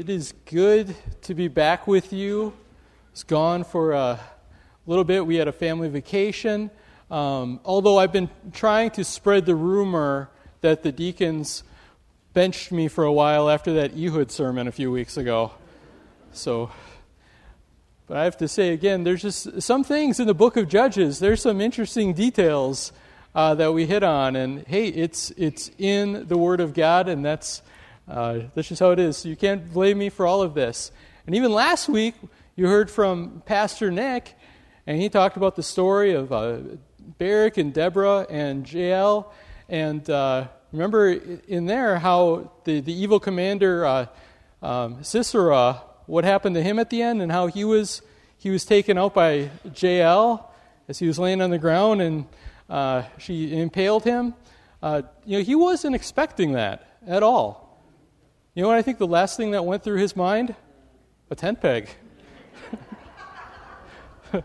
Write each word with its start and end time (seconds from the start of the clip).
It 0.00 0.08
is 0.08 0.32
good 0.46 0.96
to 1.24 1.34
be 1.34 1.48
back 1.48 1.86
with 1.86 2.10
you. 2.10 2.54
It's 3.12 3.22
gone 3.22 3.64
for 3.64 3.92
a 3.92 4.18
little 4.86 5.04
bit. 5.04 5.26
We 5.26 5.36
had 5.36 5.46
a 5.46 5.52
family 5.52 5.90
vacation. 5.90 6.70
Um, 7.10 7.60
although 7.66 7.98
I've 7.98 8.10
been 8.10 8.30
trying 8.54 8.92
to 8.92 9.04
spread 9.04 9.44
the 9.44 9.54
rumor 9.54 10.30
that 10.62 10.82
the 10.82 10.90
deacons 10.90 11.64
benched 12.32 12.72
me 12.72 12.88
for 12.88 13.04
a 13.04 13.12
while 13.12 13.50
after 13.50 13.74
that 13.74 13.92
Ehud 13.94 14.30
sermon 14.30 14.68
a 14.68 14.72
few 14.72 14.90
weeks 14.90 15.18
ago. 15.18 15.52
So, 16.32 16.70
but 18.06 18.16
I 18.16 18.24
have 18.24 18.38
to 18.38 18.48
say 18.48 18.72
again, 18.72 19.04
there's 19.04 19.20
just 19.20 19.60
some 19.60 19.84
things 19.84 20.18
in 20.18 20.26
the 20.26 20.32
book 20.32 20.56
of 20.56 20.66
Judges. 20.66 21.18
There's 21.18 21.42
some 21.42 21.60
interesting 21.60 22.14
details 22.14 22.92
uh, 23.34 23.54
that 23.56 23.74
we 23.74 23.84
hit 23.84 24.02
on, 24.02 24.34
and 24.34 24.66
hey, 24.66 24.88
it's 24.88 25.30
it's 25.32 25.70
in 25.76 26.26
the 26.26 26.38
Word 26.38 26.60
of 26.60 26.72
God, 26.72 27.06
and 27.06 27.22
that's 27.22 27.60
uh, 28.10 28.40
that's 28.54 28.68
just 28.68 28.80
how 28.80 28.90
it 28.90 28.98
is. 28.98 29.18
So 29.18 29.28
you 29.28 29.36
can't 29.36 29.72
blame 29.72 29.98
me 29.98 30.08
for 30.08 30.26
all 30.26 30.42
of 30.42 30.54
this. 30.54 30.90
And 31.26 31.34
even 31.36 31.52
last 31.52 31.88
week, 31.88 32.14
you 32.56 32.66
heard 32.66 32.90
from 32.90 33.42
Pastor 33.46 33.90
Nick, 33.90 34.34
and 34.86 35.00
he 35.00 35.08
talked 35.08 35.36
about 35.36 35.54
the 35.54 35.62
story 35.62 36.12
of 36.12 36.32
uh, 36.32 36.58
Barak 37.18 37.56
and 37.56 37.72
Deborah 37.72 38.26
and 38.28 38.70
Jael. 38.70 39.32
And 39.68 40.08
uh, 40.10 40.48
remember 40.72 41.08
in 41.08 41.66
there 41.66 41.98
how 41.98 42.50
the, 42.64 42.80
the 42.80 42.92
evil 42.92 43.20
commander 43.20 43.86
uh, 43.86 44.06
um, 44.60 45.04
Sisera, 45.04 45.80
what 46.06 46.24
happened 46.24 46.56
to 46.56 46.62
him 46.62 46.78
at 46.78 46.90
the 46.90 47.02
end, 47.02 47.22
and 47.22 47.30
how 47.30 47.46
he 47.46 47.64
was 47.64 48.02
he 48.36 48.50
was 48.50 48.64
taken 48.64 48.98
out 48.98 49.14
by 49.14 49.50
Jael 49.76 50.50
as 50.88 50.98
he 50.98 51.06
was 51.06 51.18
laying 51.18 51.40
on 51.42 51.50
the 51.50 51.58
ground, 51.58 52.02
and 52.02 52.26
uh, 52.68 53.02
she 53.18 53.56
impaled 53.56 54.02
him. 54.02 54.34
Uh, 54.82 55.02
you 55.24 55.38
know, 55.38 55.44
he 55.44 55.54
wasn't 55.54 55.94
expecting 55.94 56.52
that 56.52 56.98
at 57.06 57.22
all. 57.22 57.69
You 58.54 58.62
know 58.62 58.68
what 58.68 58.78
I 58.78 58.82
think 58.82 58.98
the 58.98 59.06
last 59.06 59.36
thing 59.36 59.52
that 59.52 59.64
went 59.64 59.84
through 59.84 59.98
his 59.98 60.16
mind? 60.16 60.56
A 61.30 61.36
tent 61.36 61.60
peg. 61.60 61.88
Let 64.32 64.44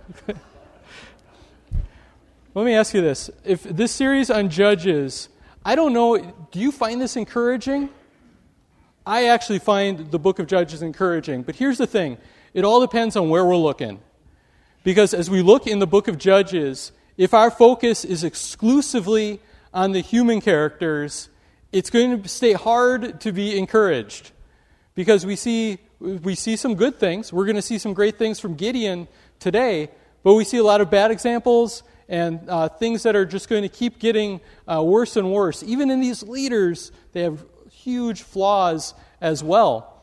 me 2.65 2.75
ask 2.75 2.93
you 2.93 3.01
this. 3.01 3.31
If 3.43 3.63
this 3.63 3.91
series 3.91 4.29
on 4.29 4.49
Judges, 4.49 5.29
I 5.65 5.73
don't 5.75 5.91
know, 5.91 6.17
do 6.51 6.59
you 6.59 6.71
find 6.71 7.01
this 7.01 7.15
encouraging? 7.15 7.89
I 9.07 9.25
actually 9.25 9.59
find 9.59 10.11
the 10.11 10.19
book 10.19 10.37
of 10.37 10.45
Judges 10.45 10.83
encouraging. 10.83 11.41
But 11.41 11.55
here's 11.55 11.79
the 11.79 11.87
thing 11.87 12.19
it 12.53 12.63
all 12.63 12.81
depends 12.81 13.15
on 13.15 13.29
where 13.29 13.43
we're 13.43 13.57
looking. 13.57 13.99
Because 14.83 15.15
as 15.15 15.31
we 15.31 15.41
look 15.41 15.65
in 15.65 15.79
the 15.79 15.87
book 15.87 16.07
of 16.07 16.19
Judges, 16.19 16.91
if 17.17 17.33
our 17.33 17.49
focus 17.49 18.05
is 18.05 18.23
exclusively 18.23 19.41
on 19.73 19.93
the 19.93 20.01
human 20.01 20.41
characters, 20.41 21.29
it's 21.75 21.89
going 21.89 22.23
to 22.23 22.29
stay 22.29 22.53
hard 22.53 23.19
to 23.19 23.33
be 23.33 23.57
encouraged 23.57 24.31
because 24.95 25.25
we 25.25 25.35
see, 25.35 25.77
we 25.99 26.33
see 26.33 26.55
some 26.55 26.75
good 26.75 27.01
things. 27.01 27.33
We're 27.33 27.43
going 27.43 27.57
to 27.57 27.61
see 27.61 27.79
some 27.79 27.93
great 27.93 28.17
things 28.17 28.39
from 28.39 28.55
Gideon 28.55 29.09
today, 29.41 29.89
but 30.23 30.35
we 30.35 30.45
see 30.45 30.55
a 30.55 30.63
lot 30.63 30.79
of 30.79 30.89
bad 30.89 31.11
examples 31.11 31.83
and 32.07 32.49
uh, 32.49 32.69
things 32.69 33.03
that 33.03 33.17
are 33.17 33.25
just 33.25 33.49
going 33.49 33.63
to 33.63 33.67
keep 33.67 33.99
getting 33.99 34.39
uh, 34.69 34.81
worse 34.81 35.17
and 35.17 35.33
worse. 35.33 35.63
Even 35.63 35.91
in 35.91 35.99
these 35.99 36.23
leaders, 36.23 36.93
they 37.11 37.23
have 37.23 37.43
huge 37.69 38.21
flaws 38.21 38.93
as 39.19 39.43
well. 39.43 40.01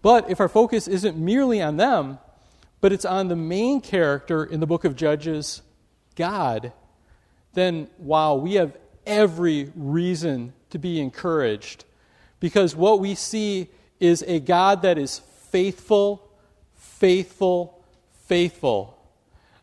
But 0.00 0.30
if 0.30 0.40
our 0.40 0.48
focus 0.48 0.88
isn't 0.88 1.18
merely 1.18 1.60
on 1.60 1.76
them, 1.76 2.20
but 2.80 2.90
it's 2.90 3.04
on 3.04 3.28
the 3.28 3.36
main 3.36 3.82
character 3.82 4.44
in 4.44 4.60
the 4.60 4.66
book 4.66 4.86
of 4.86 4.96
Judges, 4.96 5.60
God, 6.16 6.72
then 7.52 7.88
wow, 7.98 8.36
we 8.36 8.54
have 8.54 8.78
every 9.04 9.70
reason 9.74 10.54
to 10.72 10.78
be 10.78 11.00
encouraged 11.00 11.84
because 12.40 12.74
what 12.74 12.98
we 12.98 13.14
see 13.14 13.68
is 14.00 14.24
a 14.26 14.40
God 14.40 14.82
that 14.82 14.98
is 14.98 15.20
faithful, 15.50 16.28
faithful, 16.74 17.84
faithful. 18.24 18.98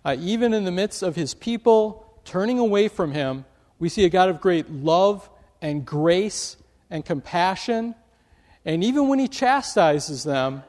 Uh, 0.06 0.16
even 0.17 0.53
in 0.53 0.63
the 0.63 0.72
midst 0.72 1.03
of 1.03 1.16
his 1.16 1.34
people 1.34 2.06
turning 2.23 2.57
away 2.57 2.88
from 2.88 3.11
him, 3.11 3.44
we 3.79 3.89
see 3.89 4.06
a 4.06 4.09
God 4.09 4.29
of 4.29 4.39
great 4.39 4.72
love 4.72 5.29
and 5.61 5.85
grace 5.85 6.56
and 6.89 7.03
compassion. 7.03 7.95
And 8.63 8.84
even 8.84 9.09
when 9.09 9.19
he 9.19 9.28
chastises 9.28 10.23
them, 10.23 10.63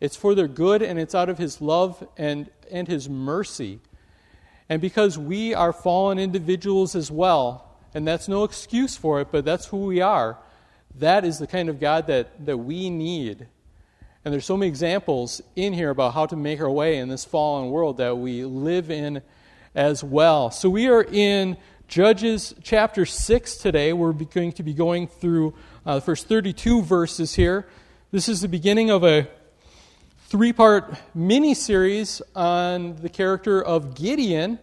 it's 0.00 0.16
for 0.16 0.34
their 0.34 0.48
good 0.48 0.82
and 0.82 0.98
it's 0.98 1.14
out 1.14 1.28
of 1.28 1.38
his 1.38 1.60
love 1.60 2.04
and, 2.16 2.50
and 2.72 2.88
his 2.88 3.08
mercy. 3.08 3.78
And 4.68 4.80
because 4.80 5.16
we 5.16 5.54
are 5.54 5.72
fallen 5.72 6.18
individuals 6.18 6.96
as 6.96 7.10
well, 7.10 7.71
and 7.94 8.06
that's 8.06 8.28
no 8.28 8.44
excuse 8.44 8.96
for 8.96 9.20
it, 9.20 9.28
but 9.30 9.44
that's 9.44 9.66
who 9.66 9.86
we 9.86 10.00
are. 10.00 10.38
That 10.98 11.24
is 11.24 11.38
the 11.38 11.46
kind 11.46 11.68
of 11.68 11.80
God 11.80 12.06
that, 12.08 12.44
that 12.44 12.56
we 12.56 12.90
need. 12.90 13.46
And 14.24 14.32
there's 14.32 14.44
so 14.44 14.56
many 14.56 14.68
examples 14.68 15.42
in 15.56 15.72
here 15.72 15.90
about 15.90 16.14
how 16.14 16.26
to 16.26 16.36
make 16.36 16.60
our 16.60 16.70
way 16.70 16.98
in 16.98 17.08
this 17.08 17.24
fallen 17.24 17.70
world 17.70 17.96
that 17.96 18.16
we 18.18 18.44
live 18.44 18.90
in 18.90 19.22
as 19.74 20.04
well. 20.04 20.50
So 20.50 20.70
we 20.70 20.88
are 20.88 21.02
in 21.02 21.56
Judges 21.88 22.54
chapter 22.62 23.04
6 23.04 23.56
today. 23.56 23.92
We're 23.92 24.12
going 24.12 24.52
to 24.52 24.62
be 24.62 24.72
going 24.74 25.08
through 25.08 25.54
uh, 25.84 25.96
the 25.96 26.00
first 26.00 26.28
32 26.28 26.82
verses 26.82 27.34
here. 27.34 27.66
This 28.12 28.28
is 28.28 28.40
the 28.40 28.48
beginning 28.48 28.90
of 28.90 29.02
a 29.04 29.28
three 30.28 30.52
part 30.52 30.94
mini 31.14 31.54
series 31.54 32.22
on 32.34 32.96
the 32.96 33.08
character 33.08 33.62
of 33.62 33.94
Gideon. 33.94 34.58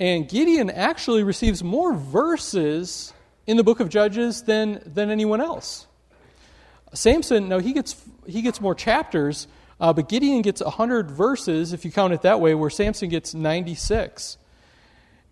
And 0.00 0.28
Gideon 0.28 0.70
actually 0.70 1.22
receives 1.22 1.62
more 1.62 1.94
verses 1.94 3.12
in 3.46 3.56
the 3.56 3.62
book 3.62 3.80
of 3.80 3.88
Judges 3.88 4.42
than, 4.42 4.82
than 4.86 5.10
anyone 5.10 5.40
else. 5.40 5.86
Samson, 6.92 7.48
no, 7.48 7.58
he 7.58 7.72
gets, 7.72 7.96
he 8.26 8.42
gets 8.42 8.60
more 8.60 8.74
chapters, 8.74 9.46
uh, 9.80 9.92
but 9.92 10.08
Gideon 10.08 10.42
gets 10.42 10.62
100 10.62 11.10
verses, 11.10 11.72
if 11.72 11.84
you 11.84 11.92
count 11.92 12.12
it 12.12 12.22
that 12.22 12.40
way, 12.40 12.54
where 12.54 12.70
Samson 12.70 13.08
gets 13.08 13.34
96. 13.34 14.38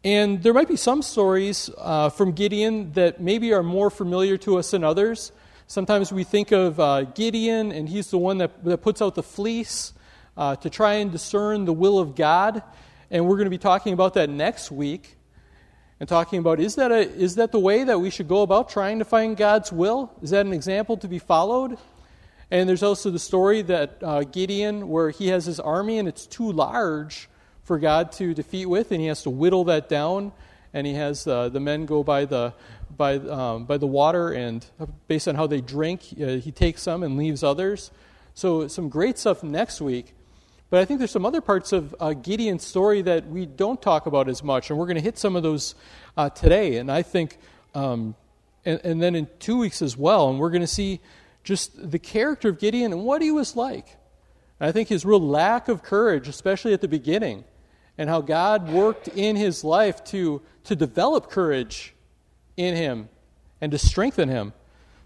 And 0.04 0.42
there 0.42 0.52
might 0.52 0.68
be 0.68 0.76
some 0.76 1.02
stories 1.02 1.70
uh, 1.78 2.10
from 2.10 2.32
Gideon 2.32 2.92
that 2.92 3.20
maybe 3.20 3.52
are 3.52 3.62
more 3.62 3.90
familiar 3.90 4.36
to 4.38 4.58
us 4.58 4.72
than 4.72 4.82
others. 4.82 5.32
Sometimes 5.68 6.12
we 6.12 6.24
think 6.24 6.50
of 6.50 6.78
uh, 6.78 7.02
Gideon, 7.02 7.72
and 7.72 7.88
he's 7.88 8.10
the 8.10 8.18
one 8.18 8.38
that, 8.38 8.64
that 8.64 8.78
puts 8.78 9.00
out 9.00 9.14
the 9.14 9.22
fleece 9.22 9.92
uh, 10.36 10.56
to 10.56 10.68
try 10.70 10.94
and 10.94 11.12
discern 11.12 11.64
the 11.64 11.72
will 11.72 11.98
of 11.98 12.16
God. 12.16 12.62
And 13.12 13.28
we're 13.28 13.36
going 13.36 13.44
to 13.44 13.50
be 13.50 13.58
talking 13.58 13.92
about 13.92 14.14
that 14.14 14.30
next 14.30 14.70
week 14.70 15.18
and 16.00 16.08
talking 16.08 16.38
about 16.38 16.60
is 16.60 16.76
that, 16.76 16.90
a, 16.90 17.00
is 17.00 17.34
that 17.34 17.52
the 17.52 17.58
way 17.58 17.84
that 17.84 17.98
we 17.98 18.08
should 18.08 18.26
go 18.26 18.40
about 18.40 18.70
trying 18.70 19.00
to 19.00 19.04
find 19.04 19.36
God's 19.36 19.70
will? 19.70 20.10
Is 20.22 20.30
that 20.30 20.46
an 20.46 20.54
example 20.54 20.96
to 20.96 21.06
be 21.06 21.18
followed? 21.18 21.76
And 22.50 22.66
there's 22.66 22.82
also 22.82 23.10
the 23.10 23.18
story 23.18 23.60
that 23.60 23.98
uh, 24.02 24.24
Gideon, 24.24 24.88
where 24.88 25.10
he 25.10 25.28
has 25.28 25.44
his 25.44 25.60
army 25.60 25.98
and 25.98 26.08
it's 26.08 26.26
too 26.26 26.52
large 26.52 27.28
for 27.64 27.78
God 27.78 28.12
to 28.12 28.32
defeat 28.32 28.64
with, 28.64 28.92
and 28.92 29.00
he 29.02 29.08
has 29.08 29.22
to 29.24 29.30
whittle 29.30 29.64
that 29.64 29.90
down. 29.90 30.32
And 30.72 30.86
he 30.86 30.94
has 30.94 31.26
uh, 31.26 31.50
the 31.50 31.60
men 31.60 31.84
go 31.84 32.02
by 32.02 32.24
the, 32.24 32.54
by, 32.96 33.16
um, 33.16 33.66
by 33.66 33.76
the 33.76 33.86
water, 33.86 34.32
and 34.32 34.64
based 35.06 35.28
on 35.28 35.34
how 35.34 35.46
they 35.46 35.60
drink, 35.60 36.00
uh, 36.18 36.36
he 36.36 36.50
takes 36.50 36.80
some 36.80 37.02
and 37.02 37.18
leaves 37.18 37.44
others. 37.44 37.90
So, 38.32 38.68
some 38.68 38.88
great 38.88 39.18
stuff 39.18 39.42
next 39.42 39.82
week. 39.82 40.14
But 40.72 40.80
I 40.80 40.86
think 40.86 41.00
there's 41.00 41.10
some 41.10 41.26
other 41.26 41.42
parts 41.42 41.72
of 41.72 41.94
uh, 42.00 42.14
Gideon's 42.14 42.64
story 42.64 43.02
that 43.02 43.28
we 43.28 43.44
don't 43.44 43.82
talk 43.82 44.06
about 44.06 44.26
as 44.26 44.42
much, 44.42 44.70
and 44.70 44.78
we're 44.78 44.86
going 44.86 44.96
to 44.96 45.02
hit 45.02 45.18
some 45.18 45.36
of 45.36 45.42
those 45.42 45.74
uh, 46.16 46.30
today. 46.30 46.78
And 46.78 46.90
I 46.90 47.02
think, 47.02 47.36
um, 47.74 48.14
and, 48.64 48.80
and, 48.82 49.02
then 49.02 49.14
in 49.14 49.28
two 49.38 49.58
weeks 49.58 49.82
as 49.82 49.98
well, 49.98 50.30
and 50.30 50.38
we're 50.38 50.48
going 50.48 50.62
to 50.62 50.66
see 50.66 51.00
just 51.44 51.90
the 51.90 51.98
character 51.98 52.48
of 52.48 52.58
Gideon 52.58 52.90
and 52.90 53.04
what 53.04 53.20
he 53.20 53.30
was 53.30 53.54
like. 53.54 53.98
And 54.58 54.66
I 54.66 54.72
think 54.72 54.88
his 54.88 55.04
real 55.04 55.20
lack 55.20 55.68
of 55.68 55.82
courage, 55.82 56.26
especially 56.26 56.72
at 56.72 56.80
the 56.80 56.88
beginning, 56.88 57.44
and 57.98 58.08
how 58.08 58.22
God 58.22 58.70
worked 58.70 59.08
in 59.08 59.36
his 59.36 59.64
life 59.64 60.02
to, 60.04 60.40
to 60.64 60.74
develop 60.74 61.28
courage 61.28 61.94
in 62.56 62.76
him 62.76 63.10
and 63.60 63.72
to 63.72 63.78
strengthen 63.78 64.30
him. 64.30 64.54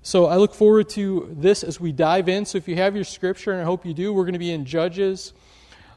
So 0.02 0.26
I 0.26 0.36
look 0.36 0.54
forward 0.54 0.88
to 0.90 1.34
this 1.36 1.64
as 1.64 1.80
we 1.80 1.90
dive 1.90 2.28
in. 2.28 2.44
So 2.44 2.56
if 2.56 2.68
you 2.68 2.76
have 2.76 2.94
your 2.94 3.02
scripture, 3.02 3.50
and 3.50 3.60
I 3.60 3.64
hope 3.64 3.84
you 3.84 3.94
do, 3.94 4.12
we're 4.12 4.22
going 4.22 4.34
to 4.34 4.38
be 4.38 4.52
in 4.52 4.64
Judges 4.64 5.32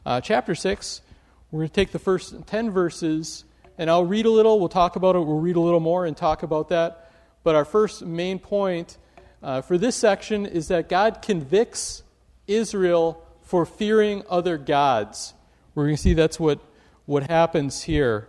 uh, 0.04 0.20
chapter 0.20 0.54
6. 0.54 1.02
We're 1.50 1.60
going 1.60 1.68
to 1.68 1.74
take 1.74 1.92
the 1.92 1.98
first 1.98 2.46
10 2.46 2.70
verses, 2.70 3.44
and 3.76 3.90
I'll 3.90 4.04
read 4.04 4.26
a 4.26 4.30
little. 4.30 4.58
We'll 4.58 4.68
talk 4.68 4.96
about 4.96 5.16
it. 5.16 5.20
We'll 5.20 5.40
read 5.40 5.56
a 5.56 5.60
little 5.60 5.80
more 5.80 6.06
and 6.06 6.16
talk 6.16 6.42
about 6.42 6.68
that. 6.68 7.10
But 7.42 7.54
our 7.54 7.64
first 7.64 8.04
main 8.04 8.38
point 8.38 8.96
uh, 9.42 9.62
for 9.62 9.78
this 9.78 9.96
section 9.96 10.46
is 10.46 10.68
that 10.68 10.88
God 10.88 11.22
convicts 11.22 12.02
Israel 12.46 13.26
for 13.42 13.66
fearing 13.66 14.22
other 14.28 14.58
gods. 14.58 15.34
We're 15.74 15.84
going 15.84 15.96
to 15.96 16.02
see 16.02 16.14
that's 16.14 16.38
what, 16.38 16.60
what 17.06 17.28
happens 17.28 17.82
here. 17.82 18.28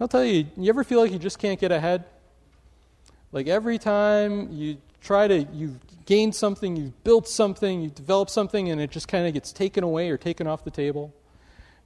I'll 0.00 0.08
tell 0.08 0.24
you, 0.24 0.46
you 0.56 0.68
ever 0.68 0.84
feel 0.84 1.00
like 1.00 1.12
you 1.12 1.18
just 1.18 1.38
can't 1.38 1.60
get 1.60 1.70
ahead? 1.70 2.04
Like 3.30 3.46
every 3.46 3.78
time 3.78 4.52
you 4.52 4.78
try 5.00 5.28
to, 5.28 5.42
you 5.42 5.78
gained 6.06 6.34
something, 6.34 6.76
you've 6.76 7.04
built 7.04 7.28
something, 7.28 7.82
you've 7.82 7.94
developed 7.94 8.30
something, 8.30 8.70
and 8.70 8.80
it 8.80 8.90
just 8.90 9.08
kind 9.08 9.26
of 9.26 9.34
gets 9.34 9.52
taken 9.52 9.84
away 9.84 10.10
or 10.10 10.16
taken 10.16 10.46
off 10.46 10.64
the 10.64 10.70
table. 10.70 11.14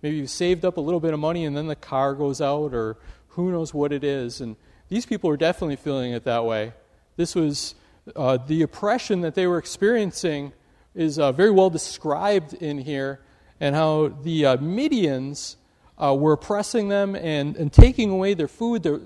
Maybe 0.03 0.17
you've 0.17 0.31
saved 0.31 0.65
up 0.65 0.77
a 0.77 0.81
little 0.81 1.01
bit 1.01 1.15
of 1.15 1.21
money 1.21 1.45
and 1.45 1.57
then 1.57 1.67
the 1.67 1.77
car 1.77 2.15
goes 2.15 2.41
out, 2.41 2.75
or 2.75 2.97
who 3.29 3.51
knows 3.51 3.73
what 3.73 3.93
it 3.93 4.05
is. 4.05 4.41
And 4.41 4.57
these 4.89 5.07
people 5.07 5.31
are 5.31 5.37
definitely 5.37 5.77
feeling 5.77 6.13
it 6.13 6.25
that 6.25 6.45
way. 6.45 6.73
This 7.17 7.35
was 7.35 7.75
uh, 8.15 8.37
the 8.37 8.63
oppression 8.63 9.23
that 9.23 9.35
they 9.35 9.47
were 9.47 9.59
experiencing 9.59 10.53
is 10.95 11.19
uh, 11.19 11.33
very 11.33 11.51
well 11.51 11.71
described 11.71 12.55
in 12.55 12.79
here, 12.79 13.21
and 13.61 13.75
how 13.75 14.09
the 14.09 14.47
uh, 14.47 14.57
Midians 14.59 15.57
uh, 15.99 16.15
were 16.15 16.33
oppressing 16.33 16.89
them 16.89 17.15
and, 17.15 17.57
and 17.57 17.73
taking 17.73 18.11
away 18.11 18.35
their 18.35 18.49
food, 18.49 18.83
their, 18.83 19.01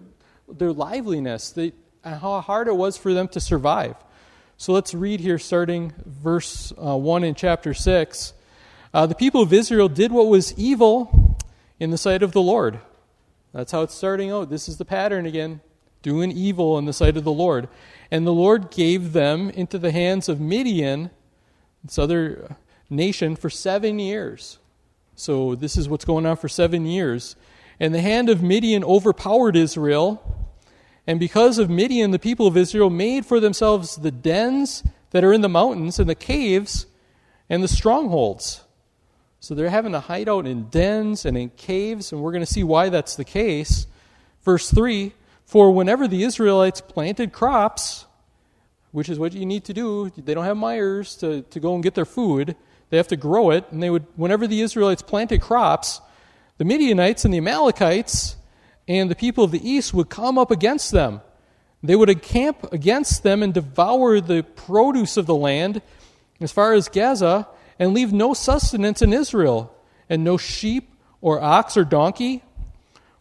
their 0.49 0.73
liveliness, 0.73 1.51
they, 1.51 1.73
and 2.05 2.21
how 2.21 2.41
hard 2.41 2.69
it 2.69 2.77
was 2.77 2.97
for 2.97 3.13
them 3.13 3.29
to 3.29 3.41
survive. 3.41 3.97
So 4.61 4.75
let's 4.75 4.93
read 4.93 5.21
here, 5.21 5.39
starting 5.39 5.95
verse 6.05 6.71
uh, 6.77 6.95
1 6.95 7.25
in 7.25 7.35
chapter 7.35 7.73
6. 7.73 8.35
Uh, 8.93 9.07
the 9.07 9.15
people 9.15 9.41
of 9.41 9.55
Israel 9.55 9.89
did 9.89 10.13
what 10.13 10.27
was 10.27 10.53
evil 10.59 11.39
in 11.79 11.91
the 11.91 11.97
sight 11.97 12.23
of 12.23 12.33
the 12.33 12.43
Lord. 12.43 12.79
That's 13.55 13.73
how 13.73 13.81
it's 13.81 13.95
starting 13.95 14.31
out. 14.31 14.51
This 14.51 14.69
is 14.69 14.77
the 14.77 14.85
pattern 14.85 15.25
again 15.25 15.63
doing 16.03 16.31
evil 16.31 16.77
in 16.77 16.85
the 16.85 16.93
sight 16.93 17.17
of 17.17 17.25
the 17.25 17.33
Lord. 17.33 17.71
And 18.11 18.27
the 18.27 18.35
Lord 18.35 18.71
gave 18.71 19.15
them 19.15 19.49
into 19.49 19.79
the 19.79 19.93
hands 19.93 20.29
of 20.29 20.43
Midian, 20.43 21.11
this 21.83 21.99
other 21.99 22.59
nation, 22.91 23.37
for 23.37 23.49
seven 23.49 23.99
years. 23.99 24.59
So 25.17 25.55
this 25.55 25.79
is 25.79 25.89
what's 25.89 26.05
going 26.05 26.27
on 26.27 26.37
for 26.37 26.51
seven 26.51 26.85
years. 26.85 27.35
And 27.81 27.95
the 27.95 28.03
hand 28.03 28.29
of 28.29 28.43
Midian 28.43 28.85
overpowered 28.85 29.57
Israel. 29.57 30.50
And 31.11 31.19
because 31.19 31.59
of 31.59 31.69
Midian, 31.69 32.13
the 32.13 32.21
people 32.21 32.47
of 32.47 32.57
Israel 32.57 32.89
made 32.89 33.27
for 33.27 33.41
themselves 33.41 33.97
the 33.97 34.13
dens 34.13 34.85
that 35.11 35.25
are 35.25 35.33
in 35.33 35.41
the 35.41 35.49
mountains 35.49 35.99
and 35.99 36.09
the 36.09 36.15
caves 36.15 36.87
and 37.49 37.65
the 37.65 37.67
strongholds. 37.67 38.63
So 39.41 39.57
they're 39.57 39.71
having 39.71 39.91
to 39.91 39.99
hide 39.99 40.29
out 40.29 40.47
in 40.47 40.69
dens 40.69 41.25
and 41.25 41.37
in 41.37 41.51
caves, 41.51 42.13
and 42.13 42.23
we're 42.23 42.31
going 42.31 42.45
to 42.45 42.53
see 42.53 42.63
why 42.63 42.91
that's 42.91 43.17
the 43.17 43.25
case. 43.25 43.89
Verse 44.45 44.71
3 44.71 45.13
For 45.47 45.73
whenever 45.73 46.07
the 46.07 46.23
Israelites 46.23 46.81
planted 46.81 47.33
crops, 47.33 48.07
which 48.93 49.09
is 49.09 49.19
what 49.19 49.33
you 49.33 49.45
need 49.45 49.65
to 49.65 49.75
do, 49.75 50.11
they 50.11 50.33
don't 50.33 50.45
have 50.45 50.57
Meijer 50.57 51.19
to, 51.19 51.43
to 51.43 51.59
go 51.59 51.75
and 51.75 51.83
get 51.83 51.97
their 51.97 52.05
food. 52.05 52.55
They 52.91 52.99
have 52.99 53.09
to 53.09 53.17
grow 53.17 53.51
it, 53.51 53.65
and 53.73 53.83
they 53.83 53.91
would, 53.91 54.07
whenever 54.15 54.47
the 54.47 54.61
Israelites 54.61 55.03
planted 55.03 55.41
crops, 55.41 56.01
the 56.59 56.65
Midianites 56.65 57.25
and 57.25 57.35
the 57.35 57.39
Amalekites 57.39 58.37
and 58.91 59.09
the 59.09 59.15
people 59.15 59.45
of 59.45 59.53
the 59.53 59.71
east 59.71 59.95
would 59.95 60.09
come 60.09 60.37
up 60.37 60.51
against 60.51 60.91
them. 60.91 61.21
They 61.81 61.95
would 61.95 62.11
encamp 62.11 62.73
against 62.73 63.23
them 63.23 63.41
and 63.41 63.55
devour 63.55 64.21
the 64.21 64.43
produce 64.43 65.17
of 65.17 65.27
the 65.27 65.35
land 65.35 65.81
as 66.41 66.51
far 66.51 66.73
as 66.73 66.89
Gaza 66.89 67.47
and 67.79 67.95
leave 67.95 68.13
no 68.13 68.35
sustenance 68.35 69.01
in 69.01 69.13
Israel, 69.13 69.73
and 70.09 70.25
no 70.25 70.37
sheep 70.37 70.93
or 71.21 71.41
ox 71.41 71.77
or 71.77 71.85
donkey. 71.85 72.43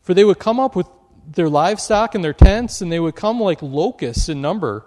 For 0.02 0.16
they 0.16 0.26
would 0.26 0.40
come 0.40 0.60
up 0.60 0.76
with 0.76 0.88
their 1.36 1.48
livestock 1.48 2.16
and 2.16 2.24
their 2.24 2.34
tents, 2.34 2.82
and 2.82 2.92
they 2.92 3.00
would 3.00 3.16
come 3.16 3.40
like 3.40 3.62
locusts 3.62 4.28
in 4.28 4.42
number. 4.42 4.86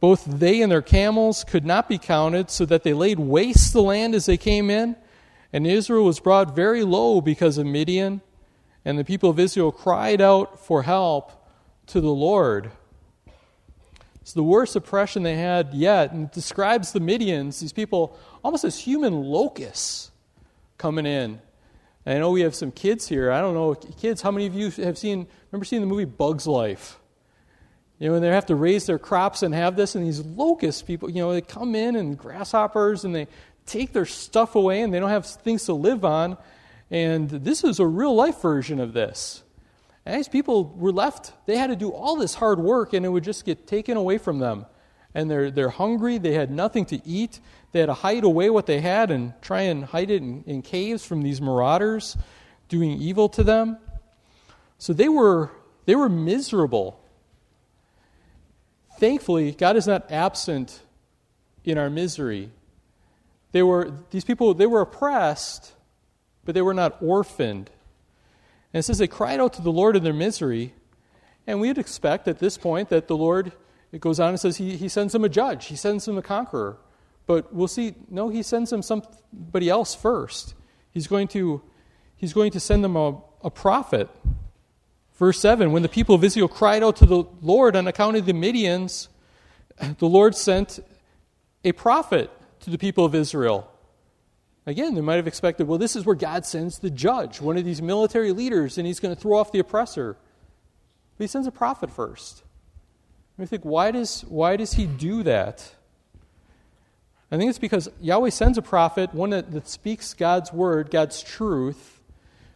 Both 0.00 0.26
they 0.26 0.60
and 0.60 0.70
their 0.70 0.82
camels 0.82 1.44
could 1.44 1.64
not 1.64 1.88
be 1.88 1.96
counted, 1.96 2.50
so 2.50 2.66
that 2.66 2.82
they 2.84 2.92
laid 2.92 3.18
waste 3.18 3.72
the 3.72 3.82
land 3.82 4.14
as 4.14 4.26
they 4.26 4.36
came 4.36 4.68
in. 4.68 4.96
And 5.50 5.66
Israel 5.66 6.04
was 6.04 6.20
brought 6.20 6.54
very 6.54 6.84
low 6.84 7.22
because 7.22 7.56
of 7.56 7.64
Midian, 7.64 8.20
and 8.84 8.98
the 8.98 9.04
people 9.04 9.30
of 9.30 9.38
Israel 9.38 9.72
cried 9.72 10.20
out 10.20 10.64
for 10.64 10.82
help 10.82 11.32
to 11.88 12.00
the 12.00 12.08
Lord. 12.10 12.70
It's 14.22 14.32
the 14.32 14.42
worst 14.42 14.76
oppression 14.76 15.22
they 15.22 15.36
had 15.36 15.74
yet, 15.74 16.12
and 16.12 16.26
it 16.26 16.32
describes 16.32 16.92
the 16.92 17.00
Midians, 17.00 17.60
these 17.60 17.72
people, 17.72 18.18
almost 18.44 18.64
as 18.64 18.78
human 18.78 19.22
locusts 19.22 20.10
coming 20.78 21.06
in. 21.06 21.40
And 22.06 22.16
I 22.16 22.18
know 22.18 22.30
we 22.30 22.42
have 22.42 22.54
some 22.54 22.70
kids 22.70 23.08
here. 23.08 23.30
I 23.30 23.40
don't 23.40 23.54
know, 23.54 23.74
kids, 23.74 24.22
how 24.22 24.30
many 24.30 24.46
of 24.46 24.54
you 24.54 24.70
have 24.70 24.96
seen, 24.96 25.26
remember 25.50 25.64
seeing 25.64 25.82
the 25.82 25.88
movie 25.88 26.04
Bug's 26.04 26.46
Life? 26.46 26.98
You 27.98 28.06
know, 28.06 28.12
when 28.14 28.22
they 28.22 28.28
have 28.28 28.46
to 28.46 28.54
raise 28.54 28.86
their 28.86 28.98
crops 28.98 29.42
and 29.42 29.54
have 29.54 29.76
this, 29.76 29.94
and 29.94 30.06
these 30.06 30.20
locust 30.20 30.86
people, 30.86 31.10
you 31.10 31.16
know, 31.16 31.32
they 31.32 31.42
come 31.42 31.74
in 31.74 31.96
and 31.96 32.16
grasshoppers 32.16 33.04
and 33.04 33.14
they 33.14 33.28
take 33.66 33.92
their 33.92 34.06
stuff 34.06 34.54
away 34.54 34.80
and 34.80 34.92
they 34.92 34.98
don't 34.98 35.10
have 35.10 35.26
things 35.26 35.66
to 35.66 35.74
live 35.74 36.04
on. 36.04 36.38
And 36.90 37.30
this 37.30 37.62
is 37.62 37.78
a 37.78 37.86
real 37.86 38.14
life 38.14 38.40
version 38.42 38.80
of 38.80 38.92
this. 38.92 39.42
And 40.04 40.18
these 40.18 40.28
people 40.28 40.64
were 40.64 40.92
left, 40.92 41.32
they 41.46 41.56
had 41.56 41.68
to 41.68 41.76
do 41.76 41.90
all 41.90 42.16
this 42.16 42.34
hard 42.34 42.58
work 42.58 42.92
and 42.92 43.04
it 43.06 43.08
would 43.08 43.24
just 43.24 43.44
get 43.44 43.66
taken 43.66 43.96
away 43.96 44.18
from 44.18 44.38
them. 44.38 44.66
And 45.14 45.30
they're, 45.30 45.50
they're 45.50 45.70
hungry, 45.70 46.18
they 46.18 46.34
had 46.34 46.50
nothing 46.50 46.84
to 46.86 47.06
eat, 47.06 47.40
they 47.72 47.80
had 47.80 47.86
to 47.86 47.94
hide 47.94 48.24
away 48.24 48.48
what 48.48 48.66
they 48.66 48.80
had 48.80 49.10
and 49.10 49.34
try 49.42 49.62
and 49.62 49.84
hide 49.84 50.10
it 50.10 50.22
in, 50.22 50.44
in 50.46 50.62
caves 50.62 51.04
from 51.04 51.22
these 51.22 51.40
marauders 51.40 52.16
doing 52.68 52.92
evil 52.92 53.28
to 53.30 53.42
them. 53.42 53.78
So 54.78 54.92
they 54.92 55.08
were, 55.08 55.50
they 55.84 55.94
were 55.94 56.08
miserable. 56.08 57.00
Thankfully, 58.98 59.52
God 59.52 59.76
is 59.76 59.86
not 59.86 60.10
absent 60.10 60.80
in 61.64 61.76
our 61.76 61.90
misery. 61.90 62.50
They 63.52 63.62
were, 63.62 63.92
these 64.10 64.24
people, 64.24 64.54
they 64.54 64.66
were 64.66 64.80
oppressed, 64.80 65.72
but 66.44 66.54
they 66.54 66.62
were 66.62 66.74
not 66.74 66.96
orphaned. 67.02 67.70
And 68.72 68.80
it 68.80 68.82
says 68.82 68.98
they 68.98 69.08
cried 69.08 69.40
out 69.40 69.52
to 69.54 69.62
the 69.62 69.72
Lord 69.72 69.96
in 69.96 70.04
their 70.04 70.12
misery. 70.12 70.74
And 71.46 71.60
we'd 71.60 71.78
expect 71.78 72.28
at 72.28 72.38
this 72.38 72.56
point 72.56 72.88
that 72.90 73.08
the 73.08 73.16
Lord, 73.16 73.52
it 73.92 74.00
goes 74.00 74.20
on 74.20 74.30
and 74.30 74.40
says 74.40 74.58
he, 74.58 74.76
he 74.76 74.88
sends 74.88 75.12
them 75.12 75.24
a 75.24 75.28
judge, 75.28 75.66
he 75.66 75.76
sends 75.76 76.04
them 76.04 76.18
a 76.18 76.22
conqueror. 76.22 76.78
But 77.26 77.52
we'll 77.54 77.68
see, 77.68 77.94
no, 78.08 78.28
he 78.28 78.42
sends 78.42 78.70
them 78.70 78.82
somebody 78.82 79.68
else 79.68 79.94
first. 79.94 80.54
He's 80.90 81.06
going 81.06 81.28
to, 81.28 81.62
he's 82.16 82.32
going 82.32 82.50
to 82.52 82.60
send 82.60 82.82
them 82.82 82.96
a, 82.96 83.20
a 83.42 83.50
prophet. 83.50 84.08
Verse 85.14 85.38
7 85.38 85.70
When 85.70 85.82
the 85.82 85.88
people 85.88 86.14
of 86.14 86.24
Israel 86.24 86.48
cried 86.48 86.82
out 86.82 86.96
to 86.96 87.06
the 87.06 87.24
Lord 87.40 87.76
on 87.76 87.86
account 87.86 88.16
of 88.16 88.26
the 88.26 88.32
Midians, 88.32 89.08
the 89.98 90.08
Lord 90.08 90.34
sent 90.34 90.80
a 91.64 91.72
prophet 91.72 92.30
to 92.60 92.70
the 92.70 92.78
people 92.78 93.04
of 93.04 93.14
Israel. 93.14 93.70
Again, 94.66 94.94
they 94.94 95.00
might 95.00 95.16
have 95.16 95.26
expected, 95.26 95.66
well, 95.66 95.78
this 95.78 95.96
is 95.96 96.04
where 96.04 96.14
God 96.14 96.44
sends 96.44 96.78
the 96.78 96.90
judge, 96.90 97.40
one 97.40 97.56
of 97.56 97.64
these 97.64 97.80
military 97.80 98.32
leaders, 98.32 98.78
and 98.78 98.86
he's 98.86 99.00
going 99.00 99.14
to 99.14 99.20
throw 99.20 99.38
off 99.38 99.52
the 99.52 99.58
oppressor. 99.58 100.16
But 101.16 101.24
he 101.24 101.28
sends 101.28 101.46
a 101.46 101.52
prophet 101.52 101.90
first. 101.90 102.42
And 103.36 103.44
we 103.44 103.46
think, 103.46 103.64
why 103.64 103.90
does, 103.90 104.22
why 104.22 104.56
does 104.56 104.74
he 104.74 104.86
do 104.86 105.22
that? 105.22 105.74
I 107.32 107.36
think 107.36 107.48
it's 107.48 107.58
because 107.58 107.88
Yahweh 108.00 108.30
sends 108.30 108.58
a 108.58 108.62
prophet, 108.62 109.14
one 109.14 109.30
that, 109.30 109.50
that 109.52 109.68
speaks 109.68 110.14
God's 110.14 110.52
word, 110.52 110.90
God's 110.90 111.22
truth, 111.22 112.02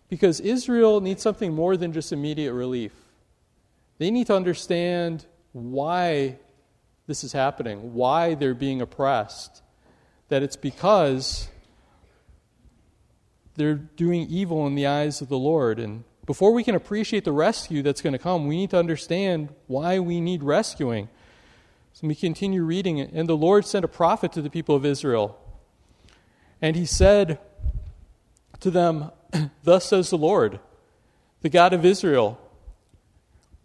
because 0.08 0.40
Israel 0.40 1.00
needs 1.00 1.22
something 1.22 1.54
more 1.54 1.76
than 1.76 1.92
just 1.92 2.12
immediate 2.12 2.52
relief. 2.52 2.92
They 3.98 4.10
need 4.10 4.26
to 4.26 4.34
understand 4.34 5.24
why 5.52 6.38
this 7.06 7.22
is 7.22 7.32
happening, 7.32 7.94
why 7.94 8.34
they're 8.34 8.54
being 8.54 8.80
oppressed. 8.80 9.62
That 10.28 10.42
it's 10.42 10.56
because 10.56 11.48
they're 13.56 13.74
doing 13.74 14.26
evil 14.28 14.66
in 14.66 14.74
the 14.74 14.86
eyes 14.86 15.20
of 15.20 15.28
the 15.28 15.38
Lord. 15.38 15.78
And 15.78 16.04
before 16.26 16.52
we 16.52 16.64
can 16.64 16.74
appreciate 16.74 17.24
the 17.24 17.32
rescue 17.32 17.82
that's 17.82 18.00
going 18.00 18.12
to 18.12 18.18
come, 18.18 18.46
we 18.46 18.56
need 18.56 18.70
to 18.70 18.78
understand 18.78 19.50
why 19.66 19.98
we 19.98 20.20
need 20.20 20.42
rescuing. 20.42 21.08
So 21.92 22.08
we 22.08 22.14
continue 22.14 22.64
reading. 22.64 23.00
And 23.00 23.28
the 23.28 23.36
Lord 23.36 23.66
sent 23.66 23.84
a 23.84 23.88
prophet 23.88 24.32
to 24.32 24.42
the 24.42 24.50
people 24.50 24.74
of 24.74 24.84
Israel. 24.84 25.38
And 26.60 26.74
he 26.74 26.86
said 26.86 27.38
to 28.60 28.70
them, 28.70 29.10
Thus 29.62 29.86
says 29.86 30.10
the 30.10 30.18
Lord, 30.18 30.58
the 31.42 31.48
God 31.48 31.72
of 31.72 31.84
Israel. 31.84 32.40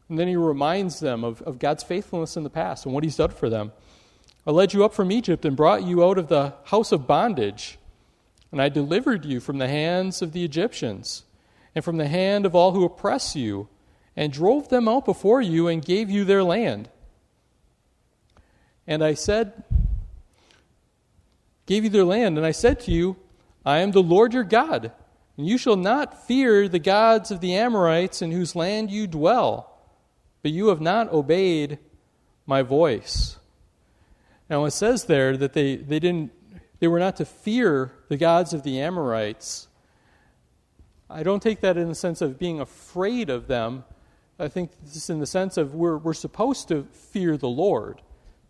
And 0.07 0.19
then 0.19 0.27
he 0.27 0.35
reminds 0.35 0.99
them 0.99 1.23
of, 1.23 1.41
of 1.43 1.59
God's 1.59 1.83
faithfulness 1.83 2.35
in 2.35 2.43
the 2.43 2.49
past 2.49 2.85
and 2.85 2.93
what 2.93 3.03
he's 3.03 3.15
done 3.15 3.29
for 3.29 3.49
them. 3.49 3.71
I 4.45 4.51
led 4.51 4.73
you 4.73 4.83
up 4.83 4.93
from 4.93 5.11
Egypt 5.11 5.45
and 5.45 5.55
brought 5.55 5.83
you 5.83 6.03
out 6.03 6.17
of 6.17 6.27
the 6.27 6.53
house 6.65 6.91
of 6.91 7.05
bondage. 7.05 7.77
And 8.51 8.61
I 8.61 8.69
delivered 8.69 9.25
you 9.25 9.39
from 9.39 9.57
the 9.57 9.67
hands 9.67 10.21
of 10.21 10.31
the 10.31 10.43
Egyptians, 10.43 11.23
and 11.75 11.83
from 11.83 11.97
the 11.97 12.07
hand 12.07 12.45
of 12.45 12.55
all 12.55 12.71
who 12.71 12.83
oppress 12.83 13.35
you, 13.35 13.67
and 14.15 14.33
drove 14.33 14.69
them 14.69 14.87
out 14.87 15.05
before 15.05 15.41
you, 15.41 15.67
and 15.67 15.85
gave 15.85 16.09
you 16.09 16.25
their 16.25 16.43
land. 16.43 16.89
And 18.87 19.03
I 19.03 19.13
said, 19.13 19.63
Gave 21.67 21.83
you 21.83 21.91
their 21.91 22.03
land, 22.03 22.37
and 22.37 22.45
I 22.45 22.51
said 22.51 22.79
to 22.81 22.91
you, 22.91 23.15
I 23.63 23.79
am 23.79 23.91
the 23.91 24.01
Lord 24.01 24.33
your 24.33 24.43
God, 24.43 24.91
and 25.37 25.47
you 25.47 25.59
shall 25.59 25.75
not 25.75 26.25
fear 26.25 26.67
the 26.67 26.79
gods 26.79 27.29
of 27.29 27.41
the 27.41 27.55
Amorites 27.55 28.23
in 28.23 28.31
whose 28.31 28.55
land 28.55 28.89
you 28.89 29.05
dwell, 29.05 29.77
but 30.41 30.51
you 30.51 30.69
have 30.69 30.81
not 30.81 31.13
obeyed 31.13 31.77
my 32.47 32.63
voice. 32.63 33.37
Now 34.49 34.65
it 34.65 34.71
says 34.71 35.05
there 35.05 35.37
that 35.37 35.53
they, 35.53 35.75
they 35.75 35.99
didn't 35.99 36.31
they 36.79 36.87
were 36.87 36.99
not 36.99 37.17
to 37.17 37.25
fear 37.25 37.91
the 38.07 38.17
gods 38.17 38.53
of 38.53 38.63
the 38.63 38.79
Amorites. 38.79 39.67
I 41.09 41.23
don't 41.23 41.41
take 41.41 41.61
that 41.61 41.77
in 41.77 41.89
the 41.89 41.95
sense 41.95 42.21
of 42.21 42.39
being 42.39 42.59
afraid 42.59 43.29
of 43.29 43.47
them. 43.47 43.83
I 44.37 44.47
think 44.47 44.71
this 44.83 44.95
is 44.95 45.09
in 45.09 45.19
the 45.19 45.27
sense 45.27 45.57
of 45.57 45.75
we're, 45.75 45.97
we're 45.97 46.13
supposed 46.13 46.67
to 46.69 46.83
fear 46.91 47.35
the 47.35 47.49
Lord, 47.49 48.01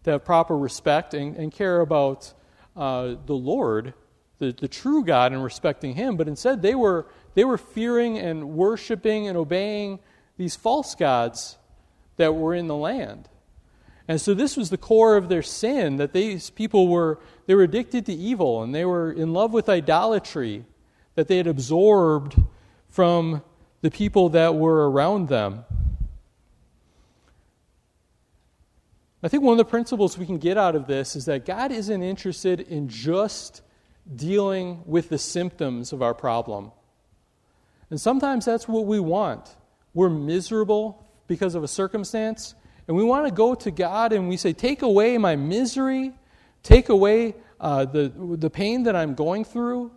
to 0.03 0.11
have 0.11 0.25
proper 0.25 0.57
respect 0.57 1.13
and, 1.13 1.35
and 1.35 1.51
care 1.51 1.81
about 1.81 2.33
uh, 2.75 3.15
the 3.25 3.33
Lord, 3.33 3.93
the, 4.37 4.51
the 4.51 4.67
true 4.67 5.03
God, 5.03 5.31
and 5.31 5.43
respecting 5.43 5.95
Him. 5.95 6.15
But 6.15 6.27
instead, 6.27 6.61
they 6.61 6.75
were, 6.75 7.07
they 7.33 7.43
were 7.43 7.57
fearing 7.57 8.19
and 8.19 8.51
worshiping 8.51 9.27
and 9.27 9.37
obeying 9.37 9.99
these 10.37 10.55
false 10.55 10.93
gods 10.95 11.57
that 12.17 12.35
were 12.35 12.53
in 12.53 12.67
the 12.67 12.75
land. 12.75 13.27
And 14.09 14.19
so 14.19 14.33
this 14.33 14.57
was 14.57 14.71
the 14.71 14.77
core 14.77 15.15
of 15.17 15.29
their 15.29 15.43
sin 15.43 15.97
that 15.97 16.13
these 16.13 16.49
people 16.49 16.87
were 16.87 17.19
they 17.45 17.53
were 17.53 17.61
addicted 17.61 18.07
to 18.07 18.13
evil 18.13 18.63
and 18.63 18.73
they 18.73 18.83
were 18.83 19.11
in 19.11 19.33
love 19.33 19.53
with 19.53 19.69
idolatry 19.69 20.65
that 21.13 21.27
they 21.27 21.37
had 21.37 21.45
absorbed 21.45 22.35
from 22.89 23.43
the 23.81 23.91
people 23.91 24.29
that 24.29 24.55
were 24.55 24.89
around 24.89 25.29
them. 25.29 25.63
I 29.21 29.27
think 29.27 29.43
one 29.43 29.53
of 29.53 29.57
the 29.59 29.65
principles 29.65 30.17
we 30.17 30.25
can 30.25 30.39
get 30.39 30.57
out 30.57 30.75
of 30.75 30.87
this 30.87 31.15
is 31.15 31.25
that 31.25 31.45
God 31.45 31.71
isn't 31.71 32.01
interested 32.01 32.61
in 32.61 32.89
just 32.89 33.61
dealing 34.15 34.81
with 34.87 35.09
the 35.09 35.19
symptoms 35.19 35.93
of 35.93 36.01
our 36.01 36.15
problem. 36.15 36.71
And 37.91 38.01
sometimes 38.01 38.45
that's 38.45 38.67
what 38.67 38.87
we 38.87 38.99
want. 38.99 39.55
We're 39.93 40.09
miserable 40.09 41.05
because 41.27 41.53
of 41.53 41.63
a 41.63 41.67
circumstance, 41.67 42.55
and 42.89 42.97
we 42.97 43.03
want 43.03 43.27
to 43.27 43.31
go 43.31 43.53
to 43.53 43.69
God 43.69 44.13
and 44.13 44.27
we 44.27 44.35
say, 44.35 44.51
Take 44.51 44.81
away 44.81 45.19
my 45.19 45.35
misery, 45.35 46.11
take 46.63 46.89
away 46.89 47.35
uh, 47.59 47.85
the, 47.85 48.11
the 48.17 48.49
pain 48.49 48.81
that 48.83 48.95
I'm 48.95 49.13
going 49.13 49.45
through. 49.45 49.91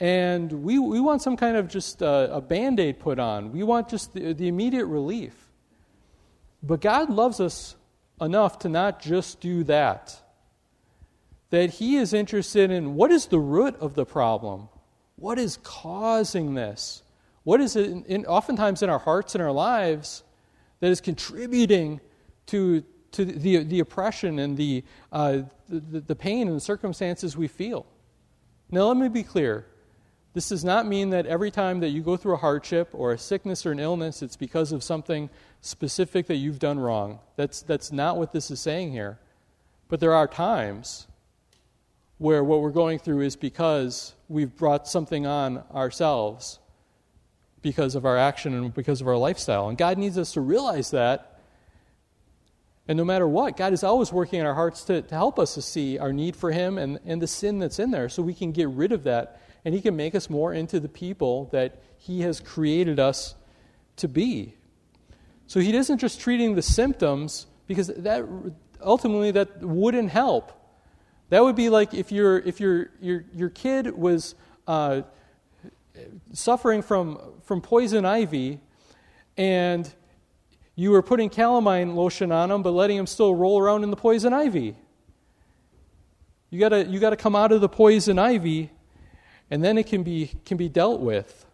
And 0.00 0.50
we, 0.64 0.78
we 0.78 1.00
want 1.00 1.20
some 1.20 1.36
kind 1.36 1.58
of 1.58 1.68
just 1.68 2.02
uh, 2.02 2.28
a 2.30 2.40
band 2.40 2.80
aid 2.80 2.98
put 2.98 3.18
on. 3.18 3.52
We 3.52 3.62
want 3.62 3.90
just 3.90 4.14
the, 4.14 4.32
the 4.32 4.48
immediate 4.48 4.86
relief. 4.86 5.34
But 6.62 6.80
God 6.80 7.10
loves 7.10 7.40
us 7.40 7.76
enough 8.22 8.60
to 8.60 8.70
not 8.70 9.02
just 9.02 9.42
do 9.42 9.62
that. 9.64 10.18
That 11.50 11.74
He 11.74 11.96
is 11.96 12.14
interested 12.14 12.70
in 12.70 12.94
what 12.94 13.10
is 13.10 13.26
the 13.26 13.38
root 13.38 13.76
of 13.80 13.92
the 13.92 14.06
problem? 14.06 14.70
What 15.16 15.38
is 15.38 15.58
causing 15.62 16.54
this? 16.54 17.02
What 17.44 17.60
is 17.60 17.76
it, 17.76 17.90
in, 17.90 18.04
in, 18.04 18.24
oftentimes 18.24 18.82
in 18.82 18.88
our 18.88 18.98
hearts 18.98 19.34
and 19.34 19.44
our 19.44 19.52
lives, 19.52 20.22
that 20.80 20.90
is 20.90 21.00
contributing 21.00 22.00
to, 22.46 22.82
to 23.12 23.24
the, 23.24 23.64
the 23.64 23.80
oppression 23.80 24.38
and 24.38 24.56
the, 24.56 24.84
uh, 25.12 25.40
the, 25.68 26.00
the 26.00 26.16
pain 26.16 26.48
and 26.48 26.56
the 26.56 26.60
circumstances 26.60 27.36
we 27.36 27.48
feel? 27.48 27.86
Now, 28.70 28.82
let 28.82 28.96
me 28.96 29.08
be 29.08 29.22
clear. 29.22 29.66
This 30.34 30.50
does 30.50 30.64
not 30.64 30.86
mean 30.86 31.10
that 31.10 31.26
every 31.26 31.50
time 31.50 31.80
that 31.80 31.88
you 31.88 32.02
go 32.02 32.16
through 32.16 32.34
a 32.34 32.38
hardship 32.38 32.90
or 32.92 33.12
a 33.12 33.18
sickness 33.18 33.64
or 33.64 33.72
an 33.72 33.80
illness, 33.80 34.22
it's 34.22 34.36
because 34.36 34.72
of 34.72 34.84
something 34.84 35.30
specific 35.62 36.26
that 36.26 36.36
you've 36.36 36.58
done 36.58 36.78
wrong. 36.78 37.18
That's, 37.36 37.62
that's 37.62 37.90
not 37.90 38.18
what 38.18 38.32
this 38.32 38.50
is 38.50 38.60
saying 38.60 38.92
here. 38.92 39.18
But 39.88 40.00
there 40.00 40.12
are 40.12 40.28
times 40.28 41.08
where 42.18 42.44
what 42.44 42.60
we're 42.60 42.70
going 42.70 42.98
through 42.98 43.22
is 43.22 43.36
because 43.36 44.14
we've 44.28 44.54
brought 44.54 44.86
something 44.86 45.26
on 45.26 45.64
ourselves 45.74 46.58
because 47.62 47.94
of 47.94 48.04
our 48.04 48.16
action 48.16 48.54
and 48.54 48.72
because 48.72 49.00
of 49.00 49.08
our 49.08 49.16
lifestyle. 49.16 49.68
And 49.68 49.76
God 49.76 49.98
needs 49.98 50.18
us 50.18 50.32
to 50.32 50.40
realize 50.40 50.90
that. 50.92 51.40
And 52.86 52.96
no 52.96 53.04
matter 53.04 53.28
what, 53.28 53.56
God 53.56 53.72
is 53.72 53.84
always 53.84 54.12
working 54.12 54.40
in 54.40 54.46
our 54.46 54.54
hearts 54.54 54.84
to, 54.84 55.02
to 55.02 55.14
help 55.14 55.38
us 55.38 55.54
to 55.54 55.62
see 55.62 55.98
our 55.98 56.12
need 56.12 56.36
for 56.36 56.50
Him 56.50 56.78
and, 56.78 56.98
and 57.04 57.20
the 57.20 57.26
sin 57.26 57.58
that's 57.58 57.78
in 57.78 57.90
there 57.90 58.08
so 58.08 58.22
we 58.22 58.34
can 58.34 58.52
get 58.52 58.68
rid 58.68 58.92
of 58.92 59.04
that 59.04 59.40
and 59.64 59.74
He 59.74 59.80
can 59.80 59.96
make 59.96 60.14
us 60.14 60.30
more 60.30 60.54
into 60.54 60.80
the 60.80 60.88
people 60.88 61.50
that 61.52 61.82
He 61.98 62.22
has 62.22 62.40
created 62.40 62.98
us 62.98 63.34
to 63.96 64.08
be. 64.08 64.54
So 65.46 65.60
He 65.60 65.76
isn't 65.76 65.98
just 65.98 66.20
treating 66.20 66.54
the 66.54 66.62
symptoms 66.62 67.46
because 67.66 67.88
that 67.88 68.24
ultimately 68.80 69.32
that 69.32 69.60
wouldn't 69.60 70.10
help. 70.10 70.52
That 71.30 71.42
would 71.42 71.56
be 71.56 71.68
like 71.68 71.92
if 71.92 72.10
your 72.10 72.38
if 72.38 72.60
your 72.60 72.90
your 73.00 73.24
your 73.34 73.50
kid 73.50 73.94
was 73.96 74.34
uh, 74.66 75.02
suffering 76.32 76.82
from 76.82 77.18
from 77.42 77.60
poison 77.60 78.04
ivy, 78.04 78.60
and 79.36 79.92
you 80.74 80.90
were 80.90 81.02
putting 81.02 81.30
calamine 81.30 81.94
lotion 81.94 82.32
on 82.32 82.50
him, 82.50 82.62
but 82.62 82.70
letting 82.70 82.96
him 82.96 83.06
still 83.06 83.34
roll 83.34 83.58
around 83.58 83.84
in 83.84 83.90
the 83.90 83.96
poison 83.96 84.32
ivy. 84.32 84.76
You 86.50 86.58
gotta 86.60 86.86
you 86.86 86.98
gotta 87.00 87.16
come 87.16 87.36
out 87.36 87.52
of 87.52 87.60
the 87.60 87.68
poison 87.68 88.18
ivy 88.18 88.70
and 89.50 89.64
then 89.64 89.78
it 89.78 89.86
can 89.86 90.02
be, 90.02 90.32
can 90.44 90.56
be 90.56 90.68
dealt 90.68 91.00
with. 91.00 91.46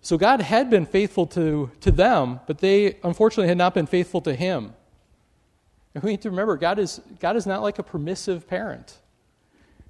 So 0.00 0.16
God 0.16 0.40
had 0.40 0.70
been 0.70 0.86
faithful 0.86 1.26
to, 1.28 1.70
to 1.80 1.90
them, 1.90 2.40
but 2.46 2.58
they 2.58 2.96
unfortunately 3.02 3.48
had 3.48 3.58
not 3.58 3.74
been 3.74 3.86
faithful 3.86 4.20
to 4.22 4.34
Him. 4.34 4.74
And 5.94 6.02
we 6.02 6.12
need 6.12 6.22
to 6.22 6.30
remember 6.30 6.56
God 6.56 6.78
is, 6.78 7.00
God 7.20 7.36
is 7.36 7.46
not 7.46 7.62
like 7.62 7.78
a 7.78 7.82
permissive 7.82 8.46
parent. 8.46 8.98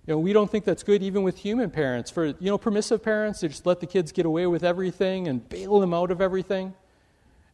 You 0.08 0.14
know, 0.14 0.20
we 0.20 0.32
don't 0.32 0.50
think 0.50 0.64
that's 0.64 0.82
good 0.82 1.02
even 1.02 1.22
with 1.22 1.36
human 1.36 1.68
parents. 1.68 2.10
For 2.10 2.24
you 2.24 2.36
know, 2.40 2.56
permissive 2.56 3.02
parents, 3.02 3.40
they 3.40 3.48
just 3.48 3.66
let 3.66 3.80
the 3.80 3.86
kids 3.86 4.10
get 4.10 4.24
away 4.24 4.46
with 4.46 4.64
everything 4.64 5.28
and 5.28 5.46
bail 5.46 5.80
them 5.80 5.92
out 5.92 6.10
of 6.10 6.22
everything. 6.22 6.72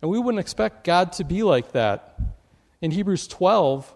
And 0.01 0.09
we 0.09 0.21
wouldn't 0.21 0.39
expect 0.39 0.85
God 0.85 1.15
to 1.15 1.25
be 1.25 1.43
like 1.43 1.73
that. 1.73 2.17
In 2.81 2.93
Hebrews 2.93 3.27
12, 3.27 3.93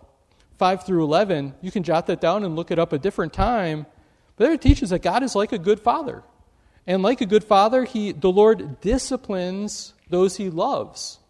5 0.58 0.84
through 0.84 1.04
11, 1.04 1.54
you 1.60 1.70
can 1.70 1.84
jot 1.84 2.08
that 2.08 2.20
down 2.20 2.42
and 2.42 2.56
look 2.56 2.72
it 2.72 2.80
up 2.80 2.92
a 2.92 2.98
different 2.98 3.32
time. 3.32 3.86
But 4.34 4.46
there 4.46 4.54
it 4.54 4.60
teaches 4.60 4.90
that 4.90 5.02
God 5.02 5.22
is 5.22 5.36
like 5.36 5.52
a 5.52 5.58
good 5.58 5.78
father. 5.78 6.24
And 6.84 7.00
like 7.00 7.20
a 7.20 7.26
good 7.26 7.44
father, 7.44 7.84
he, 7.84 8.10
the 8.10 8.32
Lord 8.32 8.80
disciplines 8.80 9.94
those 10.10 10.36
he 10.36 10.50
loves. 10.50 11.20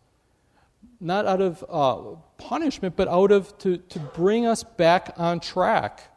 Not 0.99 1.27
out 1.27 1.43
of 1.43 1.63
uh, 1.69 2.17
punishment, 2.39 2.97
but 2.97 3.07
out 3.07 3.33
of 3.33 3.59
to, 3.59 3.77
to 3.77 3.99
bring 3.99 4.47
us 4.47 4.65
back 4.65 5.13
on 5.19 5.41
track. 5.41 6.11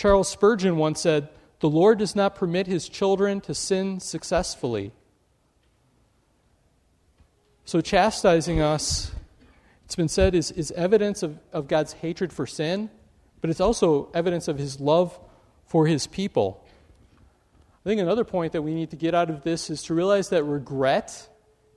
Charles 0.00 0.30
Spurgeon 0.30 0.78
once 0.78 0.98
said, 0.98 1.28
The 1.58 1.68
Lord 1.68 1.98
does 1.98 2.16
not 2.16 2.34
permit 2.34 2.66
his 2.66 2.88
children 2.88 3.42
to 3.42 3.54
sin 3.54 4.00
successfully. 4.00 4.92
So, 7.66 7.82
chastising 7.82 8.62
us, 8.62 9.12
it's 9.84 9.96
been 9.96 10.08
said, 10.08 10.34
is, 10.34 10.52
is 10.52 10.70
evidence 10.70 11.22
of, 11.22 11.38
of 11.52 11.68
God's 11.68 11.92
hatred 11.92 12.32
for 12.32 12.46
sin, 12.46 12.88
but 13.42 13.50
it's 13.50 13.60
also 13.60 14.08
evidence 14.14 14.48
of 14.48 14.56
his 14.56 14.80
love 14.80 15.20
for 15.66 15.86
his 15.86 16.06
people. 16.06 16.64
I 17.84 17.90
think 17.90 18.00
another 18.00 18.24
point 18.24 18.54
that 18.54 18.62
we 18.62 18.72
need 18.72 18.88
to 18.92 18.96
get 18.96 19.14
out 19.14 19.28
of 19.28 19.42
this 19.42 19.68
is 19.68 19.82
to 19.82 19.94
realize 19.94 20.30
that 20.30 20.44
regret 20.44 21.28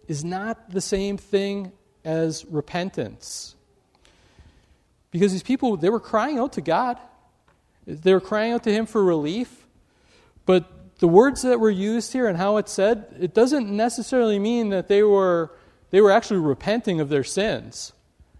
is 0.07 0.23
not 0.23 0.69
the 0.69 0.79
same 0.79 1.17
thing 1.17 1.73
as 2.05 2.45
repentance. 2.45 3.57
Because 5.11 5.33
these 5.33 5.43
people, 5.43 5.75
they 5.75 5.89
were 5.89 5.99
crying 5.99 6.39
out 6.39 6.53
to 6.53 6.61
God. 6.61 6.97
They 7.85 8.13
were 8.13 8.21
crying 8.21 8.53
out 8.53 8.63
to 8.63 8.71
Him 8.71 8.85
for 8.85 9.03
relief. 9.03 9.65
But 10.45 10.99
the 10.99 11.07
words 11.07 11.41
that 11.41 11.59
were 11.59 11.69
used 11.69 12.13
here 12.13 12.27
and 12.27 12.37
how 12.37 12.57
it's 12.57 12.71
said, 12.71 13.05
it 13.19 13.33
doesn't 13.33 13.69
necessarily 13.69 14.39
mean 14.39 14.69
that 14.69 14.87
they 14.87 15.03
were, 15.03 15.51
they 15.89 16.01
were 16.01 16.11
actually 16.11 16.39
repenting 16.39 16.99
of 16.99 17.09
their 17.09 17.23
sins. 17.23 17.93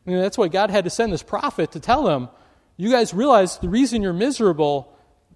I 0.06 0.10
mean, 0.10 0.22
that's 0.22 0.38
why 0.38 0.48
God 0.48 0.70
had 0.70 0.84
to 0.84 0.90
send 0.90 1.14
this 1.14 1.24
prophet 1.24 1.72
to 1.72 1.80
tell 1.80 2.04
them, 2.04 2.30
you 2.78 2.90
guys 2.90 3.14
realize 3.14 3.58
the 3.60 3.70
reason 3.70 4.02
you're 4.02 4.14
miserable 4.14 4.94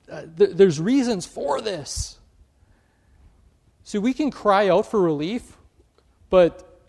uh, 0.10 0.24
th- 0.38 0.52
there's 0.52 0.80
reasons 0.80 1.26
for 1.26 1.62
this. 1.62 2.18
See, 3.84 3.98
we 3.98 4.14
can 4.14 4.32
cry 4.32 4.70
out 4.70 4.90
for 4.90 5.02
relief, 5.02 5.58
but 6.30 6.80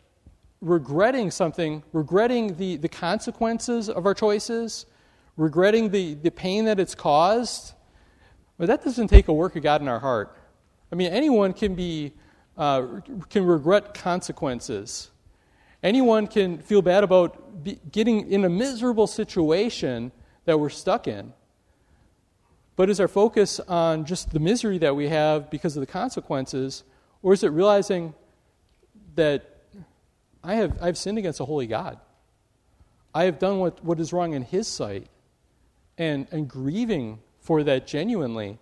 regretting 0.61 1.31
something, 1.31 1.83
regretting 1.93 2.57
the, 2.57 2.77
the 2.77 2.89
consequences 2.89 3.89
of 3.89 4.07
our 4.07 4.15
choices, 4.15 4.87
regretting 5.39 5.91
the, 5.91 6.15
the 6.15 6.31
pain 6.31 6.67
that 6.67 6.79
it's 6.79 6.95
caused, 6.95 7.73
but 8.59 8.67
that 8.67 8.85
doesn't 8.85 9.09
take 9.09 9.29
a 9.29 9.33
work 9.33 9.57
of 9.57 9.63
God 9.63 9.81
in 9.81 9.89
our 9.89 10.01
heart. 10.01 10.37
I 10.93 10.97
mean, 10.97 11.11
anyone 11.13 11.55
can 11.55 11.75
be 11.75 12.13
uh, 12.59 13.01
can 13.31 13.45
regret 13.47 13.95
consequences. 13.95 15.11
Anyone 15.81 16.27
can 16.27 16.59
feel 16.59 16.83
bad 16.83 17.05
about 17.05 17.63
be, 17.63 17.79
getting 17.93 18.31
in 18.33 18.45
a 18.45 18.49
miserable 18.49 19.07
situation 19.07 20.11
that 20.45 20.59
we're 20.59 20.71
stuck 20.71 21.07
in. 21.07 21.33
But 22.75 22.91
is 22.91 22.99
our 22.99 23.07
focus 23.07 23.61
on 23.61 24.05
just 24.07 24.33
the 24.33 24.41
misery 24.41 24.79
that 24.79 24.97
we 24.97 25.09
have 25.09 25.51
because 25.51 25.77
of 25.77 25.81
the 25.81 25.87
consequences, 25.87 26.83
or 27.23 27.33
is 27.33 27.45
it 27.45 27.49
realizing 27.49 28.15
that 29.15 29.61
I 30.43 30.55
have 30.55 30.83
I've 30.83 30.99
sinned 30.99 31.19
against 31.19 31.39
a 31.39 31.45
holy 31.45 31.69
God? 31.69 32.01
I 33.15 33.25
have 33.25 33.39
done 33.39 33.59
what, 33.59 33.85
what 33.85 34.01
is 34.01 34.13
wrong 34.13 34.35
in 34.35 34.43
His 34.43 34.67
sight, 34.67 35.07
and, 35.99 36.27
and 36.31 36.49
grieving 36.49 37.19
for 37.41 37.63
that 37.65 37.87
genuinely, 37.87 38.59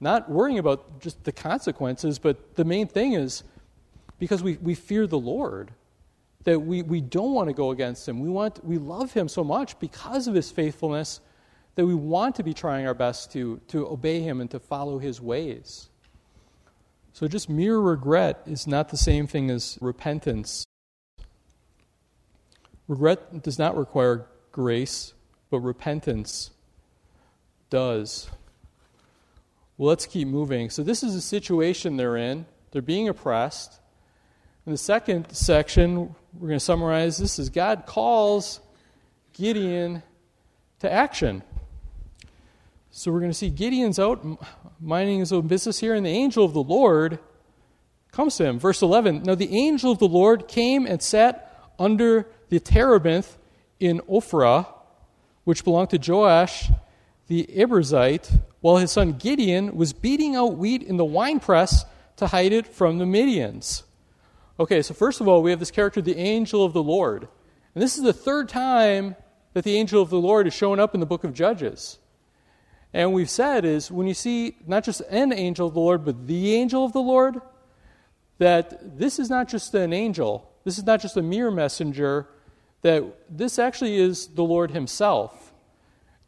not 0.00 0.30
worrying 0.30 0.58
about 0.58 1.00
just 1.00 1.22
the 1.24 1.32
consequences, 1.32 2.18
but 2.18 2.56
the 2.56 2.64
main 2.64 2.86
thing 2.86 3.12
is 3.12 3.42
because 4.18 4.42
we, 4.42 4.56
we 4.58 4.74
fear 4.74 5.06
the 5.06 5.18
Lord 5.18 5.72
that 6.44 6.60
we, 6.60 6.82
we 6.82 7.00
don't 7.00 7.34
want 7.34 7.48
to 7.48 7.52
go 7.52 7.72
against 7.72 8.08
him. 8.08 8.20
We, 8.20 8.30
want, 8.30 8.64
we 8.64 8.78
love 8.78 9.12
him 9.12 9.28
so 9.28 9.44
much 9.44 9.78
because 9.78 10.28
of 10.28 10.34
his 10.34 10.50
faithfulness 10.50 11.20
that 11.78 11.86
we 11.86 11.94
want 11.94 12.34
to 12.34 12.42
be 12.42 12.52
trying 12.52 12.88
our 12.88 12.92
best 12.92 13.30
to, 13.30 13.60
to 13.68 13.86
obey 13.86 14.20
Him 14.20 14.40
and 14.40 14.50
to 14.50 14.58
follow 14.58 14.98
His 14.98 15.20
ways. 15.20 15.90
So, 17.12 17.28
just 17.28 17.48
mere 17.48 17.78
regret 17.78 18.42
is 18.46 18.66
not 18.66 18.88
the 18.88 18.96
same 18.96 19.28
thing 19.28 19.48
as 19.48 19.78
repentance. 19.80 20.64
Regret 22.88 23.44
does 23.44 23.60
not 23.60 23.76
require 23.76 24.26
grace, 24.50 25.14
but 25.50 25.60
repentance 25.60 26.50
does. 27.70 28.28
Well, 29.76 29.88
let's 29.88 30.06
keep 30.06 30.28
moving. 30.28 30.70
So, 30.70 30.82
this 30.82 31.02
is 31.02 31.14
a 31.14 31.20
situation 31.20 31.96
they're 31.96 32.16
in. 32.16 32.46
They're 32.72 32.82
being 32.82 33.08
oppressed. 33.08 33.80
In 34.66 34.72
the 34.72 34.78
second 34.78 35.32
section, 35.32 36.14
we're 36.34 36.48
going 36.48 36.58
to 36.58 36.64
summarize 36.64 37.16
this 37.16 37.38
is 37.38 37.48
God 37.48 37.86
calls 37.86 38.60
Gideon 39.32 40.02
to 40.80 40.92
action. 40.92 41.42
So 42.90 43.12
we're 43.12 43.20
going 43.20 43.30
to 43.30 43.36
see 43.36 43.50
Gideon's 43.50 43.98
out 43.98 44.24
minding 44.80 45.20
his 45.20 45.32
own 45.32 45.46
business 45.46 45.78
here, 45.78 45.94
and 45.94 46.04
the 46.04 46.10
angel 46.10 46.44
of 46.44 46.52
the 46.52 46.62
Lord 46.62 47.18
comes 48.12 48.36
to 48.36 48.44
him. 48.44 48.58
Verse 48.58 48.82
11 48.82 49.22
Now 49.22 49.34
the 49.34 49.56
angel 49.56 49.92
of 49.92 49.98
the 49.98 50.08
Lord 50.08 50.48
came 50.48 50.84
and 50.86 51.00
sat 51.00 51.70
under 51.78 52.26
the 52.48 52.60
terebinth 52.60 53.38
in 53.78 54.00
Ophrah, 54.00 54.66
which 55.44 55.64
belonged 55.64 55.90
to 55.90 56.12
Joash 56.12 56.70
the 57.28 57.48
Abiezrite, 57.54 58.40
while 58.60 58.78
his 58.78 58.90
son 58.90 59.12
Gideon 59.12 59.76
was 59.76 59.92
beating 59.92 60.34
out 60.34 60.56
wheat 60.56 60.82
in 60.82 60.96
the 60.96 61.04
winepress 61.04 61.84
to 62.16 62.26
hide 62.26 62.52
it 62.52 62.66
from 62.66 62.98
the 62.98 63.04
Midians. 63.04 63.84
Okay, 64.58 64.82
so 64.82 64.92
first 64.92 65.20
of 65.20 65.28
all, 65.28 65.42
we 65.42 65.50
have 65.50 65.60
this 65.60 65.70
character, 65.70 66.02
the 66.02 66.18
angel 66.18 66.64
of 66.64 66.72
the 66.72 66.82
Lord. 66.82 67.28
And 67.74 67.82
this 67.82 67.96
is 67.96 68.02
the 68.02 68.12
third 68.12 68.48
time 68.48 69.14
that 69.52 69.62
the 69.64 69.76
angel 69.76 70.02
of 70.02 70.10
the 70.10 70.18
Lord 70.18 70.46
is 70.46 70.54
showing 70.54 70.80
up 70.80 70.94
in 70.94 71.00
the 71.00 71.06
book 71.06 71.22
of 71.22 71.32
Judges. 71.32 71.98
And 72.92 73.12
we've 73.12 73.30
said 73.30 73.64
is 73.64 73.90
when 73.90 74.06
you 74.06 74.14
see 74.14 74.56
not 74.66 74.82
just 74.82 75.02
an 75.10 75.32
angel 75.32 75.68
of 75.68 75.74
the 75.74 75.80
Lord, 75.80 76.04
but 76.04 76.26
the 76.26 76.54
angel 76.54 76.84
of 76.84 76.92
the 76.92 77.02
Lord, 77.02 77.40
that 78.38 78.98
this 78.98 79.18
is 79.18 79.28
not 79.28 79.48
just 79.48 79.74
an 79.74 79.92
angel, 79.92 80.50
this 80.64 80.78
is 80.78 80.84
not 80.84 81.00
just 81.00 81.16
a 81.16 81.22
mere 81.22 81.50
messenger, 81.50 82.28
that 82.82 83.04
this 83.30 83.58
actually 83.58 83.96
is 83.96 84.28
the 84.28 84.44
Lord 84.44 84.70
himself. 84.70 85.47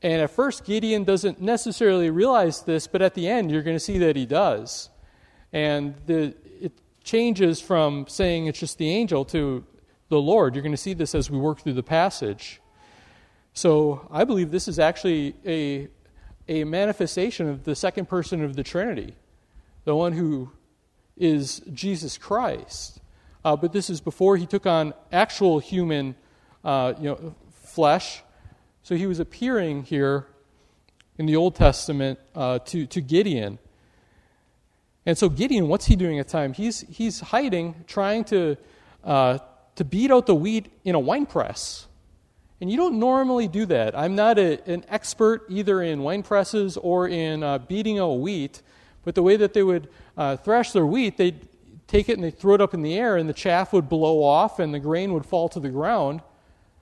And 0.03 0.23
at 0.23 0.31
first, 0.31 0.65
Gideon 0.65 1.05
doesn't 1.05 1.41
necessarily 1.41 2.11
realize 2.11 2.63
this, 2.63 2.87
but 2.87 3.03
at 3.03 3.15
the 3.15 3.29
end, 3.29 3.51
you're 3.51 3.63
going 3.63 3.77
to 3.77 3.81
see 3.81 3.99
that 3.99 4.17
he 4.17 4.25
does. 4.25 4.89
And 5.53 5.95
the, 6.07 6.35
it 6.61 6.73
changes 7.05 7.61
from 7.61 8.07
saying 8.09 8.47
it's 8.47 8.61
just 8.61 8.79
the 8.79 8.91
angel 8.91 9.25
to 9.27 9.65
the 10.09 10.21
Lord. 10.21 10.55
You're 10.55 10.63
going 10.63 10.73
to 10.73 10.79
see 10.79 10.95
this 10.95 11.15
as 11.15 11.31
we 11.31 11.39
work 11.39 11.61
through 11.61 11.75
the 11.75 11.83
passage. 11.83 12.61
So 13.53 14.09
I 14.11 14.25
believe 14.25 14.51
this 14.51 14.69
is 14.69 14.79
actually 14.79 15.35
a, 15.45 15.89
a 16.49 16.65
manifestation 16.65 17.49
of 17.49 17.65
the 17.65 17.75
second 17.75 18.09
person 18.09 18.43
of 18.43 18.57
the 18.57 18.63
Trinity, 18.63 19.15
the 19.85 19.95
one 19.95 20.13
who 20.13 20.51
is 21.17 21.61
Jesus 21.73 22.17
Christ. 22.17 23.01
Uh, 23.45 23.57
but 23.57 23.73
this 23.73 23.91
is 23.91 24.01
before 24.01 24.37
he 24.37 24.47
took 24.47 24.67
on 24.67 24.95
actual 25.13 25.59
human 25.59 26.15
uh, 26.65 26.95
you 26.99 27.05
know, 27.05 27.35
flesh. 27.65 28.23
So 28.83 28.97
he 28.97 29.07
was 29.07 29.21
appearing 29.21 29.85
here 29.85 30.27
in 31.19 31.27
the 31.27 31.37
Old 31.37 31.55
Testament 31.55 32.19
uh, 32.35 32.61
to, 32.61 32.87
to 32.87 33.01
Gideon. 33.01 33.59
And 35.05 35.17
so 35.17 35.29
Gideon, 35.29 35.69
what's 35.69 35.87
he 35.87 35.97
doing 35.97 36.19
at 36.19 36.27
the 36.27 36.33
time? 36.33 36.53
He's, 36.53 36.81
he's 36.81 37.21
hiding, 37.21 37.85
trying 37.87 38.25
to, 38.25 38.57
uh, 39.05 39.39
to 39.77 39.85
beat 39.85 40.11
out 40.11 40.27
the 40.27 40.35
wheat 40.35 40.73
in 40.85 40.95
a 40.95 40.99
wine 40.99 41.27
press. 41.27 41.87
And 42.61 42.71
you 42.71 42.77
don't 42.77 42.99
normally 42.99 43.49
do 43.49 43.65
that. 43.67 43.97
I'm 43.97 44.15
not 44.15 44.39
a, 44.39 44.63
an 44.71 44.85
expert 44.89 45.47
either 45.49 45.83
in 45.83 46.03
wine 46.03 46.23
presses 46.23 46.77
or 46.77 47.09
in 47.09 47.43
uh, 47.43 47.59
beating 47.59 47.99
out 47.99 48.21
wheat, 48.21 48.61
but 49.05 49.15
the 49.15 49.23
way 49.23 49.37
that 49.37 49.55
they 49.55 49.63
would 49.63 49.89
uh, 50.17 50.37
thrash 50.37 50.73
their 50.73 50.85
wheat, 50.85 51.17
they'd 51.17 51.49
take 51.87 52.09
it 52.09 52.15
and 52.15 52.25
they'd 52.25 52.39
throw 52.39 52.55
it 52.55 52.61
up 52.61 52.75
in 52.75 52.83
the 52.83 52.95
air, 52.95 53.17
and 53.17 53.29
the 53.29 53.35
chaff 53.35 53.73
would 53.73 53.89
blow 53.89 54.23
off 54.23 54.59
and 54.59 54.73
the 54.73 54.79
grain 54.79 55.13
would 55.15 55.25
fall 55.25 55.49
to 55.49 55.61
the 55.61 55.71
ground. 55.71 56.21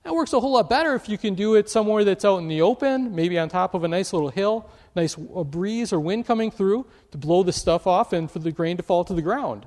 That 0.05 0.15
works 0.15 0.33
a 0.33 0.41
whole 0.41 0.53
lot 0.53 0.71
better 0.71 0.95
if 0.95 1.09
you 1.09 1.19
can 1.19 1.35
do 1.35 1.55
it 1.55 1.69
somewhere 1.69 2.05
that's 2.05 2.25
out 2.25 2.39
in 2.39 2.49
the 2.49 2.63
open, 2.63 3.15
maybe 3.15 3.39
on 3.39 3.49
top 3.49 3.75
of 3.75 3.85
a 3.85 3.89
nice 3.89 4.13
little 4.13 4.31
hill, 4.31 4.71
nice 4.95 5.15
breeze 5.17 5.93
or 5.93 6.01
wind 6.01 6.27
coming 6.27 6.51
through 6.51 6.87
to 7.11 7.19
blow 7.19 7.43
the 7.43 7.53
stuff 7.53 7.87
off 7.87 8.13
and 8.13 8.31
for 8.31 8.39
the 8.39 8.53
grain 8.53 8.77
to 8.77 8.83
fall 8.83 9.05
to 9.05 9.15
the 9.15 9.23
ground. 9.23 9.67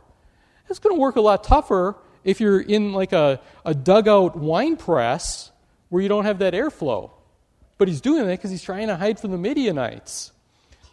It's 0.70 0.80
going 0.80 0.96
to 0.96 1.00
work 1.00 1.16
a 1.16 1.22
lot 1.22 1.44
tougher 1.44 1.98
if 2.24 2.40
you're 2.40 2.62
in 2.62 2.94
like 2.94 3.14
a, 3.14 3.42
a 3.66 3.74
dugout 3.74 4.38
wine 4.38 4.78
press 4.78 5.52
where 5.90 6.02
you 6.02 6.10
don't 6.10 6.26
have 6.26 6.40
that 6.40 6.54
airflow. 6.54 7.12
But 7.78 7.88
he's 7.88 8.02
doing 8.02 8.26
that 8.26 8.38
because 8.38 8.52
he's 8.52 8.64
trying 8.64 8.88
to 8.88 8.96
hide 8.96 9.20
from 9.20 9.32
the 9.32 9.38
Midianites. 9.38 10.32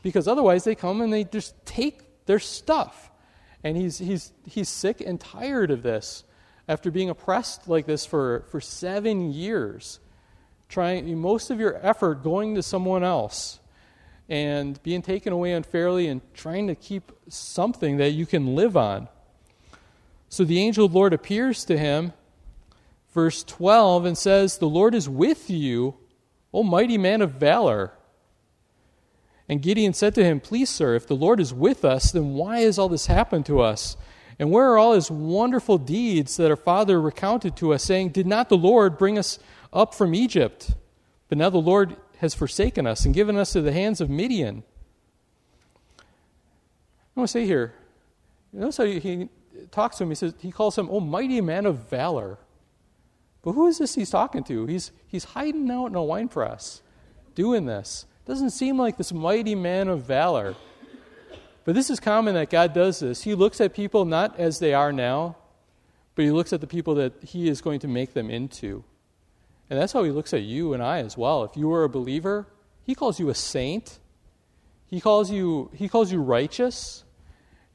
Because 0.02 0.26
otherwise 0.26 0.64
they 0.64 0.74
come 0.74 1.00
and 1.00 1.12
they 1.12 1.24
just 1.24 1.54
take 1.64 2.00
their 2.26 2.38
stuff. 2.38 3.10
And 3.62 3.76
he's, 3.76 3.98
he's, 3.98 4.32
he's 4.46 4.68
sick 4.68 5.00
and 5.00 5.20
tired 5.20 5.70
of 5.70 5.82
this 5.82 6.24
after 6.68 6.90
being 6.90 7.08
oppressed 7.08 7.66
like 7.66 7.86
this 7.86 8.04
for, 8.04 8.44
for 8.50 8.60
seven 8.60 9.32
years, 9.32 9.98
trying 10.68 11.16
most 11.18 11.50
of 11.50 11.58
your 11.58 11.78
effort 11.84 12.22
going 12.22 12.54
to 12.54 12.62
someone 12.62 13.02
else 13.02 13.58
and 14.28 14.80
being 14.82 15.00
taken 15.00 15.32
away 15.32 15.52
unfairly 15.52 16.06
and 16.06 16.20
trying 16.34 16.66
to 16.66 16.74
keep 16.74 17.10
something 17.28 17.96
that 17.96 18.10
you 18.10 18.26
can 18.26 18.54
live 18.54 18.76
on. 18.76 19.08
So 20.28 20.44
the 20.44 20.60
angel 20.60 20.84
of 20.84 20.92
the 20.92 20.98
Lord 20.98 21.14
appears 21.14 21.64
to 21.64 21.78
him, 21.78 22.12
verse 23.14 23.42
12, 23.42 24.04
and 24.04 24.18
says, 24.18 24.58
The 24.58 24.68
Lord 24.68 24.94
is 24.94 25.08
with 25.08 25.48
you, 25.48 25.94
O 26.52 26.62
mighty 26.62 26.98
man 26.98 27.22
of 27.22 27.32
valor. 27.32 27.92
And 29.48 29.62
Gideon 29.62 29.94
said 29.94 30.14
to 30.16 30.24
him, 30.24 30.40
Please, 30.40 30.68
sir, 30.68 30.94
if 30.94 31.06
the 31.06 31.16
Lord 31.16 31.40
is 31.40 31.54
with 31.54 31.82
us, 31.82 32.12
then 32.12 32.34
why 32.34 32.60
has 32.60 32.78
all 32.78 32.90
this 32.90 33.06
happened 33.06 33.46
to 33.46 33.60
us? 33.60 33.96
And 34.38 34.50
where 34.52 34.70
are 34.70 34.78
all 34.78 34.92
his 34.94 35.10
wonderful 35.10 35.78
deeds 35.78 36.36
that 36.36 36.50
our 36.50 36.56
father 36.56 37.00
recounted 37.00 37.56
to 37.56 37.72
us, 37.72 37.82
saying, 37.82 38.10
Did 38.10 38.26
not 38.26 38.48
the 38.48 38.56
Lord 38.56 38.96
bring 38.96 39.18
us 39.18 39.38
up 39.72 39.94
from 39.94 40.14
Egypt? 40.14 40.74
But 41.28 41.38
now 41.38 41.50
the 41.50 41.58
Lord 41.58 41.96
has 42.18 42.34
forsaken 42.34 42.86
us 42.86 43.04
and 43.04 43.14
given 43.14 43.36
us 43.36 43.52
to 43.52 43.60
the 43.60 43.72
hands 43.72 44.00
of 44.00 44.08
Midian. 44.08 44.62
I 45.98 47.20
want 47.20 47.28
to 47.28 47.32
say 47.32 47.46
here, 47.46 47.74
notice 48.52 48.76
how 48.76 48.84
he 48.84 49.28
talks 49.70 49.96
to 49.96 50.04
him. 50.04 50.10
He 50.10 50.14
says 50.14 50.34
he 50.38 50.52
calls 50.52 50.78
him, 50.78 50.88
"Oh, 50.90 51.00
mighty 51.00 51.40
man 51.40 51.66
of 51.66 51.88
valor." 51.88 52.38
But 53.42 53.52
who 53.52 53.66
is 53.66 53.78
this 53.78 53.94
he's 53.94 54.10
talking 54.10 54.44
to? 54.44 54.66
He's 54.66 54.92
he's 55.06 55.24
hiding 55.24 55.70
out 55.70 55.86
in 55.86 55.94
a 55.96 56.02
wine 56.02 56.28
press, 56.28 56.80
doing 57.34 57.66
this. 57.66 58.06
Doesn't 58.24 58.50
seem 58.50 58.78
like 58.78 58.96
this 58.96 59.12
mighty 59.12 59.54
man 59.54 59.88
of 59.88 60.02
valor. 60.02 60.54
But 61.68 61.74
this 61.74 61.90
is 61.90 62.00
common 62.00 62.32
that 62.32 62.48
God 62.48 62.72
does 62.72 63.00
this. 63.00 63.24
He 63.24 63.34
looks 63.34 63.60
at 63.60 63.74
people 63.74 64.06
not 64.06 64.40
as 64.40 64.58
they 64.58 64.72
are 64.72 64.90
now, 64.90 65.36
but 66.14 66.24
He 66.24 66.30
looks 66.30 66.54
at 66.54 66.62
the 66.62 66.66
people 66.66 66.94
that 66.94 67.22
He 67.22 67.46
is 67.46 67.60
going 67.60 67.80
to 67.80 67.86
make 67.86 68.14
them 68.14 68.30
into. 68.30 68.84
And 69.68 69.78
that's 69.78 69.92
how 69.92 70.02
He 70.02 70.10
looks 70.10 70.32
at 70.32 70.40
you 70.40 70.72
and 70.72 70.82
I 70.82 71.00
as 71.00 71.18
well. 71.18 71.44
If 71.44 71.58
you 71.58 71.70
are 71.74 71.84
a 71.84 71.88
believer, 71.90 72.46
He 72.84 72.94
calls 72.94 73.20
you 73.20 73.28
a 73.28 73.34
saint. 73.34 73.98
He 74.86 74.98
calls 74.98 75.30
you, 75.30 75.70
he 75.74 75.90
calls 75.90 76.10
you 76.10 76.22
righteous. 76.22 77.04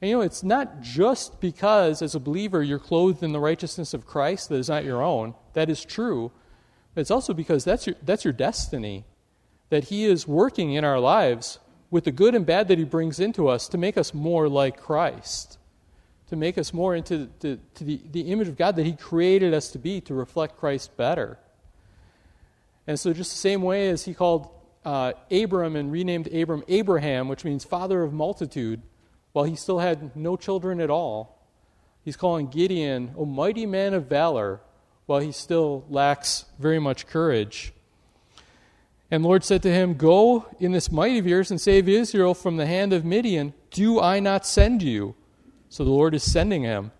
And 0.00 0.10
you 0.10 0.16
know, 0.16 0.22
it's 0.22 0.42
not 0.42 0.80
just 0.80 1.40
because 1.40 2.02
as 2.02 2.16
a 2.16 2.18
believer 2.18 2.64
you're 2.64 2.80
clothed 2.80 3.22
in 3.22 3.30
the 3.30 3.38
righteousness 3.38 3.94
of 3.94 4.06
Christ 4.06 4.48
that 4.48 4.56
is 4.56 4.68
not 4.68 4.82
your 4.82 5.04
own. 5.04 5.36
That 5.52 5.70
is 5.70 5.84
true. 5.84 6.32
It's 6.96 7.12
also 7.12 7.32
because 7.32 7.62
that's 7.62 7.86
your, 7.86 7.94
that's 8.02 8.24
your 8.24 8.32
destiny. 8.32 9.04
That 9.70 9.84
He 9.84 10.04
is 10.04 10.26
working 10.26 10.72
in 10.72 10.84
our 10.84 10.98
lives 10.98 11.60
with 11.94 12.02
the 12.02 12.10
good 12.10 12.34
and 12.34 12.44
bad 12.44 12.66
that 12.66 12.76
He 12.76 12.82
brings 12.82 13.20
into 13.20 13.46
us 13.46 13.68
to 13.68 13.78
make 13.78 13.96
us 13.96 14.12
more 14.12 14.48
like 14.48 14.80
Christ, 14.80 15.58
to 16.26 16.34
make 16.34 16.58
us 16.58 16.74
more 16.74 16.96
into 16.96 17.28
the, 17.38 17.60
to 17.76 17.84
the, 17.84 18.00
the 18.10 18.32
image 18.32 18.48
of 18.48 18.56
God 18.56 18.74
that 18.74 18.84
He 18.84 18.94
created 18.94 19.54
us 19.54 19.68
to 19.70 19.78
be 19.78 20.00
to 20.00 20.12
reflect 20.12 20.58
Christ 20.58 20.96
better. 20.96 21.38
And 22.88 22.98
so, 22.98 23.12
just 23.12 23.30
the 23.30 23.38
same 23.38 23.62
way 23.62 23.90
as 23.90 24.06
He 24.06 24.12
called 24.12 24.48
uh, 24.84 25.12
Abram 25.30 25.76
and 25.76 25.92
renamed 25.92 26.26
Abram 26.34 26.64
Abraham, 26.66 27.28
which 27.28 27.44
means 27.44 27.62
father 27.64 28.02
of 28.02 28.12
multitude, 28.12 28.82
while 29.30 29.44
he 29.44 29.54
still 29.54 29.78
had 29.78 30.16
no 30.16 30.36
children 30.36 30.80
at 30.80 30.90
all, 30.90 31.46
He's 32.04 32.16
calling 32.16 32.48
Gideon, 32.48 33.14
a 33.16 33.24
mighty 33.24 33.66
man 33.66 33.94
of 33.94 34.06
valor, 34.06 34.60
while 35.06 35.20
he 35.20 35.30
still 35.30 35.84
lacks 35.88 36.44
very 36.58 36.80
much 36.80 37.06
courage. 37.06 37.72
And 39.14 39.22
the 39.22 39.28
Lord 39.28 39.44
said 39.44 39.62
to 39.62 39.72
him, 39.72 39.94
Go 39.94 40.44
in 40.58 40.72
this 40.72 40.90
might 40.90 41.16
of 41.20 41.24
yours 41.24 41.52
and 41.52 41.60
save 41.60 41.88
Israel 41.88 42.34
from 42.34 42.56
the 42.56 42.66
hand 42.66 42.92
of 42.92 43.04
Midian. 43.04 43.54
Do 43.70 44.00
I 44.00 44.18
not 44.18 44.44
send 44.44 44.82
you? 44.82 45.14
So 45.68 45.84
the 45.84 45.92
Lord 45.92 46.16
is 46.16 46.24
sending 46.24 46.64
him. 46.64 46.90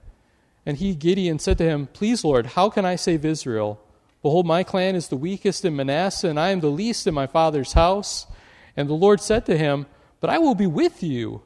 And 0.65 0.77
he, 0.77 0.95
Gideon, 0.95 1.41
said 1.41 1.59
to 1.59 1.65
him, 1.65 1.89
Please, 1.89 2.23
Lord, 2.23 2.47
how 2.47 2.71
can 2.71 2.85
I 2.85 2.95
save 2.95 3.25
Israel? 3.25 3.81
Behold, 4.23 4.47
my 4.47 4.63
clan 4.63 4.95
is 4.95 5.09
the 5.09 5.17
weakest 5.17 5.65
in 5.65 5.75
Manasseh, 5.75 6.29
and 6.29 6.39
I 6.39 6.51
am 6.51 6.61
the 6.61 6.69
least 6.69 7.09
in 7.09 7.15
my 7.15 7.27
father's 7.27 7.73
house. 7.73 8.29
And 8.77 8.89
the 8.89 8.95
Lord 8.95 9.21
said 9.21 9.45
to 9.47 9.59
him, 9.59 9.87
But 10.21 10.31
I 10.31 10.39
will 10.39 10.55
be 10.55 10.69
with 10.69 11.03
you, 11.03 11.43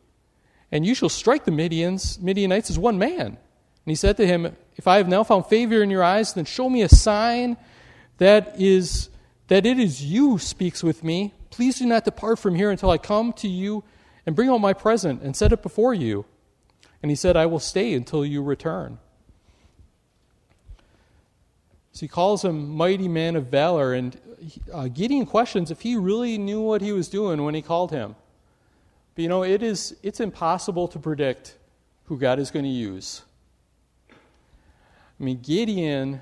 and 0.70 0.85
you 0.85 0.94
shall 0.94 1.09
strike 1.09 1.46
the 1.46 1.50
Midians, 1.50 2.20
Midianites 2.20 2.68
as 2.68 2.78
one 2.78 2.98
man. 2.98 3.26
And 3.26 3.38
he 3.87 3.94
said 3.94 4.18
to 4.18 4.26
him, 4.26 4.54
If 4.76 4.87
I 4.87 4.98
have 4.98 5.09
now 5.09 5.24
found 5.24 5.46
favor 5.46 5.83
in 5.83 5.88
your 5.88 6.04
eyes, 6.04 6.35
then 6.35 6.44
show 6.44 6.68
me 6.68 6.83
a 6.83 6.90
sign 6.90 7.57
that 8.18 8.61
is 8.61 9.09
that 9.48 9.66
it 9.66 9.78
is 9.78 10.04
you 10.04 10.38
speaks 10.38 10.82
with 10.82 11.02
me. 11.02 11.34
Please 11.50 11.78
do 11.78 11.87
not 11.87 12.04
depart 12.04 12.38
from 12.38 12.54
here 12.54 12.70
until 12.70 12.90
I 12.90 12.98
come 12.98 13.32
to 13.34 13.48
you 13.48 13.82
and 14.24 14.37
bring 14.37 14.48
out 14.48 14.58
my 14.58 14.74
present 14.74 15.22
and 15.22 15.34
set 15.34 15.52
it 15.52 15.62
before 15.62 15.94
you. 15.94 16.26
And 17.02 17.11
he 17.11 17.16
said, 17.16 17.37
I 17.37 17.46
will 17.46 17.61
stay 17.61 17.94
until 17.94 18.24
you 18.24 18.42
return. 18.42 18.98
So 21.92 22.00
he 22.00 22.08
calls 22.08 22.44
him 22.44 22.68
mighty 22.76 23.08
man 23.08 23.34
of 23.34 23.46
valor, 23.46 23.92
and 23.92 24.16
uh, 24.72 24.87
Gideon 24.87 25.26
questions 25.26 25.70
if 25.70 25.80
he 25.80 25.96
really 25.96 26.38
knew 26.38 26.61
what 26.61 26.80
he 26.80 26.92
was 26.92 27.08
doing 27.08 27.42
when 27.42 27.54
he 27.54 27.62
called 27.62 27.90
him. 27.90 28.14
But 29.14 29.22
you 29.22 29.28
know, 29.28 29.42
it 29.42 29.64
is, 29.64 29.96
it's 30.02 30.20
impossible 30.20 30.87
to 30.88 30.98
predict 30.98 31.56
who 32.04 32.16
God 32.16 32.38
is 32.38 32.52
going 32.52 32.64
to 32.64 32.70
use. 32.70 33.22
I 34.11 35.24
mean, 35.24 35.40
Gideon, 35.40 36.20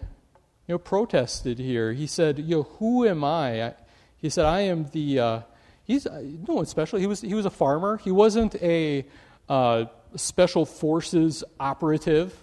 you 0.67 0.75
know, 0.75 0.79
protested 0.79 1.59
here. 1.59 1.93
He 1.93 2.07
said, 2.07 2.39
you 2.39 2.57
know, 2.57 2.63
who 2.79 3.07
am 3.07 3.23
I? 3.23 3.75
He 4.17 4.29
said, 4.31 4.45
I 4.45 4.63
am 4.63 4.89
the, 4.93 5.21
uh, 5.21 5.41
he's 5.85 6.07
uh, 6.07 6.23
no 6.49 6.55
one 6.55 6.67
special. 6.67 6.99
He 6.99 7.07
was, 7.07 7.21
he 7.21 7.35
was 7.35 7.47
a 7.47 7.51
farmer. 7.51 7.99
He 7.99 8.11
wasn't 8.11 8.57
a 8.57 9.07
uh, 9.49 9.85
special 10.17 10.67
forces 10.67 11.45
operative. 11.61 12.35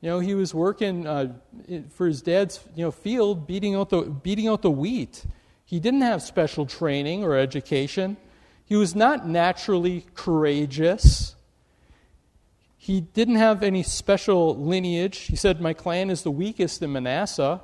You 0.00 0.10
know, 0.10 0.18
he 0.18 0.34
was 0.34 0.52
working 0.52 1.06
uh, 1.06 1.34
for 1.90 2.06
his 2.06 2.20
dad's, 2.20 2.60
you 2.74 2.84
know, 2.84 2.90
field, 2.90 3.46
beating 3.46 3.76
out 3.76 3.90
the, 3.90 4.02
beating 4.02 4.48
out 4.48 4.62
the 4.62 4.70
wheat. 4.70 5.24
He 5.64 5.78
didn't 5.80 6.02
have 6.02 6.22
special 6.22 6.66
training 6.66 7.22
or 7.22 7.36
education. 7.36 8.16
He 8.64 8.74
was 8.74 8.96
not 8.96 9.28
naturally 9.28 10.06
courageous. 10.14 11.35
He 12.86 13.00
didn't 13.00 13.34
have 13.34 13.64
any 13.64 13.82
special 13.82 14.54
lineage. 14.54 15.18
He 15.22 15.34
said, 15.34 15.60
My 15.60 15.72
clan 15.72 16.08
is 16.08 16.22
the 16.22 16.30
weakest 16.30 16.80
in 16.82 16.92
Manasseh. 16.92 17.60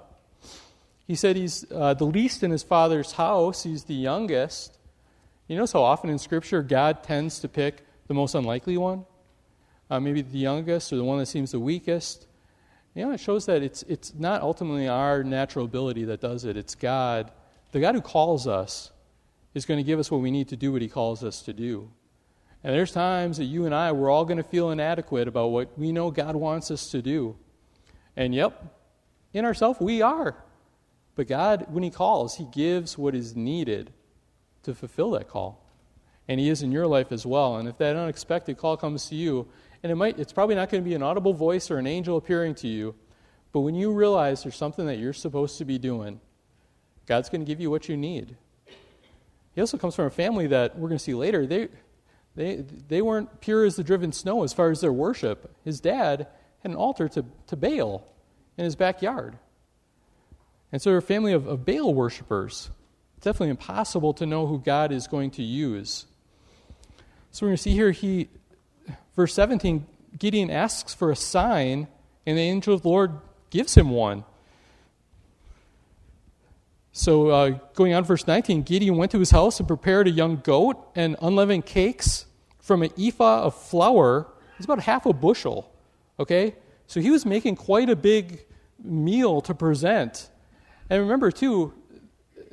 He 1.06 1.14
said 1.14 1.36
he's 1.36 1.64
uh, 1.70 1.94
the 1.94 2.06
least 2.06 2.42
in 2.42 2.50
his 2.50 2.64
father's 2.64 3.12
house, 3.12 3.62
he's 3.62 3.84
the 3.84 3.94
youngest. 3.94 4.78
You 5.46 5.54
notice 5.54 5.74
how 5.74 5.82
often 5.82 6.10
in 6.10 6.18
Scripture 6.18 6.60
God 6.60 7.04
tends 7.04 7.38
to 7.38 7.48
pick 7.48 7.86
the 8.08 8.14
most 8.14 8.34
unlikely 8.34 8.76
one? 8.76 9.04
Uh, 9.88 10.00
maybe 10.00 10.22
the 10.22 10.38
youngest 10.38 10.92
or 10.92 10.96
the 10.96 11.04
one 11.04 11.20
that 11.20 11.26
seems 11.26 11.52
the 11.52 11.60
weakest. 11.60 12.26
You 12.96 13.04
know, 13.04 13.12
it 13.12 13.20
shows 13.20 13.46
that 13.46 13.62
it's, 13.62 13.84
it's 13.84 14.12
not 14.14 14.42
ultimately 14.42 14.88
our 14.88 15.22
natural 15.22 15.66
ability 15.66 16.02
that 16.06 16.20
does 16.20 16.44
it, 16.44 16.56
it's 16.56 16.74
God. 16.74 17.30
The 17.70 17.78
God 17.78 17.94
who 17.94 18.00
calls 18.00 18.48
us 18.48 18.90
is 19.54 19.66
going 19.66 19.78
to 19.78 19.84
give 19.84 20.00
us 20.00 20.10
what 20.10 20.20
we 20.20 20.32
need 20.32 20.48
to 20.48 20.56
do 20.56 20.72
what 20.72 20.82
He 20.82 20.88
calls 20.88 21.22
us 21.22 21.42
to 21.42 21.52
do. 21.52 21.92
And 22.64 22.74
there's 22.74 22.92
times 22.92 23.38
that 23.38 23.44
you 23.44 23.66
and 23.66 23.74
I, 23.74 23.90
we're 23.92 24.10
all 24.10 24.24
going 24.24 24.36
to 24.36 24.44
feel 24.44 24.70
inadequate 24.70 25.26
about 25.26 25.48
what 25.48 25.76
we 25.76 25.90
know 25.90 26.10
God 26.10 26.36
wants 26.36 26.70
us 26.70 26.90
to 26.90 27.02
do. 27.02 27.36
And 28.16 28.34
yep, 28.34 28.76
in 29.32 29.44
ourselves, 29.44 29.80
we 29.80 30.00
are. 30.00 30.36
But 31.16 31.26
God, 31.26 31.66
when 31.70 31.82
He 31.82 31.90
calls, 31.90 32.36
He 32.36 32.46
gives 32.52 32.96
what 32.96 33.14
is 33.14 33.34
needed 33.34 33.92
to 34.62 34.74
fulfill 34.74 35.10
that 35.12 35.28
call. 35.28 35.66
And 36.28 36.38
He 36.38 36.48
is 36.48 36.62
in 36.62 36.70
your 36.70 36.86
life 36.86 37.10
as 37.10 37.26
well. 37.26 37.56
And 37.56 37.68
if 37.68 37.78
that 37.78 37.96
unexpected 37.96 38.58
call 38.58 38.76
comes 38.76 39.08
to 39.08 39.16
you, 39.16 39.48
and 39.82 39.90
it 39.90 39.96
might, 39.96 40.18
it's 40.18 40.32
probably 40.32 40.54
not 40.54 40.70
going 40.70 40.82
to 40.82 40.88
be 40.88 40.94
an 40.94 41.02
audible 41.02 41.34
voice 41.34 41.70
or 41.70 41.78
an 41.78 41.86
angel 41.88 42.16
appearing 42.16 42.54
to 42.56 42.68
you, 42.68 42.94
but 43.50 43.60
when 43.60 43.74
you 43.74 43.92
realize 43.92 44.42
there's 44.44 44.56
something 44.56 44.86
that 44.86 44.98
you're 44.98 45.12
supposed 45.12 45.58
to 45.58 45.64
be 45.64 45.78
doing, 45.78 46.20
God's 47.06 47.28
going 47.28 47.40
to 47.40 47.46
give 47.46 47.60
you 47.60 47.70
what 47.70 47.88
you 47.88 47.96
need. 47.96 48.36
He 49.54 49.60
also 49.60 49.76
comes 49.76 49.94
from 49.94 50.06
a 50.06 50.10
family 50.10 50.46
that 50.46 50.78
we're 50.78 50.88
going 50.88 50.98
to 50.98 51.04
see 51.04 51.12
later. 51.12 51.46
They, 51.46 51.68
they, 52.34 52.64
they 52.88 53.02
weren't 53.02 53.40
pure 53.40 53.64
as 53.64 53.76
the 53.76 53.84
driven 53.84 54.12
snow 54.12 54.42
as 54.42 54.52
far 54.52 54.70
as 54.70 54.80
their 54.80 54.92
worship. 54.92 55.54
His 55.64 55.80
dad 55.80 56.26
had 56.60 56.70
an 56.70 56.76
altar 56.76 57.08
to, 57.08 57.24
to 57.48 57.56
Baal 57.56 58.06
in 58.56 58.64
his 58.64 58.76
backyard. 58.76 59.36
And 60.70 60.80
so 60.80 60.90
they're 60.90 60.98
a 60.98 61.02
family 61.02 61.32
of, 61.32 61.46
of 61.46 61.66
Baal 61.66 61.92
worshippers. 61.92 62.70
It's 63.16 63.24
definitely 63.24 63.50
impossible 63.50 64.14
to 64.14 64.26
know 64.26 64.46
who 64.46 64.58
God 64.58 64.92
is 64.92 65.06
going 65.06 65.30
to 65.32 65.42
use. 65.42 66.06
So 67.30 67.44
we're 67.44 67.50
going 67.50 67.56
to 67.56 67.62
see 67.62 67.74
here, 67.74 67.90
he, 67.90 68.28
verse 69.14 69.34
17, 69.34 69.86
Gideon 70.18 70.50
asks 70.50 70.94
for 70.94 71.10
a 71.10 71.16
sign, 71.16 71.88
and 72.26 72.38
the 72.38 72.42
angel 72.42 72.74
of 72.74 72.82
the 72.82 72.88
Lord 72.88 73.12
gives 73.50 73.76
him 73.76 73.90
one. 73.90 74.24
So, 76.94 77.28
uh, 77.28 77.58
going 77.74 77.94
on, 77.94 78.04
verse 78.04 78.26
19 78.26 78.62
Gideon 78.62 78.98
went 78.98 79.12
to 79.12 79.18
his 79.18 79.30
house 79.30 79.58
and 79.58 79.66
prepared 79.66 80.08
a 80.08 80.10
young 80.10 80.36
goat 80.36 80.76
and 80.94 81.16
unleavened 81.22 81.64
cakes 81.64 82.26
from 82.60 82.82
an 82.82 82.90
ephah 82.98 83.44
of 83.44 83.54
flour. 83.54 84.28
It's 84.58 84.66
about 84.66 84.80
half 84.80 85.06
a 85.06 85.14
bushel. 85.14 85.72
Okay? 86.20 86.54
So, 86.86 87.00
he 87.00 87.10
was 87.10 87.24
making 87.24 87.56
quite 87.56 87.88
a 87.88 87.96
big 87.96 88.44
meal 88.84 89.40
to 89.40 89.54
present. 89.54 90.28
And 90.90 91.00
remember, 91.00 91.30
too, 91.30 91.72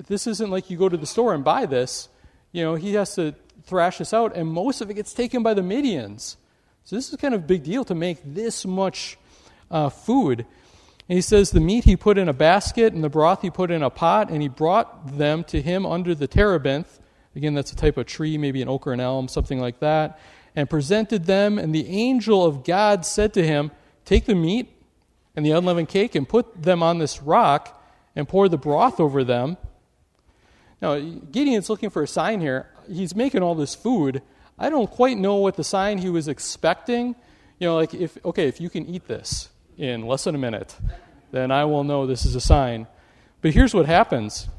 this 0.08 0.26
isn't 0.26 0.50
like 0.50 0.70
you 0.70 0.78
go 0.78 0.88
to 0.88 0.96
the 0.96 1.06
store 1.06 1.34
and 1.34 1.44
buy 1.44 1.66
this. 1.66 2.08
You 2.54 2.64
know, 2.64 2.76
he 2.76 2.94
has 2.94 3.16
to 3.16 3.36
thrash 3.64 3.98
this 3.98 4.14
out, 4.14 4.38
and 4.38 4.48
most 4.48 4.80
of 4.80 4.90
it 4.90 4.94
gets 4.94 5.14
taken 5.14 5.44
by 5.44 5.54
the 5.54 5.62
Midians. 5.62 6.38
So, 6.86 6.96
this 6.96 7.12
is 7.12 7.18
kind 7.18 7.34
of 7.34 7.42
a 7.42 7.46
big 7.46 7.64
deal 7.64 7.84
to 7.84 7.94
make 7.94 8.20
this 8.24 8.66
much 8.66 9.18
uh, 9.70 9.90
food. 9.90 10.46
And 11.10 11.18
he 11.18 11.22
says, 11.22 11.50
The 11.50 11.60
meat 11.60 11.86
he 11.86 11.98
put 11.98 12.20
in 12.20 12.30
a 12.30 12.34
basket, 12.34 12.94
and 12.94 13.04
the 13.04 13.10
broth 13.10 13.42
he 13.42 13.50
put 13.50 13.72
in 13.72 13.82
a 13.82 13.90
pot, 13.90 14.30
and 14.30 14.42
he 14.42 14.48
brought 14.48 15.18
them 15.18 15.44
to 15.46 15.62
him 15.62 15.86
under 15.86 16.14
the 16.14 16.28
terebinth. 16.28 17.00
Again, 17.36 17.56
that's 17.56 17.74
a 17.74 17.76
type 17.76 17.98
of 17.98 18.06
tree, 18.06 18.38
maybe 18.38 18.62
an 18.62 18.70
oak 18.70 18.86
or 18.86 18.94
an 18.94 19.00
elm, 19.00 19.28
something 19.28 19.60
like 19.60 19.80
that. 19.80 20.20
And 20.56 20.70
presented 20.70 21.26
them, 21.26 21.58
and 21.58 21.74
the 21.74 21.88
angel 21.88 22.46
of 22.46 22.64
God 22.64 23.06
said 23.06 23.34
to 23.34 23.46
him, 23.46 23.72
Take 24.06 24.26
the 24.26 24.36
meat 24.36 24.72
and 25.36 25.46
the 25.46 25.52
unleavened 25.52 25.90
cake 25.90 26.16
and 26.16 26.30
put 26.30 26.62
them 26.62 26.84
on 26.84 27.00
this 27.00 27.22
rock 27.22 27.82
and 28.16 28.28
pour 28.28 28.48
the 28.48 28.58
broth 28.58 29.00
over 29.00 29.24
them. 29.24 29.58
Now, 30.82 30.98
Gideon's 31.00 31.70
looking 31.70 31.90
for 31.90 32.04
a 32.04 32.08
sign 32.08 32.40
here. 32.40 32.70
He's 32.88 33.16
making 33.16 33.42
all 33.42 33.56
this 33.56 33.76
food. 33.76 34.22
I 34.58 34.70
don't 34.70 34.90
quite 34.90 35.18
know 35.18 35.36
what 35.36 35.56
the 35.56 35.64
sign 35.64 35.98
he 36.00 36.10
was 36.10 36.28
expecting. 36.28 37.16
You 37.60 37.68
know, 37.68 37.76
like 37.76 37.94
if, 37.94 38.18
okay, 38.26 38.48
if 38.48 38.62
you 38.62 38.70
can 38.70 38.86
eat 38.86 39.08
this, 39.08 39.50
in 39.80 40.06
less 40.06 40.26
than 40.26 40.36
a 40.36 40.38
minute, 40.38 40.76
then 41.32 41.52
I 41.52 41.64
will 41.66 41.84
know 41.84 42.06
this 42.06 42.26
is 42.26 42.36
a 42.36 42.42
sign. 42.42 42.86
But 43.42 43.54
here's 43.54 43.74
what 43.74 43.86
happens. 43.86 44.50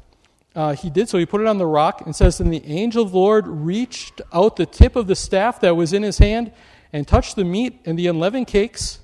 Uh, 0.55 0.73
he 0.73 0.89
did 0.89 1.07
so. 1.07 1.19
He 1.19 1.25
put 1.25 1.39
it 1.39 1.47
on 1.47 1.59
the 1.59 1.65
rock 1.65 2.01
and 2.01 2.15
says, 2.15 2.39
And 2.39 2.51
the 2.51 2.65
angel 2.65 3.03
of 3.03 3.11
the 3.11 3.17
Lord 3.17 3.47
reached 3.47 4.19
out 4.33 4.55
the 4.55 4.65
tip 4.65 4.95
of 4.95 5.07
the 5.07 5.15
staff 5.15 5.61
that 5.61 5.75
was 5.75 5.93
in 5.93 6.03
his 6.03 6.17
hand 6.17 6.51
and 6.91 7.07
touched 7.07 7.35
the 7.35 7.45
meat 7.45 7.79
and 7.85 7.97
the 7.97 8.07
unleavened 8.07 8.47
cakes, 8.47 8.99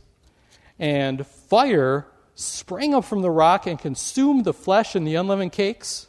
and 0.80 1.26
fire 1.26 2.08
sprang 2.36 2.94
up 2.94 3.06
from 3.06 3.22
the 3.22 3.32
rock 3.32 3.66
and 3.66 3.80
consumed 3.80 4.44
the 4.44 4.54
flesh 4.54 4.96
and 4.96 5.08
the 5.08 5.16
unleavened 5.16 5.52
cakes, 5.52 6.08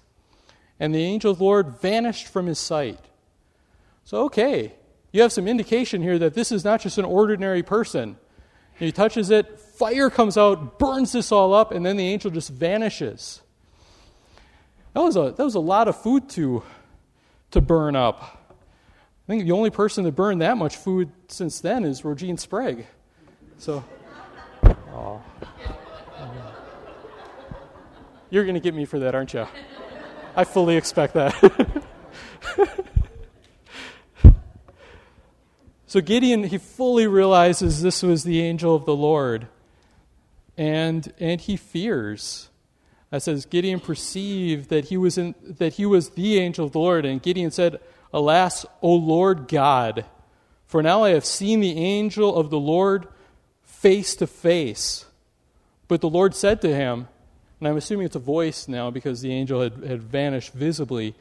and 0.81 0.95
the 0.95 1.05
angel 1.05 1.33
of 1.33 1.39
the 1.39 1.45
Lord 1.45 1.81
vanished 1.81 2.27
from 2.27 2.47
his 2.47 2.59
sight. 2.59 2.99
So, 4.05 4.25
okay, 4.25 4.75
you 5.13 5.23
have 5.23 5.33
some 5.33 5.47
indication 5.47 6.03
here 6.03 6.19
that 6.19 6.35
this 6.35 6.51
is 6.51 6.65
not 6.65 6.81
just 6.81 6.99
an 6.99 7.05
ordinary 7.05 7.63
person. 7.63 8.17
He 8.79 8.91
touches 8.91 9.31
it, 9.31 9.59
fire 9.79 10.11
comes 10.11 10.37
out, 10.37 10.79
burns 10.79 11.13
this 11.13 11.31
all 11.33 11.55
up, 11.55 11.73
and 11.73 11.85
then 11.85 11.97
the 11.97 12.07
angel 12.07 12.31
just 12.31 12.51
vanishes. 12.51 13.41
That 14.95 15.01
was 15.01 15.17
a, 15.17 15.33
that 15.37 15.45
was 15.45 15.55
a 15.55 15.61
lot 15.61 15.89
of 15.89 16.01
food 16.01 16.29
to, 16.31 16.63
to 17.53 17.61
burn 17.61 17.95
up. 17.97 18.23
I 18.51 19.33
think 19.33 19.45
the 19.45 19.53
only 19.53 19.71
person 19.71 20.05
that 20.05 20.13
burned 20.13 20.41
that 20.41 20.57
much 20.57 20.77
food 20.77 21.11
since 21.29 21.61
then 21.61 21.85
is 21.85 22.03
Rogine 22.03 22.39
Sprague. 22.39 22.87
So, 23.59 23.85
oh. 24.65 25.23
you're 28.31 28.45
going 28.45 28.55
to 28.55 28.61
get 28.61 28.75
me 28.75 28.85
for 28.85 28.99
that, 29.01 29.15
aren't 29.15 29.35
you? 29.35 29.47
I 30.35 30.45
fully 30.45 30.77
expect 30.77 31.15
that. 31.15 31.85
So 35.89 36.03
Gideon, 36.03 36.45
he 36.45 36.59
fully 36.59 37.07
realizes 37.07 37.81
this 37.81 38.03
was 38.03 38.23
the 38.23 38.43
angel 38.43 38.75
of 38.75 38.85
the 38.85 38.95
Lord. 38.95 39.49
And, 40.59 41.11
and 41.19 41.41
he 41.41 41.57
fears. 41.57 42.51
It 43.11 43.21
says 43.21 43.47
Gideon 43.47 43.81
perceived 43.81 44.69
that 44.69 44.87
he, 44.87 44.99
was 44.99 45.17
in, 45.17 45.35
that 45.43 45.75
he 45.75 45.87
was 45.87 46.11
the 46.11 46.39
angel 46.39 46.67
of 46.67 46.73
the 46.73 46.81
Lord. 46.81 47.07
And 47.07 47.23
Gideon 47.23 47.51
said, 47.51 47.81
Alas, 48.13 48.67
O 48.83 48.93
Lord 48.95 49.49
God, 49.49 50.05
for 50.67 50.83
now 50.83 51.05
I 51.05 51.11
have 51.11 51.25
seen 51.25 51.61
the 51.61 51.79
angel 51.79 52.35
of 52.37 52.51
the 52.51 52.59
Lord 52.59 53.09
face 53.63 54.15
to 54.17 54.27
face. 54.27 55.07
But 55.87 56.03
the 56.03 56.11
Lord 56.11 56.35
said 56.35 56.61
to 56.63 56.75
him, 56.75 57.09
and 57.61 57.69
I'm 57.69 57.77
assuming 57.77 58.07
it's 58.07 58.17
a 58.17 58.21
voice 58.21 58.69
now 58.69 58.91
because 58.91 59.21
the 59.21 59.33
angel 59.33 59.63
had, 59.63 59.83
had 59.83 60.03
vanished 60.03 60.53
visibly. 60.53 61.15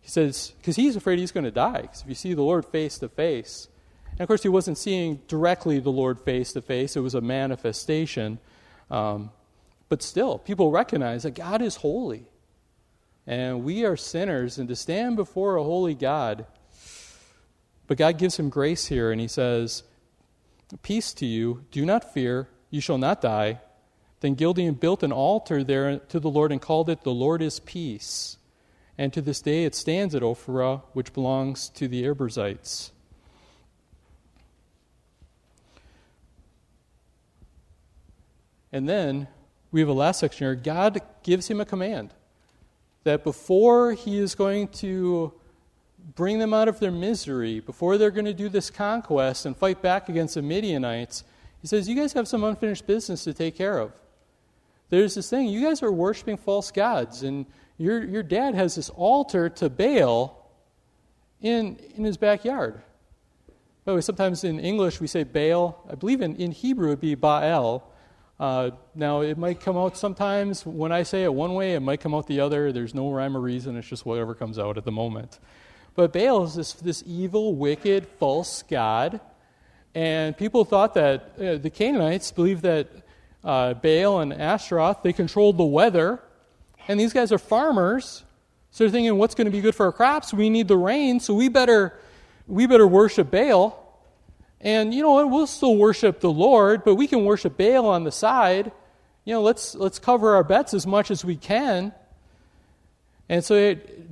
He 0.00 0.08
says, 0.08 0.52
because 0.58 0.76
he's 0.76 0.96
afraid 0.96 1.18
he's 1.18 1.32
going 1.32 1.44
to 1.44 1.50
die. 1.50 1.82
Because 1.82 2.02
if 2.02 2.08
you 2.08 2.14
see 2.14 2.34
the 2.34 2.42
Lord 2.42 2.64
face 2.64 2.98
to 2.98 3.08
face, 3.08 3.68
and 4.12 4.20
of 4.20 4.28
course, 4.28 4.44
he 4.44 4.48
wasn't 4.48 4.78
seeing 4.78 5.20
directly 5.26 5.80
the 5.80 5.90
Lord 5.90 6.20
face 6.20 6.52
to 6.52 6.62
face, 6.62 6.94
it 6.94 7.00
was 7.00 7.14
a 7.14 7.20
manifestation. 7.20 8.38
Um, 8.90 9.30
but 9.88 10.02
still, 10.02 10.38
people 10.38 10.70
recognize 10.70 11.22
that 11.22 11.34
God 11.34 11.62
is 11.62 11.76
holy. 11.76 12.26
And 13.26 13.64
we 13.64 13.84
are 13.84 13.96
sinners, 13.96 14.58
and 14.58 14.68
to 14.68 14.76
stand 14.76 15.16
before 15.16 15.56
a 15.56 15.62
holy 15.62 15.94
God. 15.94 16.46
But 17.86 17.98
God 17.98 18.18
gives 18.18 18.38
him 18.38 18.48
grace 18.48 18.86
here, 18.86 19.10
and 19.10 19.20
he 19.20 19.28
says, 19.28 19.82
Peace 20.82 21.12
to 21.14 21.26
you, 21.26 21.64
do 21.70 21.84
not 21.86 22.12
fear, 22.12 22.48
you 22.70 22.80
shall 22.80 22.98
not 22.98 23.20
die. 23.20 23.60
Then 24.20 24.34
Gideon 24.34 24.74
built 24.74 25.02
an 25.02 25.12
altar 25.12 25.62
there 25.62 25.98
to 25.98 26.18
the 26.18 26.30
Lord 26.30 26.50
and 26.50 26.60
called 26.60 26.88
it, 26.88 27.02
The 27.02 27.10
Lord 27.12 27.42
is 27.42 27.60
Peace. 27.60 28.38
And 28.96 29.12
to 29.12 29.20
this 29.20 29.40
day 29.40 29.64
it 29.64 29.74
stands 29.74 30.14
at 30.14 30.22
Ophrah, 30.22 30.82
which 30.92 31.12
belongs 31.12 31.68
to 31.70 31.88
the 31.88 32.04
Abiezrites. 32.04 32.90
And 38.74 38.88
then 38.88 39.28
we 39.70 39.78
have 39.78 39.88
a 39.88 39.92
last 39.92 40.18
section 40.18 40.46
here. 40.46 40.56
God 40.56 41.00
gives 41.22 41.46
him 41.48 41.60
a 41.60 41.64
command 41.64 42.12
that 43.04 43.22
before 43.22 43.92
he 43.92 44.18
is 44.18 44.34
going 44.34 44.66
to 44.68 45.32
bring 46.16 46.40
them 46.40 46.52
out 46.52 46.66
of 46.66 46.80
their 46.80 46.90
misery, 46.90 47.60
before 47.60 47.96
they're 47.96 48.10
going 48.10 48.24
to 48.24 48.34
do 48.34 48.48
this 48.48 48.70
conquest 48.70 49.46
and 49.46 49.56
fight 49.56 49.80
back 49.80 50.08
against 50.08 50.34
the 50.34 50.42
Midianites, 50.42 51.22
he 51.62 51.68
says, 51.68 51.88
You 51.88 51.94
guys 51.94 52.14
have 52.14 52.26
some 52.26 52.42
unfinished 52.42 52.84
business 52.84 53.22
to 53.22 53.32
take 53.32 53.56
care 53.56 53.78
of. 53.78 53.92
there's 54.90 55.14
this 55.14 55.30
thing, 55.30 55.46
you 55.46 55.62
guys 55.62 55.80
are 55.80 55.92
worshiping 55.92 56.36
false 56.36 56.72
gods, 56.72 57.22
and 57.22 57.46
your, 57.78 58.04
your 58.04 58.24
dad 58.24 58.56
has 58.56 58.74
this 58.74 58.90
altar 58.90 59.48
to 59.50 59.70
Baal 59.70 60.50
in, 61.40 61.78
in 61.94 62.02
his 62.02 62.16
backyard. 62.16 62.82
By 63.84 63.92
the 63.92 63.94
way, 63.94 64.00
sometimes 64.00 64.42
in 64.42 64.58
English 64.58 65.00
we 65.00 65.06
say 65.06 65.22
Baal. 65.22 65.86
I 65.88 65.94
believe 65.94 66.20
in, 66.20 66.34
in 66.34 66.50
Hebrew 66.50 66.88
it 66.88 66.90
would 66.90 67.00
be 67.00 67.14
Baal. 67.14 67.93
Uh, 68.38 68.70
now, 68.94 69.20
it 69.20 69.38
might 69.38 69.60
come 69.60 69.76
out 69.76 69.96
sometimes 69.96 70.66
when 70.66 70.90
I 70.90 71.04
say 71.04 71.22
it 71.22 71.32
one 71.32 71.54
way, 71.54 71.74
it 71.74 71.80
might 71.80 72.00
come 72.00 72.14
out 72.14 72.26
the 72.26 72.40
other. 72.40 72.72
There's 72.72 72.94
no 72.94 73.10
rhyme 73.10 73.36
or 73.36 73.40
reason, 73.40 73.76
it's 73.76 73.88
just 73.88 74.04
whatever 74.04 74.34
comes 74.34 74.58
out 74.58 74.76
at 74.76 74.84
the 74.84 74.92
moment. 74.92 75.38
But 75.94 76.12
Baal 76.12 76.44
is 76.44 76.54
this, 76.54 76.72
this 76.72 77.04
evil, 77.06 77.54
wicked, 77.54 78.06
false 78.18 78.62
god. 78.62 79.20
And 79.94 80.36
people 80.36 80.64
thought 80.64 80.94
that 80.94 81.32
uh, 81.38 81.56
the 81.56 81.70
Canaanites 81.70 82.32
believed 82.32 82.62
that 82.62 82.88
uh, 83.44 83.74
Baal 83.74 84.20
and 84.20 84.32
Ashtaroth, 84.32 85.04
they 85.04 85.12
controlled 85.12 85.56
the 85.56 85.64
weather. 85.64 86.20
And 86.88 86.98
these 86.98 87.12
guys 87.12 87.30
are 87.30 87.38
farmers. 87.38 88.24
So 88.72 88.82
they're 88.82 88.90
thinking, 88.90 89.16
what's 89.16 89.36
going 89.36 89.44
to 89.44 89.52
be 89.52 89.60
good 89.60 89.76
for 89.76 89.86
our 89.86 89.92
crops? 89.92 90.34
We 90.34 90.50
need 90.50 90.66
the 90.66 90.76
rain, 90.76 91.20
so 91.20 91.32
we 91.32 91.48
better, 91.48 91.96
we 92.48 92.66
better 92.66 92.88
worship 92.88 93.30
Baal. 93.30 93.83
And 94.64 94.94
you 94.94 95.02
know 95.02 95.12
what? 95.12 95.30
We'll 95.30 95.46
still 95.46 95.76
worship 95.76 96.20
the 96.20 96.30
Lord, 96.30 96.84
but 96.84 96.94
we 96.94 97.06
can 97.06 97.26
worship 97.26 97.58
Baal 97.58 97.86
on 97.86 98.04
the 98.04 98.10
side. 98.10 98.72
You 99.26 99.34
know, 99.34 99.42
let's, 99.42 99.74
let's 99.74 99.98
cover 99.98 100.34
our 100.34 100.42
bets 100.42 100.72
as 100.72 100.86
much 100.86 101.10
as 101.10 101.22
we 101.22 101.36
can. 101.36 101.92
And 103.28 103.44
so 103.44 103.54
it, 103.54 104.08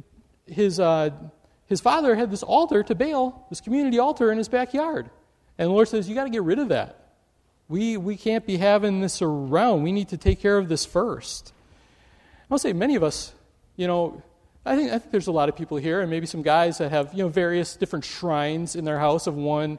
his, 0.46 0.78
uh, 0.78 1.10
his 1.66 1.80
father 1.80 2.14
had 2.14 2.30
this 2.30 2.42
altar 2.42 2.82
to 2.82 2.94
Baal, 2.94 3.46
this 3.48 3.62
community 3.62 3.98
altar 3.98 4.30
in 4.30 4.36
his 4.36 4.50
backyard. 4.50 5.08
And 5.56 5.70
the 5.70 5.72
Lord 5.72 5.88
says, 5.88 6.06
You 6.06 6.14
got 6.14 6.24
to 6.24 6.30
get 6.30 6.42
rid 6.42 6.58
of 6.58 6.68
that. 6.68 6.98
We, 7.68 7.96
we 7.96 8.16
can't 8.16 8.44
be 8.44 8.58
having 8.58 9.00
this 9.00 9.22
around. 9.22 9.82
We 9.82 9.92
need 9.92 10.10
to 10.10 10.18
take 10.18 10.40
care 10.40 10.58
of 10.58 10.68
this 10.68 10.84
first. 10.84 11.54
I'll 12.50 12.58
say 12.58 12.74
many 12.74 12.96
of 12.96 13.02
us, 13.02 13.32
you 13.76 13.86
know, 13.86 14.22
I 14.66 14.76
think, 14.76 14.92
I 14.92 14.98
think 14.98 15.12
there's 15.12 15.28
a 15.28 15.32
lot 15.32 15.48
of 15.48 15.56
people 15.56 15.78
here, 15.78 16.02
and 16.02 16.10
maybe 16.10 16.26
some 16.26 16.42
guys 16.42 16.78
that 16.78 16.90
have, 16.90 17.14
you 17.14 17.22
know, 17.22 17.28
various 17.28 17.74
different 17.74 18.04
shrines 18.04 18.76
in 18.76 18.84
their 18.84 18.98
house 18.98 19.26
of 19.26 19.34
one 19.34 19.78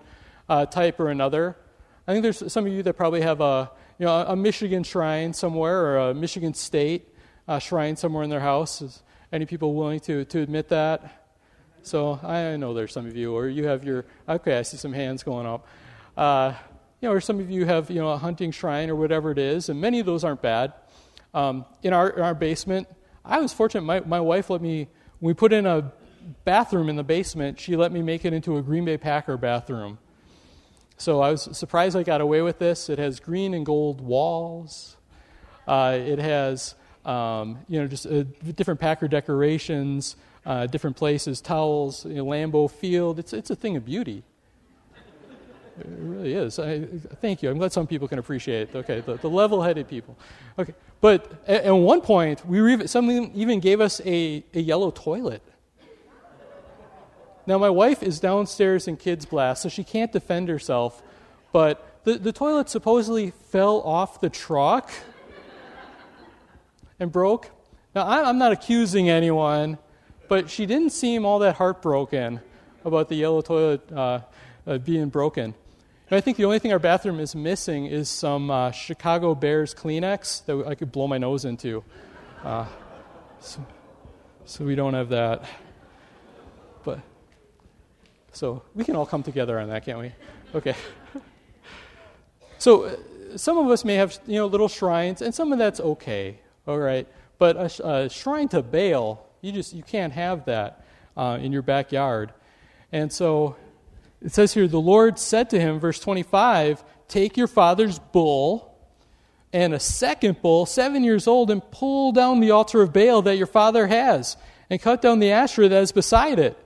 uh, 0.53 0.67
type 0.67 0.99
or 0.99 1.09
another. 1.09 1.57
I 2.07 2.11
think 2.11 2.21
there's 2.21 2.51
some 2.51 2.67
of 2.67 2.71
you 2.71 2.83
that 2.83 2.93
probably 2.93 3.21
have 3.21 3.41
a, 3.41 3.71
you 3.97 4.05
know, 4.05 4.13
a 4.13 4.35
Michigan 4.35 4.83
shrine 4.83 5.33
somewhere 5.33 5.83
or 5.85 5.97
a 6.09 6.13
Michigan 6.13 6.53
State 6.53 7.07
uh, 7.47 7.57
shrine 7.57 7.95
somewhere 7.95 8.23
in 8.23 8.29
their 8.29 8.39
house. 8.39 8.81
Is 8.83 9.01
any 9.31 9.47
people 9.47 9.73
willing 9.73 9.99
to, 10.01 10.25
to 10.25 10.41
admit 10.41 10.69
that? 10.69 11.27
So 11.81 12.19
I 12.21 12.55
know 12.57 12.75
there's 12.75 12.93
some 12.93 13.07
of 13.07 13.15
you, 13.17 13.33
or 13.33 13.49
you 13.49 13.65
have 13.65 13.83
your, 13.83 14.05
okay, 14.29 14.59
I 14.59 14.61
see 14.61 14.77
some 14.77 14.93
hands 14.93 15.23
going 15.23 15.47
up. 15.47 15.67
Uh, 16.15 16.53
you 17.01 17.09
know, 17.09 17.15
or 17.15 17.19
some 17.19 17.39
of 17.39 17.49
you 17.49 17.65
have, 17.65 17.89
you 17.89 17.99
know, 17.99 18.09
a 18.09 18.17
hunting 18.17 18.51
shrine 18.51 18.91
or 18.91 18.95
whatever 18.95 19.31
it 19.31 19.39
is, 19.39 19.69
and 19.69 19.81
many 19.81 19.99
of 19.99 20.05
those 20.05 20.23
aren't 20.23 20.43
bad. 20.43 20.73
Um, 21.33 21.65
in, 21.81 21.93
our, 21.93 22.11
in 22.11 22.21
our 22.21 22.35
basement, 22.35 22.87
I 23.25 23.39
was 23.39 23.51
fortunate. 23.51 23.81
My, 23.81 24.01
my 24.01 24.19
wife 24.19 24.51
let 24.51 24.61
me, 24.61 24.87
we 25.19 25.33
put 25.33 25.51
in 25.51 25.65
a 25.65 25.91
bathroom 26.45 26.89
in 26.89 26.95
the 26.95 27.03
basement, 27.03 27.59
she 27.59 27.75
let 27.75 27.91
me 27.91 28.03
make 28.03 28.23
it 28.23 28.33
into 28.33 28.57
a 28.57 28.61
Green 28.61 28.85
Bay 28.85 28.97
Packer 28.97 29.35
bathroom. 29.35 29.97
So 30.97 31.21
I 31.21 31.31
was 31.31 31.57
surprised 31.57 31.95
I 31.97 32.03
got 32.03 32.21
away 32.21 32.41
with 32.41 32.59
this. 32.59 32.89
It 32.89 32.99
has 32.99 33.19
green 33.19 33.53
and 33.53 33.65
gold 33.65 34.01
walls. 34.01 34.97
Uh, 35.67 35.97
it 35.99 36.19
has, 36.19 36.75
um, 37.05 37.59
you 37.67 37.79
know, 37.79 37.87
just 37.87 38.05
uh, 38.05 38.23
different 38.55 38.79
Packer 38.79 39.07
decorations 39.07 40.15
uh, 40.45 40.67
different 40.67 40.95
places, 40.95 41.41
towels, 41.41 42.05
you 42.05 42.15
know, 42.15 42.25
Lambeau 42.25 42.69
Field. 42.69 43.19
It's, 43.19 43.33
it's 43.33 43.49
a 43.49 43.55
thing 43.55 43.77
of 43.77 43.85
beauty. 43.85 44.23
It 45.79 45.87
really 45.87 46.33
is. 46.33 46.59
I, 46.59 46.81
thank 47.21 47.41
you. 47.41 47.49
I'm 47.49 47.57
glad 47.57 47.71
some 47.71 47.87
people 47.87 48.07
can 48.07 48.19
appreciate 48.19 48.69
it. 48.69 48.75
Okay, 48.75 48.99
the, 49.01 49.15
the 49.15 49.29
level-headed 49.29 49.87
people. 49.87 50.15
Okay, 50.59 50.73
but 51.01 51.31
at, 51.47 51.63
at 51.63 51.71
one 51.71 52.01
point, 52.01 52.45
we 52.45 52.59
re- 52.59 52.85
someone 52.87 53.31
even 53.33 53.59
gave 53.59 53.81
us 53.81 53.99
a, 54.05 54.43
a 54.53 54.59
yellow 54.59 54.91
toilet. 54.91 55.41
Now, 57.45 57.57
my 57.57 57.69
wife 57.69 58.01
is 58.01 58.19
downstairs 58.19 58.87
in 58.87 58.97
kids' 58.97 59.25
blast, 59.25 59.61
so 59.63 59.69
she 59.69 59.83
can't 59.83 60.11
defend 60.11 60.47
herself, 60.49 61.01
but 61.51 62.03
the, 62.03 62.17
the 62.17 62.31
toilet 62.31 62.69
supposedly 62.69 63.31
fell 63.31 63.81
off 63.81 64.21
the 64.21 64.29
truck 64.29 64.91
and 66.99 67.11
broke. 67.11 67.51
Now, 67.93 68.07
I'm 68.07 68.37
not 68.37 68.51
accusing 68.51 69.09
anyone 69.09 69.77
but 70.27 70.49
she 70.49 70.65
didn't 70.65 70.89
seem 70.89 71.25
all 71.25 71.37
that 71.37 71.57
heartbroken 71.57 72.41
about 72.83 73.07
the 73.07 73.15
yellow 73.15 73.41
toilet 73.41 73.91
uh, 73.91 74.21
uh, 74.65 74.77
being 74.79 75.09
broken. 75.09 75.53
And 76.09 76.17
I 76.17 76.21
think 76.21 76.37
the 76.37 76.45
only 76.45 76.57
thing 76.57 76.73
our 76.73 76.79
bathroom 76.79 77.19
is 77.19 77.35
missing 77.35 77.85
is 77.85 78.09
some 78.09 78.49
uh, 78.49 78.71
Chicago 78.71 79.35
Bears 79.35 79.75
Kleenex 79.75 80.45
that 80.45 80.65
I 80.67 80.73
could 80.73 80.91
blow 80.91 81.07
my 81.07 81.19
nose 81.19 81.45
into. 81.45 81.83
Uh, 82.43 82.65
so, 83.39 83.65
so 84.45 84.65
we 84.65 84.73
don't 84.73 84.95
have 84.95 85.09
that. 85.09 85.45
So 88.33 88.63
we 88.75 88.83
can 88.83 88.95
all 88.95 89.05
come 89.05 89.23
together 89.23 89.59
on 89.59 89.69
that, 89.69 89.85
can't 89.85 89.99
we? 89.99 90.11
Okay. 90.53 90.75
so 92.57 92.83
uh, 92.83 92.95
some 93.37 93.57
of 93.57 93.69
us 93.69 93.85
may 93.85 93.95
have 93.95 94.19
you 94.27 94.37
know 94.37 94.47
little 94.47 94.67
shrines, 94.67 95.21
and 95.21 95.33
some 95.33 95.51
of 95.51 95.59
that's 95.59 95.79
okay. 95.79 96.39
All 96.67 96.79
right, 96.79 97.07
but 97.39 97.55
a, 97.55 97.87
a 97.87 98.09
shrine 98.09 98.47
to 98.49 98.61
Baal 98.61 99.29
you 99.43 99.51
just 99.51 99.73
you 99.73 99.83
can't 99.83 100.13
have 100.13 100.45
that 100.45 100.83
uh, 101.15 101.37
in 101.39 101.51
your 101.51 101.61
backyard. 101.61 102.33
And 102.91 103.11
so 103.11 103.57
it 104.23 104.31
says 104.31 104.53
here, 104.53 104.67
the 104.67 104.79
Lord 104.79 105.19
said 105.19 105.49
to 105.51 105.59
him, 105.59 105.79
verse 105.79 105.99
25, 105.99 106.83
take 107.09 107.35
your 107.35 107.47
father's 107.47 107.99
bull 107.99 108.73
and 109.51 109.73
a 109.73 109.79
second 109.79 110.41
bull, 110.41 110.65
seven 110.65 111.03
years 111.03 111.27
old, 111.27 111.51
and 111.51 111.61
pull 111.71 112.13
down 112.13 112.39
the 112.39 112.51
altar 112.51 112.81
of 112.81 112.93
Baal 112.93 113.21
that 113.23 113.35
your 113.35 113.47
father 113.47 113.85
has, 113.85 114.37
and 114.69 114.81
cut 114.81 115.01
down 115.01 115.19
the 115.19 115.31
Asherah 115.31 115.69
that 115.69 115.83
is 115.83 115.91
beside 115.91 116.39
it, 116.39 116.57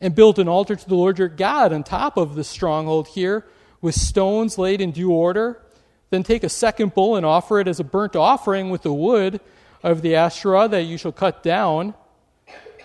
and 0.00 0.14
build 0.14 0.38
an 0.38 0.48
altar 0.48 0.76
to 0.76 0.88
the 0.88 0.94
Lord 0.94 1.18
your 1.18 1.28
God 1.28 1.72
on 1.72 1.82
top 1.82 2.16
of 2.16 2.34
the 2.34 2.44
stronghold 2.44 3.08
here, 3.08 3.46
with 3.80 3.94
stones 3.94 4.58
laid 4.58 4.80
in 4.80 4.90
due 4.90 5.12
order. 5.12 5.62
Then 6.10 6.22
take 6.22 6.44
a 6.44 6.48
second 6.48 6.94
bull 6.94 7.16
and 7.16 7.26
offer 7.26 7.58
it 7.60 7.68
as 7.68 7.80
a 7.80 7.84
burnt 7.84 8.14
offering 8.14 8.70
with 8.70 8.82
the 8.82 8.92
wood 8.92 9.40
of 9.82 10.02
the 10.02 10.14
Asherah 10.14 10.68
that 10.68 10.82
you 10.82 10.96
shall 10.98 11.12
cut 11.12 11.42
down. 11.42 11.94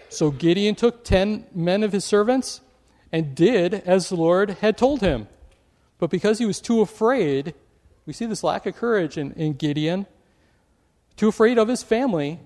So 0.10 0.32
Gideon 0.32 0.76
took 0.76 1.04
ten 1.04 1.46
men 1.54 1.84
of 1.84 1.92
his 1.92 2.04
servants 2.04 2.62
and 3.12 3.36
did 3.36 3.74
as 3.74 4.10
the 4.10 4.16
Lord 4.16 4.52
had 4.62 4.78
told 4.78 5.02
him. 5.02 5.28
But 6.00 6.10
because 6.10 6.40
he 6.40 6.46
was 6.46 6.60
too 6.60 6.82
afraid, 6.82 7.54
we 8.06 8.14
see 8.14 8.26
this 8.26 8.44
lack 8.44 8.66
of 8.66 8.76
courage 8.76 9.18
in, 9.18 9.34
in 9.34 9.54
Gideon, 9.54 10.08
too 11.16 11.28
afraid 11.28 11.60
of 11.60 11.68
his 11.68 11.84
family, 11.84 12.40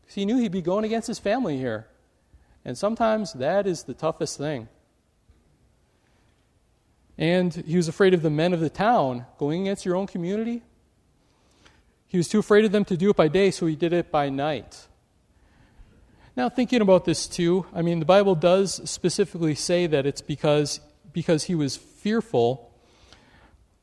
because 0.00 0.16
he 0.16 0.24
knew 0.24 0.38
he'd 0.38 0.50
be 0.52 0.62
going 0.62 0.84
against 0.84 1.06
his 1.06 1.18
family 1.18 1.56
here. 1.56 1.86
And 2.66 2.76
sometimes 2.76 3.32
that 3.34 3.64
is 3.64 3.84
the 3.84 3.94
toughest 3.94 4.38
thing. 4.38 4.68
And 7.16 7.54
he 7.54 7.76
was 7.76 7.86
afraid 7.86 8.12
of 8.12 8.22
the 8.22 8.28
men 8.28 8.52
of 8.52 8.58
the 8.58 8.68
town 8.68 9.24
going 9.38 9.62
against 9.62 9.86
your 9.86 9.94
own 9.94 10.08
community. 10.08 10.62
He 12.08 12.18
was 12.18 12.26
too 12.26 12.40
afraid 12.40 12.64
of 12.64 12.72
them 12.72 12.84
to 12.86 12.96
do 12.96 13.10
it 13.10 13.16
by 13.16 13.28
day, 13.28 13.52
so 13.52 13.66
he 13.66 13.76
did 13.76 13.92
it 13.92 14.10
by 14.10 14.30
night. 14.30 14.88
Now, 16.36 16.48
thinking 16.48 16.80
about 16.80 17.04
this 17.04 17.28
too, 17.28 17.66
I 17.72 17.82
mean, 17.82 18.00
the 18.00 18.04
Bible 18.04 18.34
does 18.34 18.90
specifically 18.90 19.54
say 19.54 19.86
that 19.86 20.04
it's 20.04 20.20
because, 20.20 20.80
because 21.12 21.44
he 21.44 21.54
was 21.54 21.76
fearful. 21.76 22.72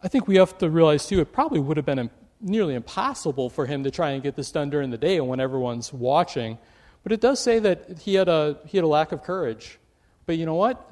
I 0.03 0.09
think 0.09 0.27
we 0.27 0.35
have 0.35 0.57
to 0.57 0.69
realize 0.69 1.07
too, 1.07 1.21
it 1.21 1.31
probably 1.31 1.61
would 1.61 1.77
have 1.77 1.85
been 1.85 2.09
nearly 2.41 2.75
impossible 2.75 3.49
for 3.49 3.65
him 3.65 3.85
to 3.85 3.91
try 3.91 4.11
and 4.11 4.21
get 4.21 4.35
this 4.35 4.51
done 4.51 4.69
during 4.69 4.89
the 4.89 4.97
day 4.97 5.21
when 5.21 5.39
everyone's 5.39 5.93
watching. 5.93 6.57
But 7.03 7.11
it 7.11 7.21
does 7.21 7.39
say 7.39 7.59
that 7.59 7.99
he 7.99 8.15
had 8.15 8.29
a, 8.29 8.57
he 8.65 8.77
had 8.77 8.85
a 8.85 8.87
lack 8.87 9.11
of 9.11 9.23
courage. 9.23 9.77
But 10.25 10.37
you 10.37 10.45
know 10.45 10.55
what? 10.55 10.89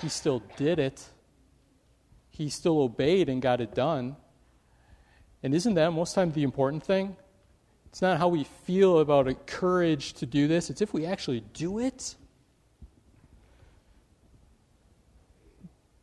He 0.00 0.08
still 0.08 0.42
did 0.56 0.78
it. 0.78 1.04
He 2.30 2.48
still 2.48 2.80
obeyed 2.80 3.28
and 3.28 3.42
got 3.42 3.60
it 3.60 3.74
done. 3.74 4.16
And 5.42 5.54
isn't 5.54 5.74
that 5.74 5.92
most 5.92 6.14
times 6.14 6.34
the 6.34 6.44
important 6.44 6.84
thing? 6.84 7.16
It's 7.86 8.02
not 8.02 8.18
how 8.18 8.28
we 8.28 8.44
feel 8.44 9.00
about 9.00 9.26
a 9.26 9.34
courage 9.34 10.12
to 10.14 10.26
do 10.26 10.46
this, 10.46 10.70
it's 10.70 10.80
if 10.80 10.92
we 10.92 11.06
actually 11.06 11.40
do 11.52 11.78
it. 11.78 12.14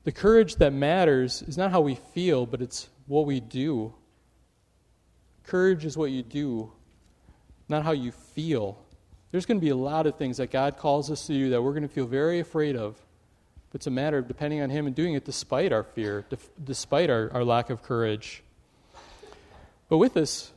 The 0.03 0.11
courage 0.11 0.57
that 0.57 0.71
matters 0.71 1.41
is 1.41 1.57
not 1.57 1.71
how 1.71 1.81
we 1.81 1.95
feel, 1.95 2.45
but 2.45 2.61
it's 2.61 2.89
what 3.07 3.25
we 3.25 3.39
do. 3.39 3.93
Courage 5.43 5.85
is 5.85 5.97
what 5.97 6.11
you 6.11 6.21
do, 6.21 6.71
not 7.69 7.83
how 7.83 7.91
you 7.91 8.11
feel. 8.11 8.84
There's 9.35 9.45
going 9.45 9.59
to 9.59 9.65
be 9.65 9.71
a 9.71 9.75
lot 9.75 10.07
of 10.07 10.15
things 10.15 10.37
that 10.37 10.49
God 10.49 10.77
calls 10.77 11.11
us 11.11 11.27
to 11.27 11.33
do 11.33 11.49
that 11.49 11.61
we're 11.61 11.73
going 11.73 11.83
to 11.83 11.89
feel 11.89 12.05
very 12.05 12.39
afraid 12.39 12.77
of. 12.77 12.95
But 13.69 13.79
it's 13.79 13.87
a 13.87 13.91
matter 13.91 14.17
of 14.17 14.29
depending 14.29 14.61
on 14.61 14.69
Him 14.69 14.87
and 14.87 14.95
doing 14.95 15.13
it 15.13 15.25
despite 15.25 15.73
our 15.73 15.83
fear, 15.83 16.23
despite 16.63 17.09
our, 17.09 17.29
our 17.33 17.43
lack 17.43 17.69
of 17.69 17.83
courage. 17.83 18.43
But 19.89 19.97
with 19.97 20.13
this, 20.13 20.53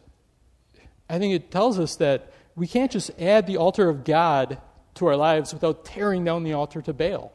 I 1.10 1.18
think 1.18 1.34
it 1.34 1.50
tells 1.50 1.80
us 1.80 1.96
that 1.96 2.32
we 2.54 2.68
can't 2.68 2.92
just 2.92 3.10
add 3.20 3.48
the 3.48 3.56
altar 3.56 3.88
of 3.88 4.04
God 4.04 4.58
to 4.94 5.06
our 5.06 5.16
lives 5.16 5.52
without 5.52 5.84
tearing 5.84 6.24
down 6.24 6.44
the 6.44 6.52
altar 6.52 6.80
to 6.80 6.92
Baal. 6.92 7.32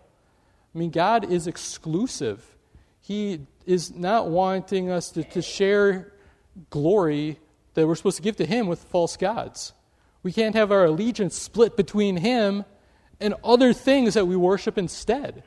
I 0.74 0.78
mean, 0.78 0.92
God 0.92 1.30
is 1.30 1.46
exclusive. 1.46 2.56
He 3.02 3.42
is 3.66 3.94
not 3.94 4.30
wanting 4.30 4.90
us 4.90 5.10
to, 5.10 5.26
to 5.26 5.42
share 5.42 6.14
glory 6.70 7.38
that 7.74 7.86
we're 7.86 7.96
supposed 7.96 8.16
to 8.16 8.24
give 8.24 8.38
to 8.38 8.46
Him 8.46 8.68
with 8.68 8.82
false 8.86 9.18
gods. 9.18 9.74
We 10.24 10.32
can't 10.32 10.56
have 10.56 10.72
our 10.72 10.86
allegiance 10.86 11.36
split 11.36 11.78
between 11.78 12.18
Him 12.18 12.66
and 13.20 13.36
other 13.44 13.74
things 13.74 14.16
that 14.16 14.26
we 14.26 14.36
worship 14.36 14.78
instead. 14.78 15.44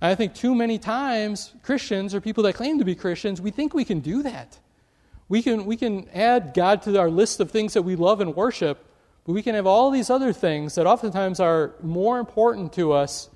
I 0.00 0.14
think 0.14 0.34
too 0.34 0.54
many 0.54 0.78
times 0.78 1.52
Christians 1.62 2.14
or 2.14 2.20
people 2.20 2.42
that 2.44 2.54
claim 2.54 2.78
to 2.78 2.84
be 2.84 2.94
Christians, 2.94 3.40
we 3.40 3.50
think 3.50 3.74
we 3.74 3.84
can 3.84 4.00
do 4.00 4.22
that. 4.24 4.58
We 5.28 5.42
can, 5.42 5.64
we 5.64 5.76
can 5.76 6.08
add 6.10 6.54
God 6.54 6.82
to 6.82 6.98
our 6.98 7.10
list 7.10 7.40
of 7.40 7.50
things 7.50 7.74
that 7.74 7.82
we 7.82 7.96
love 7.96 8.20
and 8.20 8.34
worship, 8.34 8.84
but 9.24 9.32
we 9.32 9.42
can 9.42 9.54
have 9.54 9.66
all 9.66 9.90
these 9.90 10.10
other 10.10 10.32
things 10.32 10.74
that 10.74 10.86
oftentimes 10.86 11.38
are 11.38 11.72
more 11.80 12.18
important 12.18 12.72
to 12.74 12.92
us, 12.92 13.30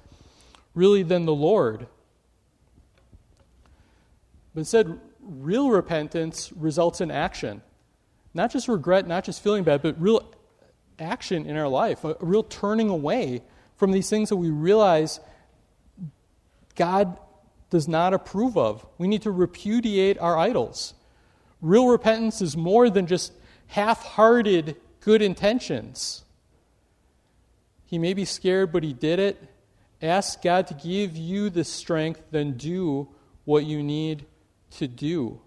really, 0.75 1.05
than 1.05 1.25
the 1.25 1.35
Lord. 1.35 1.87
But 4.53 4.61
instead, 4.61 4.99
real 5.21 5.71
repentance 5.71 6.53
results 6.53 7.01
in 7.01 7.11
action. 7.11 7.63
Not 8.37 8.53
just 8.53 8.69
regret, 8.69 9.07
not 9.07 9.25
just 9.25 9.43
feeling 9.43 9.65
bad, 9.65 9.81
but 9.81 9.99
real 9.99 10.23
action 10.99 11.47
in 11.47 11.57
our 11.57 11.69
life, 11.69 12.05
a 12.05 12.17
real 12.21 12.43
turning 12.43 12.91
away 12.91 13.43
from 13.77 13.93
these 13.93 14.11
things 14.11 14.29
that 14.29 14.37
we 14.37 14.51
realize 14.51 15.21
God 16.75 17.19
does 17.71 17.89
not 17.89 18.13
approve 18.13 18.59
of. 18.59 18.85
We 18.99 19.09
need 19.09 19.23
to 19.23 19.31
repudiate 19.31 20.19
our 20.19 20.37
idols. 20.37 20.93
Real 21.63 21.89
repentance 21.89 22.43
is 22.43 22.59
more 22.59 22.91
than 22.91 23.07
just 23.07 23.33
half 23.69 24.05
hearted 24.05 24.77
good 25.01 25.23
intentions. 25.23 26.23
He 27.87 27.97
may 27.97 28.13
be 28.13 28.27
scared, 28.27 28.71
but 28.71 28.83
he 28.83 28.93
did 28.93 29.19
it. 29.19 29.43
Ask 30.03 30.43
God 30.43 30.67
to 30.67 30.75
give 30.75 31.17
you 31.17 31.49
the 31.49 31.65
strength, 31.65 32.21
then 32.33 32.59
do 32.59 33.09
what 33.47 33.65
you 33.65 33.83
need 33.83 34.27
to 34.73 34.87
do. 34.87 35.41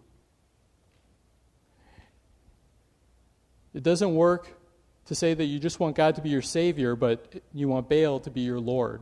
It 3.73 3.83
doesn't 3.83 4.15
work 4.15 4.57
to 5.05 5.15
say 5.15 5.33
that 5.33 5.45
you 5.45 5.59
just 5.59 5.79
want 5.79 5.95
God 5.95 6.15
to 6.15 6.21
be 6.21 6.29
your 6.29 6.41
Savior, 6.41 6.95
but 6.95 7.41
you 7.53 7.67
want 7.67 7.87
Baal 7.87 8.19
to 8.21 8.31
be 8.31 8.41
your 8.41 8.59
Lord. 8.59 9.01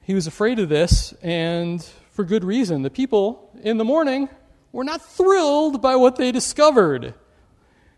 He 0.00 0.14
was 0.14 0.26
afraid 0.26 0.58
of 0.58 0.68
this, 0.68 1.12
and 1.22 1.82
for 2.10 2.24
good 2.24 2.42
reason. 2.42 2.82
The 2.82 2.90
people 2.90 3.50
in 3.62 3.78
the 3.78 3.84
morning 3.84 4.28
were 4.72 4.82
not 4.82 5.00
thrilled 5.00 5.80
by 5.80 5.94
what 5.94 6.16
they 6.16 6.32
discovered. 6.32 7.04
It 7.04 7.14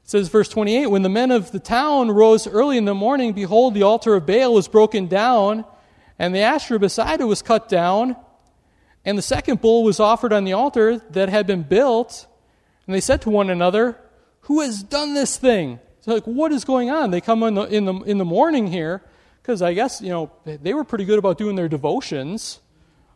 says, 0.02 0.28
verse 0.28 0.50
28 0.50 0.88
When 0.88 1.02
the 1.02 1.08
men 1.08 1.30
of 1.30 1.50
the 1.50 1.58
town 1.58 2.10
rose 2.10 2.46
early 2.46 2.76
in 2.76 2.84
the 2.84 2.94
morning, 2.94 3.32
behold, 3.32 3.72
the 3.72 3.84
altar 3.84 4.14
of 4.14 4.26
Baal 4.26 4.52
was 4.52 4.68
broken 4.68 5.06
down, 5.06 5.64
and 6.18 6.34
the 6.34 6.40
Asherah 6.40 6.78
beside 6.78 7.22
it 7.22 7.24
was 7.24 7.40
cut 7.40 7.70
down, 7.70 8.16
and 9.02 9.16
the 9.16 9.22
second 9.22 9.62
bull 9.62 9.82
was 9.82 9.98
offered 9.98 10.32
on 10.32 10.44
the 10.44 10.52
altar 10.52 10.98
that 11.10 11.30
had 11.30 11.46
been 11.46 11.62
built. 11.62 12.26
And 12.86 12.94
they 12.94 13.00
said 13.00 13.22
to 13.22 13.30
one 13.30 13.50
another, 13.50 13.96
Who 14.42 14.60
has 14.60 14.82
done 14.82 15.14
this 15.14 15.36
thing? 15.36 15.80
So, 16.00 16.12
like, 16.12 16.24
what 16.24 16.52
is 16.52 16.64
going 16.64 16.90
on? 16.90 17.10
They 17.10 17.20
come 17.20 17.42
in 17.42 17.54
the, 17.54 17.62
in 17.62 17.84
the, 17.86 17.94
in 18.02 18.18
the 18.18 18.24
morning 18.24 18.66
here 18.66 19.02
because 19.40 19.62
I 19.62 19.74
guess, 19.74 20.00
you 20.00 20.08
know, 20.08 20.30
they 20.44 20.74
were 20.74 20.84
pretty 20.84 21.04
good 21.04 21.18
about 21.18 21.38
doing 21.38 21.56
their 21.56 21.68
devotions, 21.68 22.60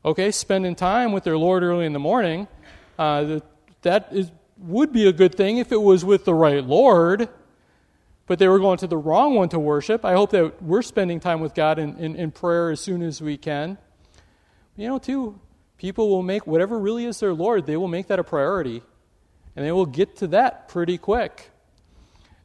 okay, 0.04 0.30
spending 0.30 0.74
time 0.74 1.12
with 1.12 1.24
their 1.24 1.38
Lord 1.38 1.62
early 1.62 1.86
in 1.86 1.92
the 1.92 1.98
morning. 1.98 2.48
Uh, 2.98 3.40
that 3.82 4.08
is, 4.12 4.30
would 4.58 4.92
be 4.92 5.06
a 5.06 5.12
good 5.12 5.34
thing 5.34 5.58
if 5.58 5.72
it 5.72 5.80
was 5.80 6.04
with 6.04 6.24
the 6.24 6.34
right 6.34 6.64
Lord, 6.64 7.28
but 8.26 8.38
they 8.38 8.48
were 8.48 8.58
going 8.58 8.78
to 8.78 8.86
the 8.86 8.96
wrong 8.96 9.34
one 9.34 9.48
to 9.50 9.58
worship. 9.58 10.04
I 10.04 10.12
hope 10.12 10.30
that 10.30 10.62
we're 10.62 10.82
spending 10.82 11.20
time 11.20 11.40
with 11.40 11.54
God 11.54 11.78
in, 11.78 11.96
in, 11.96 12.16
in 12.16 12.30
prayer 12.30 12.70
as 12.70 12.80
soon 12.80 13.02
as 13.02 13.22
we 13.22 13.36
can. 13.36 13.78
You 14.76 14.88
know, 14.88 14.98
too, 14.98 15.40
people 15.78 16.08
will 16.08 16.22
make 16.22 16.46
whatever 16.46 16.78
really 16.78 17.04
is 17.04 17.20
their 17.20 17.34
Lord, 17.34 17.66
they 17.66 17.76
will 17.76 17.88
make 17.88 18.08
that 18.08 18.18
a 18.18 18.24
priority. 18.24 18.82
And 19.58 19.66
then 19.66 19.74
we'll 19.74 19.86
get 19.86 20.18
to 20.18 20.28
that 20.28 20.68
pretty 20.68 20.98
quick. 20.98 21.50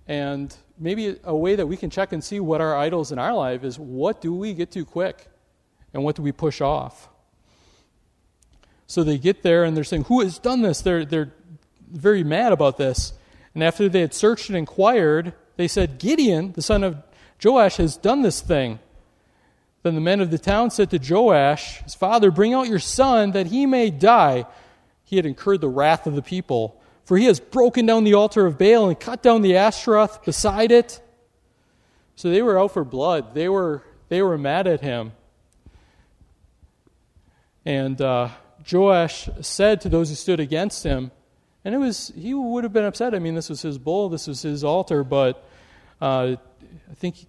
And 0.08 0.52
maybe 0.80 1.20
a 1.24 1.36
way 1.36 1.56
that 1.56 1.68
we 1.68 1.78
can 1.78 1.92
check 1.92 2.12
and 2.12 2.24
see 2.24 2.40
what 2.40 2.60
our 2.60 2.76
idols 2.76 3.12
in 3.12 3.20
our 3.20 3.36
life 3.36 3.64
is 3.64 3.78
what 3.78 4.20
do 4.20 4.34
we 4.34 4.56
get 4.56 4.72
to 4.72 4.84
quick 4.84 5.28
and 5.94 6.04
what 6.04 6.16
do 6.16 6.24
we 6.24 6.32
push 6.32 6.60
off? 6.60 7.10
So 8.88 9.04
they 9.04 9.20
get 9.20 9.44
there 9.44 9.64
and 9.64 9.78
they're 9.78 9.84
saying, 9.84 10.06
Who 10.06 10.22
has 10.22 10.40
done 10.40 10.64
this? 10.64 10.82
They're, 10.82 11.06
they're 11.06 11.32
very 11.88 12.24
mad 12.24 12.52
about 12.52 12.78
this. 12.80 13.14
And 13.54 13.64
after 13.64 13.88
they 13.88 14.02
had 14.02 14.16
searched 14.16 14.50
and 14.50 14.58
inquired, 14.58 15.36
they 15.56 15.68
said, 15.68 16.00
Gideon, 16.00 16.54
the 16.54 16.64
son 16.64 16.84
of 16.84 16.98
Joash, 17.44 17.78
has 17.78 17.96
done 17.96 18.24
this 18.24 18.42
thing. 18.42 18.80
Then 19.84 19.94
the 19.94 20.02
men 20.02 20.20
of 20.20 20.32
the 20.32 20.40
town 20.40 20.72
said 20.72 20.90
to 20.90 20.98
Joash, 20.98 21.84
his 21.84 21.94
father, 21.94 22.32
Bring 22.32 22.56
out 22.56 22.68
your 22.68 22.80
son 22.80 23.34
that 23.34 23.46
he 23.46 23.68
may 23.68 23.92
die. 23.92 24.48
He 25.04 25.18
had 25.18 25.28
incurred 25.28 25.62
the 25.62 25.70
wrath 25.70 26.08
of 26.08 26.16
the 26.16 26.24
people 26.24 26.80
for 27.06 27.18
he 27.18 27.26
has 27.26 27.40
broken 27.40 27.86
down 27.86 28.04
the 28.04 28.14
altar 28.14 28.46
of 28.46 28.58
Baal 28.58 28.88
and 28.88 29.00
cut 29.00 29.22
down 29.22 29.42
the 29.42 29.58
Ashtaroth 29.58 30.24
beside 30.24 30.72
it. 30.72 31.02
So 32.16 32.30
they 32.30 32.42
were 32.42 32.60
out 32.60 32.72
for 32.72 32.84
blood. 32.84 33.34
They 33.34 33.50
were, 33.50 33.84
they 34.10 34.22
were 34.22 34.38
mad 34.38 34.68
at 34.68 34.82
him. 34.82 35.14
And 37.66 38.00
uh, 38.02 38.30
Joash 38.70 39.30
said 39.42 39.82
to 39.82 39.90
those 39.90 40.10
who 40.10 40.16
stood 40.16 40.40
against 40.40 40.84
him, 40.84 41.12
and 41.66 41.74
it 41.74 41.78
was 41.78 42.12
he 42.16 42.34
would 42.34 42.64
have 42.64 42.74
been 42.74 42.84
upset. 42.84 43.16
I 43.16 43.20
mean, 43.20 43.36
this 43.36 43.50
was 43.50 43.62
his 43.62 43.78
bull, 43.78 44.10
this 44.10 44.28
was 44.28 44.42
his 44.42 44.64
altar, 44.64 45.04
but 45.04 45.48
uh, 46.02 46.36
I 46.92 46.94
think 46.96 47.26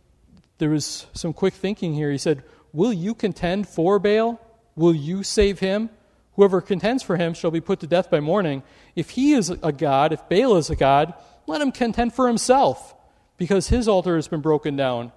there 0.59 0.71
was 0.71 1.07
some 1.13 1.33
quick 1.33 1.55
thinking 1.55 1.95
here. 1.95 2.11
He 2.11 2.19
said, 2.19 2.43
Will 2.73 2.93
you 2.93 3.15
contend 3.15 3.69
for 3.69 3.99
Baal? 4.01 4.41
Will 4.75 4.95
you 4.95 5.23
save 5.23 5.61
him? 5.61 5.91
Whoever 6.37 6.61
contends 6.61 7.03
for 7.03 7.17
him 7.17 7.35
shall 7.35 7.51
be 7.51 7.61
put 7.61 7.81
to 7.81 7.87
death 7.87 8.11
by 8.11 8.21
morning. 8.21 8.63
If 8.97 9.11
he 9.11 9.33
is 9.35 9.51
a 9.51 9.73
god, 9.73 10.13
if 10.13 10.29
Baal 10.29 10.57
is 10.57 10.71
a 10.71 10.77
god, 10.77 11.15
let 11.47 11.61
him 11.61 11.73
contend 11.73 12.15
for 12.15 12.27
himself, 12.27 12.95
because 13.37 13.69
his 13.69 13.87
altar 13.87 14.17
has 14.17 14.29
been 14.29 14.41
broken 14.41 14.77
down. 14.77 15.13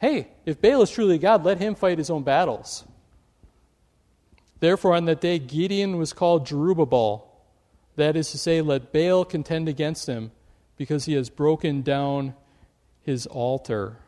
Hey, 0.00 0.28
if 0.44 0.60
Baal 0.60 0.82
is 0.82 0.90
truly 0.90 1.18
God, 1.18 1.44
let 1.44 1.58
him 1.58 1.74
fight 1.74 1.98
his 1.98 2.10
own 2.10 2.22
battles. 2.22 2.84
Therefore, 4.60 4.94
on 4.94 5.06
that 5.06 5.20
day, 5.20 5.38
Gideon 5.38 5.96
was 5.96 6.12
called 6.12 6.46
Jerubbaal. 6.46 7.22
That 7.96 8.16
is 8.16 8.30
to 8.30 8.38
say, 8.38 8.60
let 8.60 8.92
Baal 8.92 9.24
contend 9.24 9.68
against 9.68 10.06
him, 10.06 10.30
because 10.76 11.04
he 11.06 11.14
has 11.14 11.30
broken 11.30 11.82
down 11.82 12.34
his 13.02 13.26
altar. 13.26 13.98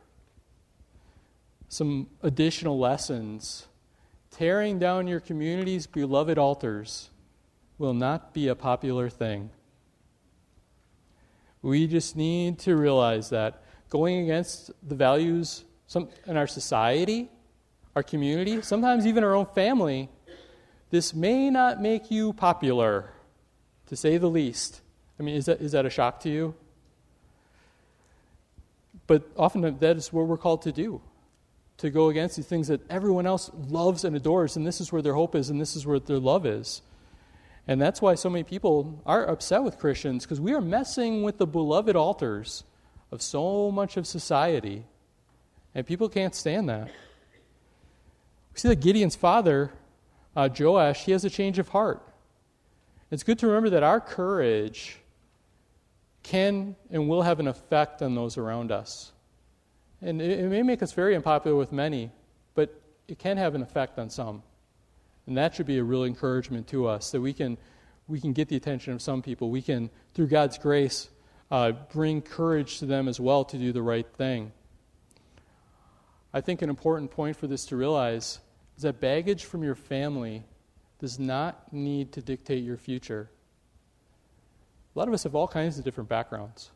Some 1.69 2.09
additional 2.23 2.79
lessons 2.79 3.67
tearing 4.37 4.79
down 4.79 5.07
your 5.07 5.21
community's 5.21 5.87
beloved 5.87 6.37
altars 6.37 7.09
will 7.79 7.95
not 7.95 8.35
be 8.35 8.49
a 8.49 8.55
popular 8.55 9.09
thing. 9.09 9.51
We 11.63 11.87
just 11.87 12.17
need 12.17 12.59
to 12.61 12.77
realize 12.77 13.31
that 13.31 13.63
going 13.89 14.21
against 14.21 14.71
the 14.87 14.95
values 14.95 15.65
in 16.27 16.37
our 16.37 16.47
society, 16.47 17.31
our 17.95 18.03
community, 18.03 18.61
sometimes 18.61 19.07
even 19.07 19.25
our 19.25 19.35
own 19.35 19.47
family, 19.47 20.11
this 20.91 21.15
may 21.15 21.49
not 21.49 21.81
make 21.81 22.11
you 22.11 22.35
popular, 22.35 23.11
to 23.87 23.97
say 23.97 24.19
the 24.19 24.29
least. 24.29 24.83
I 25.19 25.23
mean, 25.23 25.35
is 25.35 25.47
that, 25.47 25.61
is 25.63 25.73
that 25.73 25.87
a 25.87 25.91
shock 25.91 26.21
to 26.21 26.29
you? 26.29 26.55
But 29.07 29.31
often 29.37 29.79
that 29.79 29.97
is 29.97 30.13
what 30.13 30.27
we're 30.27 30.37
called 30.37 30.63
to 30.63 30.73
do 30.73 31.01
to 31.79 31.91
go 31.91 32.09
against 32.09 32.37
these 32.37 32.47
things 32.47 32.69
that 32.69 32.81
everyone 32.91 33.27
else 33.27 33.51
loves 33.69 34.05
and 34.05 34.17
adores, 34.17 34.57
and 34.57 34.67
this 34.67 34.81
is 34.81 34.93
where 34.93 35.03
their 35.03 35.15
hope 35.15 35.35
is, 35.35 35.51
and 35.51 35.61
this 35.61 35.77
is 35.77 35.87
where 35.87 35.99
their 35.99 36.19
love 36.19 36.47
is. 36.47 36.83
And 37.69 37.81
that's 37.81 38.01
why 38.01 38.15
so 38.15 38.31
many 38.31 38.45
people 38.45 39.03
are 39.05 39.29
upset 39.29 39.63
with 39.63 39.79
Christians, 39.79 40.25
because 40.25 40.41
we 40.41 40.55
are 40.55 40.61
messing 40.61 41.23
with 41.23 41.39
the 41.39 41.47
beloved 41.47 41.97
altars 41.97 42.65
of 43.11 43.21
so 43.21 43.71
much 43.71 43.97
of 43.97 44.07
society, 44.07 44.85
and 45.75 45.87
people 45.87 46.09
can't 46.09 46.35
stand 46.35 46.69
that. 46.69 46.87
We 48.55 48.61
see 48.61 48.69
that 48.69 48.81
Gideon's 48.81 49.17
father, 49.17 49.73
uh, 50.35 50.49
Joash, 50.59 51.05
he 51.05 51.13
has 51.13 51.25
a 51.25 51.31
change 51.31 51.59
of 51.59 51.69
heart. 51.69 52.03
It's 53.11 53.23
good 53.23 53.39
to 53.41 53.47
remember 53.47 53.71
that 53.71 53.83
our 53.83 54.01
courage 54.01 54.99
can 56.23 56.75
and 56.91 57.09
will 57.09 57.23
have 57.23 57.39
an 57.39 57.47
effect 57.47 58.03
on 58.03 58.15
those 58.15 58.37
around 58.37 58.73
us. 58.73 59.13
And 60.03 60.21
it, 60.21 60.41
it 60.41 60.49
may 60.49 60.63
make 60.63 60.83
us 60.83 60.93
very 60.93 61.15
unpopular 61.15 61.57
with 61.57 61.73
many, 61.73 62.11
but 62.55 62.81
it 63.09 63.19
can 63.19 63.37
have 63.37 63.55
an 63.55 63.63
effect 63.63 63.99
on 63.99 64.11
some. 64.11 64.43
And 65.27 65.37
that 65.37 65.55
should 65.55 65.67
be 65.67 65.79
a 65.79 65.85
real 65.85 66.05
encouragement 66.05 66.69
to 66.69 66.87
us 66.87 67.11
that 67.11 67.21
we 67.21 67.33
can, 67.33 67.59
we 68.07 68.21
can 68.21 68.33
get 68.33 68.49
the 68.49 68.57
attention 68.57 68.93
of 68.93 69.03
some 69.03 69.23
people. 69.23 69.51
We 69.51 69.63
can, 69.63 69.91
through 70.15 70.29
God's 70.29 70.59
grace, 70.59 71.09
uh, 71.51 71.73
bring 71.93 72.23
courage 72.23 72.79
to 72.79 72.87
them 72.87 73.09
as 73.09 73.19
well 73.19 73.45
to 73.45 73.59
do 73.59 73.73
the 73.73 73.83
right 73.83 74.07
thing. 74.17 74.53
I 76.33 76.41
think 76.41 76.63
an 76.63 76.69
important 76.69 77.11
point 77.11 77.37
for 77.37 77.47
this 77.47 77.67
to 77.67 77.77
realize 77.77 78.41
is 78.77 78.83
that 78.83 79.01
baggage 79.01 79.45
from 79.45 79.63
your 79.63 79.75
family 79.75 80.45
does 80.99 81.19
not 81.19 81.73
need 81.73 82.13
to 82.13 82.23
dictate 82.23 82.63
your 82.63 82.77
future. 82.77 83.31
A 84.95 84.99
lot 84.99 85.09
of 85.09 85.15
us 85.15 85.25
have 85.25 85.35
all 85.35 85.49
kinds 85.49 85.79
of 85.79 85.85
different 85.85 86.09
backgrounds. 86.09 86.71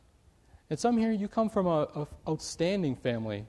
And 0.71 0.79
some 0.79 0.97
here, 0.97 1.11
you 1.11 1.27
come 1.27 1.51
from 1.51 1.67
an 1.67 2.07
outstanding 2.29 2.95
family. 2.95 3.45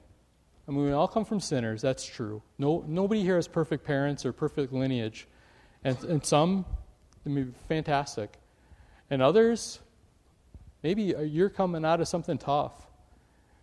I 0.66 0.70
mean, 0.72 0.84
we 0.84 0.92
all 0.92 1.06
come 1.06 1.24
from 1.24 1.38
sinners, 1.38 1.80
that's 1.80 2.04
true. 2.04 2.42
No, 2.58 2.84
nobody 2.86 3.22
here 3.22 3.36
has 3.36 3.46
perfect 3.46 3.84
parents 3.84 4.26
or 4.26 4.32
perfect 4.32 4.72
lineage. 4.72 5.28
And, 5.84 6.02
and 6.04 6.24
some, 6.24 6.66
I 7.24 7.28
mean, 7.28 7.54
fantastic. 7.68 8.34
And 9.08 9.22
others, 9.22 9.78
maybe 10.82 11.14
you're 11.24 11.48
coming 11.48 11.84
out 11.84 12.00
of 12.00 12.08
something 12.08 12.38
tough. 12.38 12.86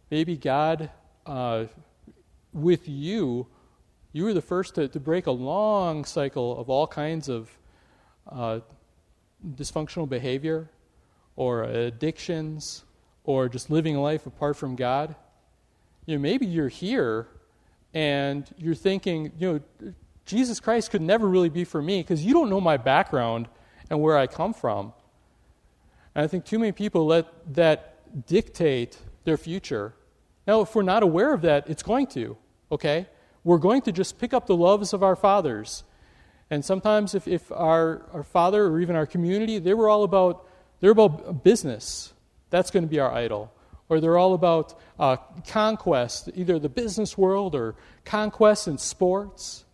Maybe 0.09 0.37
God, 0.37 0.89
uh, 1.25 1.65
with 2.53 2.87
you, 2.87 3.47
you 4.13 4.23
were 4.23 4.33
the 4.33 4.41
first 4.41 4.75
to, 4.75 4.87
to 4.87 4.99
break 4.99 5.27
a 5.27 5.31
long 5.31 6.05
cycle 6.05 6.57
of 6.59 6.69
all 6.69 6.87
kinds 6.87 7.29
of 7.29 7.49
uh, 8.29 8.59
dysfunctional 9.55 10.07
behavior 10.07 10.69
or 11.35 11.63
addictions 11.63 12.83
or 13.29 13.47
just 13.47 13.69
living 13.69 13.95
a 13.95 14.01
life 14.01 14.25
apart 14.25 14.57
from 14.57 14.75
God. 14.75 15.13
You 16.07 16.15
know, 16.15 16.19
maybe 16.19 16.47
you're 16.47 16.67
here 16.67 17.27
and 17.93 18.43
you're 18.57 18.73
thinking, 18.73 19.31
you 19.37 19.53
know, 19.53 19.93
Jesus 20.25 20.59
Christ 20.59 20.89
could 20.89 21.03
never 21.03 21.27
really 21.27 21.49
be 21.49 21.63
for 21.63 21.79
me 21.79 22.01
because 22.01 22.25
you 22.25 22.33
don't 22.33 22.49
know 22.49 22.59
my 22.59 22.77
background 22.77 23.47
and 23.87 24.01
where 24.01 24.17
I 24.17 24.25
come 24.25 24.51
from. 24.51 24.93
And 26.15 26.23
I 26.23 26.27
think 26.27 26.43
too 26.43 26.57
many 26.57 26.71
people 26.71 27.05
let 27.05 27.53
that 27.53 28.25
dictate 28.25 28.97
their 29.25 29.37
future. 29.37 29.93
Now, 30.47 30.61
if 30.61 30.73
we're 30.73 30.81
not 30.81 31.03
aware 31.03 31.31
of 31.31 31.43
that, 31.43 31.69
it's 31.69 31.83
going 31.83 32.07
to, 32.07 32.35
okay? 32.71 33.05
We're 33.43 33.59
going 33.59 33.83
to 33.83 33.91
just 33.91 34.17
pick 34.17 34.33
up 34.33 34.47
the 34.47 34.55
loves 34.55 34.91
of 34.91 35.03
our 35.03 35.15
fathers. 35.15 35.83
And 36.49 36.65
sometimes 36.65 37.13
if, 37.13 37.27
if 37.27 37.51
our, 37.51 38.07
our 38.11 38.23
father 38.23 38.65
or 38.65 38.81
even 38.81 38.95
our 38.95 39.05
community, 39.05 39.59
they 39.59 39.75
were 39.75 39.87
all 39.87 40.03
about, 40.03 40.47
they're 40.79 40.89
about 40.89 41.43
business. 41.43 42.11
That's 42.49 42.71
going 42.71 42.83
to 42.83 42.89
be 42.89 42.99
our 42.99 43.11
idol. 43.11 43.51
Or 43.89 43.99
they're 43.99 44.17
all 44.17 44.33
about 44.33 44.79
uh, 44.99 45.17
conquest, 45.47 46.29
either 46.35 46.59
the 46.59 46.69
business 46.69 47.17
world 47.17 47.55
or 47.55 47.75
conquest 48.05 48.67
in 48.67 48.77
sports. 48.77 49.65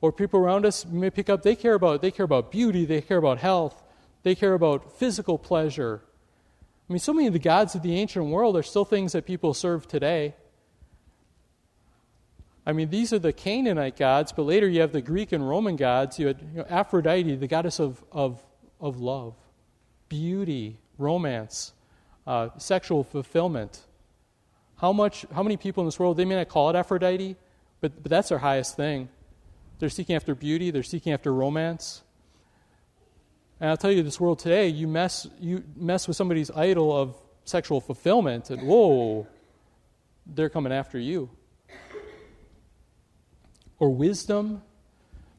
Or 0.00 0.10
people 0.10 0.40
around 0.40 0.66
us 0.66 0.84
may 0.86 1.10
pick 1.10 1.30
up, 1.30 1.42
they 1.42 1.54
care 1.54 1.74
about, 1.74 2.02
they 2.02 2.10
care 2.10 2.24
about 2.24 2.50
beauty, 2.50 2.84
they 2.84 3.00
care 3.00 3.18
about 3.18 3.38
health, 3.38 3.82
they 4.22 4.34
care 4.34 4.54
about 4.54 4.98
physical 4.98 5.38
pleasure. 5.38 6.02
I 6.88 6.92
mean, 6.92 6.98
so 6.98 7.12
many 7.12 7.26
of 7.28 7.32
the 7.32 7.38
gods 7.38 7.74
of 7.74 7.82
the 7.82 7.94
ancient 7.94 8.26
world 8.26 8.56
are 8.56 8.62
still 8.62 8.84
things 8.84 9.12
that 9.12 9.26
people 9.26 9.54
serve 9.54 9.86
today. 9.86 10.34
I 12.64 12.72
mean, 12.72 12.90
these 12.90 13.12
are 13.12 13.18
the 13.18 13.32
Canaanite 13.32 13.96
gods, 13.96 14.32
but 14.32 14.42
later 14.42 14.68
you 14.68 14.80
have 14.80 14.92
the 14.92 15.02
Greek 15.02 15.32
and 15.32 15.48
Roman 15.48 15.76
gods. 15.76 16.18
You 16.18 16.28
had 16.28 16.40
you 16.40 16.58
know, 16.58 16.66
Aphrodite, 16.68 17.36
the 17.36 17.48
goddess 17.48 17.80
of, 17.80 18.02
of, 18.12 18.42
of 18.80 19.00
love, 19.00 19.34
beauty, 20.08 20.78
romance, 20.96 21.72
uh, 22.26 22.48
sexual 22.58 23.04
fulfillment. 23.04 23.80
How, 24.78 24.92
much, 24.92 25.26
how 25.34 25.42
many 25.42 25.56
people 25.56 25.82
in 25.82 25.86
this 25.86 25.98
world, 25.98 26.16
they 26.16 26.24
may 26.24 26.36
not 26.36 26.48
call 26.48 26.70
it 26.70 26.76
Aphrodite, 26.76 27.36
but, 27.80 28.02
but 28.02 28.10
that's 28.10 28.28
their 28.28 28.38
highest 28.38 28.76
thing. 28.76 29.08
They're 29.78 29.88
seeking 29.88 30.16
after 30.16 30.34
beauty, 30.34 30.70
they're 30.70 30.82
seeking 30.82 31.12
after 31.12 31.32
romance. 31.32 32.02
And 33.60 33.70
I'll 33.70 33.76
tell 33.76 33.92
you, 33.92 34.02
this 34.02 34.18
world 34.18 34.40
today, 34.40 34.68
you 34.68 34.88
mess, 34.88 35.26
you 35.40 35.62
mess 35.76 36.08
with 36.08 36.16
somebody's 36.16 36.50
idol 36.50 36.96
of 36.96 37.14
sexual 37.44 37.80
fulfillment, 37.80 38.50
and 38.50 38.62
whoa, 38.62 39.26
they're 40.26 40.48
coming 40.48 40.72
after 40.72 40.98
you. 40.98 41.30
Or 43.78 43.90
wisdom, 43.90 44.62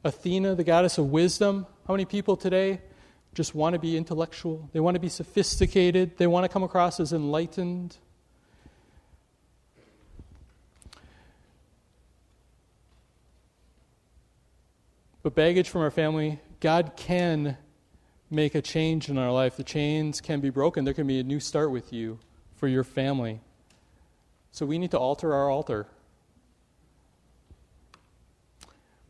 Athena, 0.04 0.54
the 0.54 0.64
goddess 0.64 0.98
of 0.98 1.10
wisdom. 1.10 1.66
How 1.86 1.94
many 1.94 2.04
people 2.04 2.36
today 2.36 2.80
just 3.34 3.54
want 3.54 3.74
to 3.74 3.78
be 3.78 3.96
intellectual? 3.96 4.70
They 4.72 4.80
want 4.80 4.94
to 4.94 5.00
be 5.00 5.08
sophisticated, 5.08 6.16
they 6.16 6.26
want 6.26 6.44
to 6.44 6.48
come 6.48 6.62
across 6.62 7.00
as 7.00 7.12
enlightened. 7.12 7.96
But 15.22 15.34
baggage 15.34 15.70
from 15.70 15.80
our 15.80 15.90
family, 15.90 16.38
God 16.60 16.92
can 16.96 17.56
make 18.30 18.54
a 18.54 18.60
change 18.60 19.08
in 19.08 19.16
our 19.16 19.32
life. 19.32 19.56
The 19.56 19.64
chains 19.64 20.20
can 20.20 20.40
be 20.40 20.50
broken. 20.50 20.84
There 20.84 20.92
can 20.92 21.06
be 21.06 21.18
a 21.18 21.22
new 21.22 21.40
start 21.40 21.70
with 21.70 21.92
you 21.92 22.18
for 22.56 22.68
your 22.68 22.84
family. 22.84 23.40
So 24.52 24.66
we 24.66 24.78
need 24.78 24.90
to 24.90 24.98
alter 24.98 25.32
our 25.32 25.50
altar. 25.50 25.86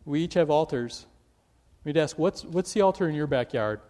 We 0.04 0.22
each 0.22 0.34
have 0.34 0.50
altars. 0.50 1.06
We'd 1.82 1.96
ask, 1.96 2.18
what's, 2.18 2.44
what's 2.44 2.72
the 2.72 2.82
altar 2.82 3.08
in 3.08 3.14
your 3.14 3.26
backyard? 3.26 3.80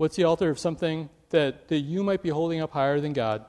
What's 0.00 0.16
the 0.16 0.24
altar 0.24 0.48
of 0.48 0.58
something 0.58 1.10
that, 1.28 1.68
that 1.68 1.80
you 1.80 2.02
might 2.02 2.22
be 2.22 2.30
holding 2.30 2.62
up 2.62 2.70
higher 2.72 3.00
than 3.00 3.12
God? 3.12 3.44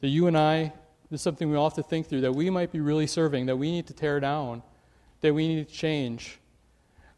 That 0.00 0.06
you 0.06 0.28
and 0.28 0.38
I, 0.38 0.72
this 1.10 1.18
is 1.18 1.22
something 1.22 1.50
we 1.50 1.56
all 1.56 1.68
have 1.68 1.74
to 1.74 1.82
think 1.82 2.06
through, 2.06 2.20
that 2.20 2.36
we 2.36 2.50
might 2.50 2.70
be 2.70 2.78
really 2.78 3.08
serving, 3.08 3.46
that 3.46 3.56
we 3.56 3.72
need 3.72 3.88
to 3.88 3.92
tear 3.92 4.20
down, 4.20 4.62
that 5.22 5.34
we 5.34 5.48
need 5.48 5.66
to 5.66 5.74
change. 5.74 6.38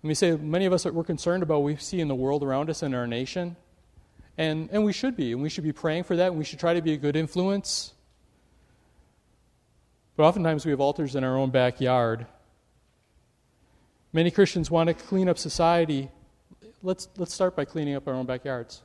Let 0.02 0.08
me 0.08 0.14
say, 0.14 0.34
many 0.34 0.64
of 0.64 0.72
us 0.72 0.84
that 0.84 0.94
we're 0.94 1.04
concerned 1.04 1.42
about 1.42 1.60
what 1.60 1.64
we 1.64 1.76
see 1.76 2.00
in 2.00 2.08
the 2.08 2.14
world 2.14 2.42
around 2.42 2.70
us 2.70 2.82
and 2.82 2.94
our 2.94 3.06
nation. 3.06 3.54
And, 4.38 4.70
and 4.72 4.82
we 4.82 4.94
should 4.94 5.14
be. 5.14 5.32
And 5.32 5.42
we 5.42 5.50
should 5.50 5.64
be 5.64 5.72
praying 5.72 6.04
for 6.04 6.16
that. 6.16 6.28
And 6.28 6.38
we 6.38 6.44
should 6.44 6.58
try 6.58 6.72
to 6.72 6.80
be 6.80 6.94
a 6.94 6.96
good 6.96 7.16
influence. 7.16 7.92
But 10.16 10.22
oftentimes 10.22 10.64
we 10.64 10.70
have 10.70 10.80
altars 10.80 11.16
in 11.16 11.22
our 11.22 11.36
own 11.36 11.50
backyard. 11.50 12.24
Many 14.14 14.30
Christians 14.30 14.70
want 14.70 14.88
to 14.88 14.94
clean 14.94 15.28
up 15.28 15.36
society. 15.36 16.10
Let's, 16.82 17.08
let's 17.16 17.34
start 17.34 17.56
by 17.56 17.64
cleaning 17.64 17.94
up 17.94 18.08
our 18.08 18.14
own 18.14 18.26
backyards. 18.26 18.82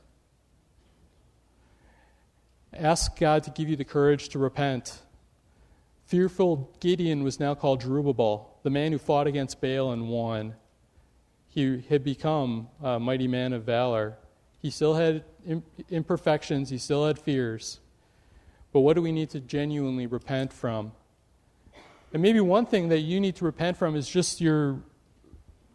Ask 2.72 3.18
God 3.18 3.42
to 3.44 3.50
give 3.50 3.68
you 3.68 3.76
the 3.76 3.84
courage 3.84 4.28
to 4.30 4.38
repent. 4.38 5.00
Fearful 6.04 6.70
Gideon 6.80 7.22
was 7.22 7.40
now 7.40 7.54
called 7.54 7.82
Jerubbaal, 7.82 8.46
the 8.62 8.70
man 8.70 8.92
who 8.92 8.98
fought 8.98 9.26
against 9.26 9.60
Baal 9.60 9.92
and 9.92 10.08
won 10.08 10.54
he 11.56 11.82
had 11.88 12.04
become 12.04 12.68
a 12.82 13.00
mighty 13.00 13.26
man 13.26 13.54
of 13.54 13.64
valor. 13.64 14.18
He 14.60 14.68
still 14.68 14.92
had 14.92 15.24
imperfections, 15.90 16.68
he 16.68 16.76
still 16.76 17.06
had 17.06 17.18
fears. 17.18 17.80
But 18.74 18.80
what 18.80 18.92
do 18.92 19.00
we 19.00 19.10
need 19.10 19.30
to 19.30 19.40
genuinely 19.40 20.06
repent 20.06 20.52
from? 20.52 20.92
And 22.12 22.20
maybe 22.20 22.40
one 22.40 22.66
thing 22.66 22.90
that 22.90 23.00
you 23.00 23.20
need 23.20 23.36
to 23.36 23.46
repent 23.46 23.78
from 23.78 23.96
is 23.96 24.06
just 24.06 24.38
your, 24.38 24.82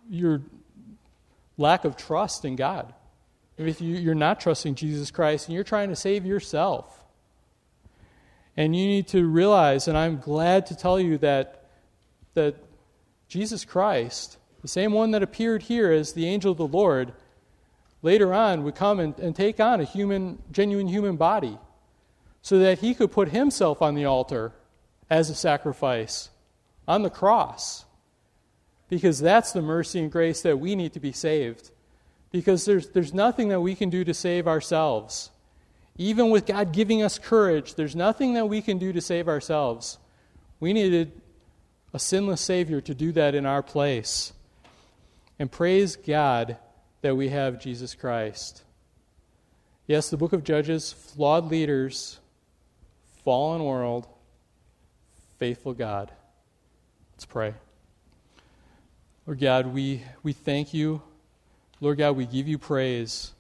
your 0.08 0.44
lack 1.62 1.86
of 1.86 1.96
trust 1.96 2.44
in 2.44 2.56
God. 2.56 2.94
If 3.58 3.80
you're 3.80 4.16
not 4.16 4.42
trusting 4.42 4.76
Jesus 4.76 5.12
Christ 5.12 5.48
and 5.48 5.56
you're 5.56 5.64
trying 5.64 5.90
to 5.90 5.96
save 5.96 6.26
yourself. 6.26 7.04
And 8.58 8.76
you 8.76 8.86
need 8.86 9.08
to 9.10 9.26
realize, 9.26 9.88
and 9.88 9.98
I'm 9.98 10.20
glad 10.20 10.66
to 10.68 10.76
tell 10.76 11.00
you 11.00 11.18
that, 11.20 11.70
that 12.34 12.56
Jesus 13.28 13.64
Christ 13.64 14.38
the 14.62 14.68
same 14.68 14.92
one 14.92 15.12
that 15.12 15.24
appeared 15.24 15.64
here 15.64 15.92
as 15.92 16.14
the 16.14 16.28
angel 16.28 16.52
of 16.52 16.58
the 16.58 16.68
Lord, 16.68 17.14
later 18.02 18.34
on 18.34 18.64
would 18.64 18.76
come 18.76 19.00
and, 19.00 19.18
and 19.18 19.36
take 19.36 19.60
on 19.60 19.82
a 19.82 19.84
human, 19.84 20.42
genuine 20.52 20.88
human 20.88 21.18
body 21.18 21.58
so 22.42 22.60
that 22.60 22.80
he 22.80 22.94
could 22.94 23.12
put 23.12 23.30
himself 23.30 23.82
on 23.82 23.96
the 23.96 24.06
altar 24.06 24.54
as 25.10 25.30
a 25.30 25.36
sacrifice 25.36 26.30
on 26.88 27.02
the 27.02 27.10
cross. 27.10 27.86
Because 28.92 29.22
that's 29.22 29.54
the 29.54 29.62
mercy 29.62 30.00
and 30.00 30.12
grace 30.12 30.42
that 30.42 30.60
we 30.60 30.76
need 30.76 30.92
to 30.94 31.00
be 31.00 31.14
saved. 31.14 31.72
Because 32.30 32.66
there's, 32.66 32.90
there's 32.90 33.14
nothing 33.14 33.48
that 33.48 33.62
we 33.62 33.74
can 33.74 33.90
do 33.90 34.04
to 34.04 34.14
save 34.14 34.50
ourselves. 34.50 35.32
Even 35.98 36.30
with 36.30 36.46
God 36.46 36.74
giving 36.74 37.02
us 37.02 37.18
courage, 37.18 37.76
there's 37.76 37.96
nothing 37.96 38.34
that 38.34 38.48
we 38.48 38.62
can 38.62 38.78
do 38.78 38.92
to 38.92 39.00
save 39.00 39.30
ourselves. 39.30 39.98
We 40.60 40.74
needed 40.74 41.14
a 41.94 42.00
sinless 42.00 42.42
Savior 42.42 42.82
to 42.82 42.94
do 42.94 43.14
that 43.14 43.34
in 43.34 43.46
our 43.46 43.64
place. 43.64 44.34
And 45.40 45.50
praise 45.50 45.96
God 45.96 46.58
that 47.00 47.16
we 47.16 47.30
have 47.30 47.62
Jesus 47.62 47.96
Christ. 47.96 48.62
Yes, 49.88 50.10
the 50.10 50.18
book 50.18 50.34
of 50.34 50.44
Judges, 50.44 50.92
flawed 50.92 51.50
leaders, 51.50 52.20
fallen 53.24 53.64
world, 53.64 54.06
faithful 55.40 55.74
God. 55.74 56.12
Let's 57.14 57.26
pray. 57.26 57.54
Lord 59.28 59.40
God, 59.40 59.68
we, 59.68 60.04
we 60.24 60.34
thank 60.34 60.74
you. 60.74 61.02
Lord 61.80 62.00
God, 62.00 62.16
we 62.16 62.26
give 62.26 62.48
you 62.48 62.58
praise. 62.58 63.34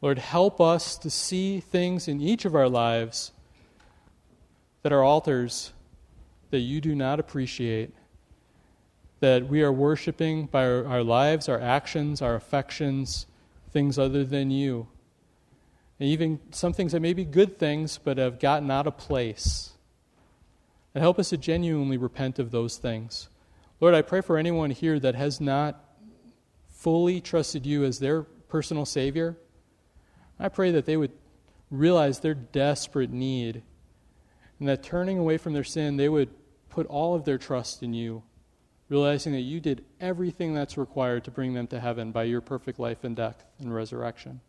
Lord, 0.00 0.18
help 0.18 0.60
us 0.60 0.96
to 0.98 1.10
see 1.10 1.60
things 1.60 2.06
in 2.06 2.20
each 2.20 2.44
of 2.44 2.54
our 2.54 2.68
lives 2.68 3.32
that 4.82 4.92
are 4.92 5.02
altars 5.02 5.72
that 6.50 6.60
you 6.60 6.80
do 6.80 6.94
not 6.94 7.18
appreciate 7.18 7.92
that 9.20 9.48
we 9.48 9.62
are 9.62 9.72
worshiping 9.72 10.46
by 10.46 10.64
our, 10.66 10.86
our 10.86 11.02
lives, 11.02 11.48
our 11.48 11.60
actions, 11.60 12.20
our 12.20 12.34
affections, 12.34 13.26
things 13.72 13.98
other 13.98 14.22
than 14.22 14.50
you. 14.50 14.86
And 15.98 16.08
even 16.08 16.38
some 16.50 16.72
things 16.72 16.92
that 16.92 17.00
may 17.00 17.14
be 17.14 17.24
good 17.24 17.58
things, 17.58 17.98
but 17.98 18.18
have 18.18 18.38
gotten 18.38 18.70
out 18.70 18.86
of 18.86 18.98
place. 18.98 19.72
And 20.94 21.02
help 21.02 21.18
us 21.18 21.30
to 21.30 21.38
genuinely 21.38 21.96
repent 21.96 22.38
of 22.38 22.50
those 22.50 22.76
things. 22.76 23.28
Lord, 23.84 23.94
I 23.94 24.00
pray 24.00 24.22
for 24.22 24.38
anyone 24.38 24.70
here 24.70 24.98
that 24.98 25.14
has 25.14 25.42
not 25.42 25.78
fully 26.70 27.20
trusted 27.20 27.66
you 27.66 27.84
as 27.84 27.98
their 27.98 28.22
personal 28.22 28.86
Savior. 28.86 29.36
I 30.40 30.48
pray 30.48 30.70
that 30.70 30.86
they 30.86 30.96
would 30.96 31.12
realize 31.70 32.20
their 32.20 32.32
desperate 32.32 33.10
need 33.10 33.62
and 34.58 34.70
that 34.70 34.82
turning 34.82 35.18
away 35.18 35.36
from 35.36 35.52
their 35.52 35.64
sin, 35.64 35.98
they 35.98 36.08
would 36.08 36.30
put 36.70 36.86
all 36.86 37.14
of 37.14 37.26
their 37.26 37.36
trust 37.36 37.82
in 37.82 37.92
you 37.92 38.22
realizing 38.88 39.34
that 39.34 39.40
you 39.40 39.60
did 39.60 39.84
everything 40.00 40.54
that's 40.54 40.78
required 40.78 41.22
to 41.24 41.30
bring 41.30 41.52
them 41.52 41.66
to 41.66 41.78
heaven 41.78 42.10
by 42.10 42.22
your 42.22 42.40
perfect 42.40 42.78
life 42.78 43.04
and 43.04 43.14
death 43.14 43.44
and 43.58 43.74
resurrection. 43.74 44.40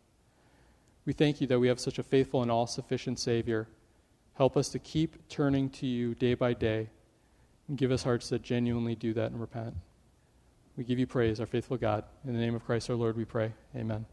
We 1.04 1.12
thank 1.12 1.42
you 1.42 1.46
that 1.48 1.60
we 1.60 1.68
have 1.68 1.78
such 1.78 1.98
a 1.98 2.02
faithful 2.02 2.40
and 2.40 2.50
all 2.50 2.66
sufficient 2.66 3.18
Savior. 3.18 3.68
Help 4.36 4.56
us 4.56 4.70
to 4.70 4.78
keep 4.78 5.28
turning 5.28 5.68
to 5.68 5.86
you 5.86 6.14
day 6.14 6.32
by 6.32 6.54
day 6.54 6.88
and 7.68 7.76
give 7.76 7.90
us 7.90 8.02
hearts 8.02 8.28
that 8.30 8.42
genuinely 8.42 8.94
do 8.94 9.12
that 9.14 9.30
and 9.30 9.40
repent. 9.40 9.74
We 10.76 10.84
give 10.84 10.98
you 10.98 11.06
praise, 11.06 11.40
our 11.40 11.46
faithful 11.46 11.76
God. 11.76 12.04
In 12.26 12.34
the 12.34 12.38
name 12.38 12.54
of 12.54 12.64
Christ 12.64 12.90
our 12.90 12.96
Lord, 12.96 13.16
we 13.16 13.24
pray. 13.24 13.52
Amen. 13.74 14.06